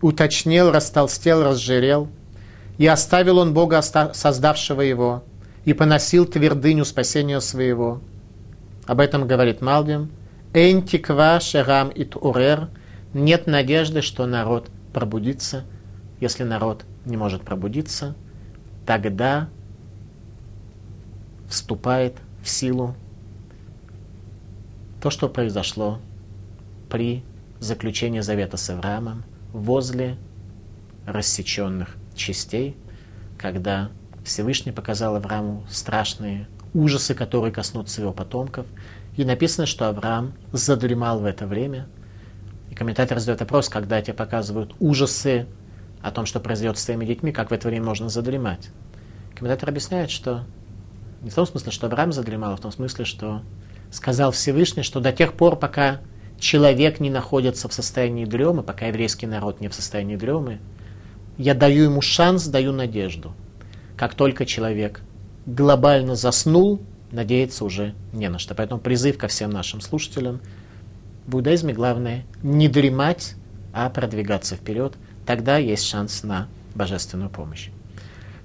уточнил, 0.00 0.70
растолстел, 0.70 1.42
разжирел, 1.42 2.08
и 2.78 2.86
оставил 2.86 3.38
он 3.38 3.52
Бога, 3.52 3.82
создавшего 3.82 4.80
его, 4.80 5.24
и 5.64 5.72
поносил 5.72 6.26
твердыню 6.26 6.84
спасения 6.84 7.40
своего. 7.40 8.00
Об 8.86 9.00
этом 9.00 9.26
говорит 9.26 9.60
Малбим. 9.60 10.10
Энтиква 10.54 11.40
шерам 11.40 11.90
ит 11.90 12.16
урер. 12.16 12.68
Нет 13.12 13.46
надежды, 13.46 14.00
что 14.00 14.26
народ 14.26 14.68
пробудится. 14.94 15.64
Если 16.20 16.44
народ 16.44 16.84
не 17.04 17.16
может 17.16 17.42
пробудиться, 17.42 18.14
тогда 18.86 19.48
вступает 21.48 22.16
в 22.42 22.48
силу 22.48 22.94
то, 25.00 25.10
что 25.10 25.28
произошло 25.28 26.00
при 26.90 27.22
заключении 27.60 28.20
завета 28.20 28.56
с 28.56 28.70
Авраамом 28.70 29.24
возле 29.52 30.16
рассеченных 31.06 31.96
частей, 32.14 32.76
когда 33.38 33.90
Всевышний 34.24 34.72
показал 34.72 35.16
Аврааму 35.16 35.64
страшные 35.68 36.48
ужасы, 36.74 37.14
которые 37.14 37.52
коснутся 37.52 38.00
его 38.02 38.12
потомков. 38.12 38.66
И 39.16 39.24
написано, 39.24 39.66
что 39.66 39.88
Авраам 39.88 40.34
задремал 40.52 41.20
в 41.20 41.24
это 41.24 41.46
время. 41.46 41.86
И 42.70 42.74
комментатор 42.74 43.18
задает 43.18 43.40
вопрос, 43.40 43.68
когда 43.68 44.02
тебе 44.02 44.14
показывают 44.14 44.74
ужасы 44.80 45.46
о 46.02 46.10
том, 46.10 46.26
что 46.26 46.40
произойдет 46.40 46.78
с 46.78 46.84
твоими 46.84 47.04
детьми, 47.04 47.32
как 47.32 47.50
в 47.50 47.54
это 47.54 47.68
время 47.68 47.86
можно 47.86 48.08
задремать. 48.08 48.70
Комментатор 49.34 49.68
объясняет, 49.68 50.10
что 50.10 50.44
не 51.22 51.30
в 51.30 51.34
том 51.34 51.46
смысле, 51.46 51.72
что 51.72 51.86
Авраам 51.86 52.12
задремал, 52.12 52.52
а 52.52 52.56
в 52.56 52.60
том 52.60 52.72
смысле, 52.72 53.04
что 53.04 53.42
сказал 53.90 54.32
Всевышний, 54.32 54.82
что 54.82 55.00
до 55.00 55.12
тех 55.12 55.34
пор, 55.34 55.56
пока 55.56 56.00
человек 56.38 57.00
не 57.00 57.10
находится 57.10 57.68
в 57.68 57.72
состоянии 57.72 58.24
дремы, 58.24 58.62
пока 58.62 58.86
еврейский 58.86 59.26
народ 59.26 59.60
не 59.60 59.68
в 59.68 59.74
состоянии 59.74 60.16
дремы, 60.16 60.60
я 61.38 61.54
даю 61.54 61.84
ему 61.84 62.00
шанс, 62.00 62.46
даю 62.46 62.72
надежду– 62.72 63.34
как 63.96 64.14
только 64.14 64.44
человек 64.44 65.00
глобально 65.46 66.16
заснул, 66.16 66.80
надеяться 67.10 67.64
уже 67.64 67.94
не 68.12 68.28
на 68.28 68.38
что. 68.38 68.54
Поэтому 68.54 68.80
призыв 68.80 69.16
ко 69.16 69.26
всем 69.26 69.50
нашим 69.50 69.80
слушателям. 69.80 70.40
В 71.26 71.30
буддизме 71.30 71.72
главное 71.72 72.24
не 72.42 72.68
дремать, 72.68 73.34
а 73.72 73.88
продвигаться 73.90 74.54
вперед. 74.54 74.94
Тогда 75.26 75.58
есть 75.58 75.84
шанс 75.86 76.22
на 76.22 76.48
божественную 76.74 77.30
помощь. 77.30 77.68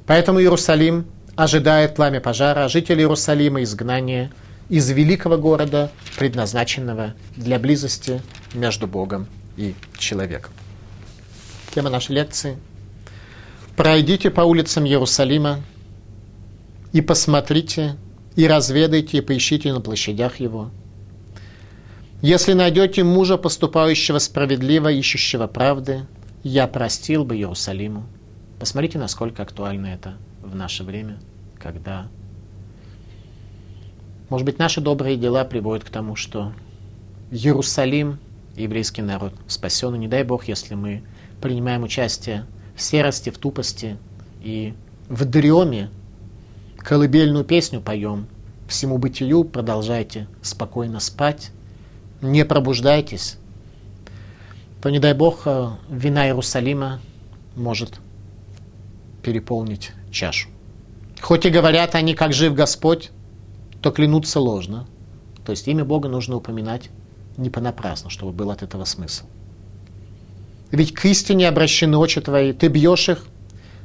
Поэтому 0.08 0.42
Иерусалим 0.42 1.06
ожидает 1.36 1.96
пламя 1.96 2.20
пожара, 2.20 2.66
а 2.66 2.70
жители 2.70 3.02
Иерусалима 3.02 3.64
изгнания 3.64 4.32
из 4.68 4.90
великого 4.90 5.38
города, 5.38 5.92
предназначенного 6.18 7.14
для 7.36 7.60
близости 7.60 8.22
между 8.54 8.88
Богом 8.88 9.28
и 9.58 9.76
человеком. 9.98 10.52
Тема 11.74 11.90
нашей 11.90 12.16
лекции– 12.16 12.58
Пройдите 13.76 14.30
по 14.30 14.42
улицам 14.42 14.86
Иерусалима 14.86 15.62
и 16.92 17.02
посмотрите, 17.02 17.96
и 18.36 18.46
разведайте, 18.48 19.18
и 19.18 19.22
поищите 19.22 19.74
на 19.74 19.82
площадях 19.82 20.40
его. 20.40 20.70
Если 22.22 22.54
найдете 22.54 23.04
мужа, 23.04 23.38
поступающего 23.38 24.20
справедливо, 24.20 24.92
ищущего 24.92 25.48
правды, 25.48 26.06
я 26.44 26.68
простил 26.68 27.24
бы 27.24 27.36
Иерусалиму. 27.36 28.06
Посмотрите, 28.60 28.98
насколько 28.98 29.44
актуально 29.44 29.88
это 29.88 30.18
в 30.42 30.56
наше 30.56 30.84
время, 30.84 31.20
когда, 31.60 32.08
может 34.30 34.46
быть, 34.46 34.60
наши 34.60 34.82
добрые 34.82 35.18
дела 35.18 35.44
приводят 35.44 35.84
к 35.84 35.90
тому, 35.90 36.16
что 36.16 36.54
Иерусалим, 37.32 38.20
еврейский 38.56 39.02
народ, 39.02 39.34
спасен. 39.48 39.96
И 39.96 39.98
не 39.98 40.08
дай 40.08 40.24
Бог, 40.24 40.46
если 40.46 40.76
мы 40.76 41.04
принимаем 41.42 41.84
участие 41.84 42.46
в 42.76 42.82
серости, 42.82 43.30
в 43.30 43.38
тупости 43.38 43.98
и 44.44 44.74
в 45.10 45.26
дреме 45.26 45.90
колыбельную 46.78 47.46
песню 47.46 47.82
поем. 47.82 48.28
Всему 48.68 48.98
бытию 48.98 49.44
продолжайте 49.44 50.28
спокойно 50.42 51.00
спать, 51.00 51.52
не 52.22 52.46
пробуждайтесь. 52.46 53.38
То, 54.82 54.90
не 54.90 55.00
дай 55.00 55.14
Бог, 55.14 55.42
э, 55.46 55.70
вина 55.90 56.26
Иерусалима 56.26 57.00
может 57.56 58.00
переполнить 59.22 59.92
чашу. 60.12 60.50
Хоть 61.22 61.46
и 61.46 61.50
говорят 61.50 61.94
они, 61.94 62.16
как 62.16 62.34
жив 62.34 62.56
Господь, 62.56 63.12
то 63.82 63.92
клянутся 63.92 64.40
ложно. 64.40 64.88
То 65.46 65.52
есть 65.52 65.68
имя 65.68 65.86
Бога 65.86 66.10
нужно 66.10 66.36
упоминать 66.36 66.90
не 67.38 67.52
понапрасну, 67.52 68.10
чтобы 68.10 68.32
был 68.32 68.50
от 68.50 68.64
этого 68.64 68.86
смысл. 68.86 69.26
Ведь 70.72 70.94
к 70.94 71.06
истине 71.06 71.48
обращены 71.48 71.98
очи 71.98 72.20
твои, 72.20 72.52
ты 72.52 72.68
бьешь 72.68 73.10
их, 73.10 73.26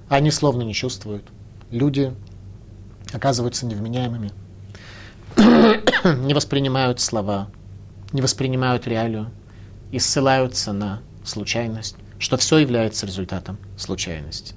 а 0.08 0.16
они 0.16 0.30
словно 0.30 0.62
не 0.62 0.72
чувствуют. 0.72 1.24
Люди 1.70 2.14
оказываются 3.12 3.66
невменяемыми, 3.66 4.30
не 5.36 6.32
воспринимают 6.32 7.00
слова, 7.00 7.48
не 8.12 8.22
воспринимают 8.22 8.86
реалию 8.86 9.30
и 9.92 9.98
ссылаются 9.98 10.72
на 10.72 11.00
случайность, 11.24 11.96
что 12.18 12.36
все 12.36 12.58
является 12.58 13.06
результатом 13.06 13.58
случайности. 13.76 14.54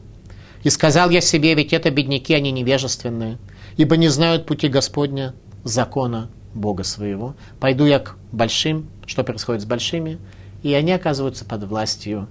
И 0.63 0.69
сказал 0.69 1.09
я 1.09 1.21
себе, 1.21 1.53
ведь 1.53 1.73
это 1.73 1.89
бедняки, 1.89 2.33
они 2.33 2.51
невежественные, 2.51 3.37
ибо 3.77 3.95
не 3.97 4.09
знают 4.09 4.45
пути 4.45 4.67
Господня, 4.67 5.33
закона 5.63 6.29
Бога 6.53 6.83
своего. 6.83 7.35
Пойду 7.59 7.85
я 7.85 7.99
к 7.99 8.15
большим, 8.31 8.89
что 9.05 9.23
происходит 9.23 9.61
с 9.61 9.65
большими, 9.65 10.17
и 10.63 10.73
они 10.73 10.91
оказываются 10.91 11.45
под 11.45 11.63
властью 11.63 12.27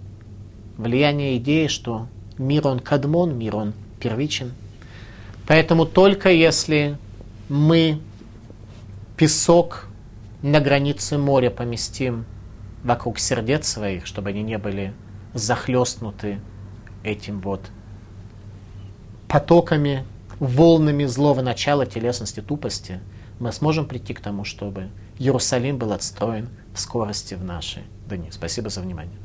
влияния 0.77 1.37
идеи, 1.39 1.67
что 1.69 2.09
мир 2.37 2.67
он 2.67 2.81
кадмон, 2.81 3.37
мир 3.37 3.57
он 3.57 3.73
первичен. 4.01 4.53
Поэтому 5.47 5.87
только 5.87 6.31
если 6.31 6.99
мы 7.49 8.01
песок 9.17 9.89
на 10.43 10.61
границе 10.61 11.19
моря 11.19 11.51
поместим 11.51 12.27
вокруг 12.85 13.19
сердец 13.19 13.67
своих, 13.69 14.07
чтобы 14.07 14.31
они 14.31 14.43
не 14.43 14.59
были 14.59 14.93
захлестнуты 15.35 16.41
этим 17.03 17.41
вот 17.41 17.71
потоками, 19.29 20.05
волнами 20.41 21.05
злого 21.05 21.43
начала, 21.43 21.87
телесности, 21.87 22.41
тупости, 22.41 23.01
мы 23.39 23.53
сможем 23.53 23.87
прийти 23.87 24.15
к 24.15 24.21
тому, 24.21 24.45
чтобы 24.45 24.89
Иерусалим 25.19 25.79
был 25.79 25.93
отстроен 25.93 26.49
в 26.75 26.81
скорости 26.81 27.35
в 27.35 27.45
наши 27.45 27.85
дни. 28.09 28.31
Спасибо 28.31 28.71
за 28.71 28.81
внимание. 28.81 29.17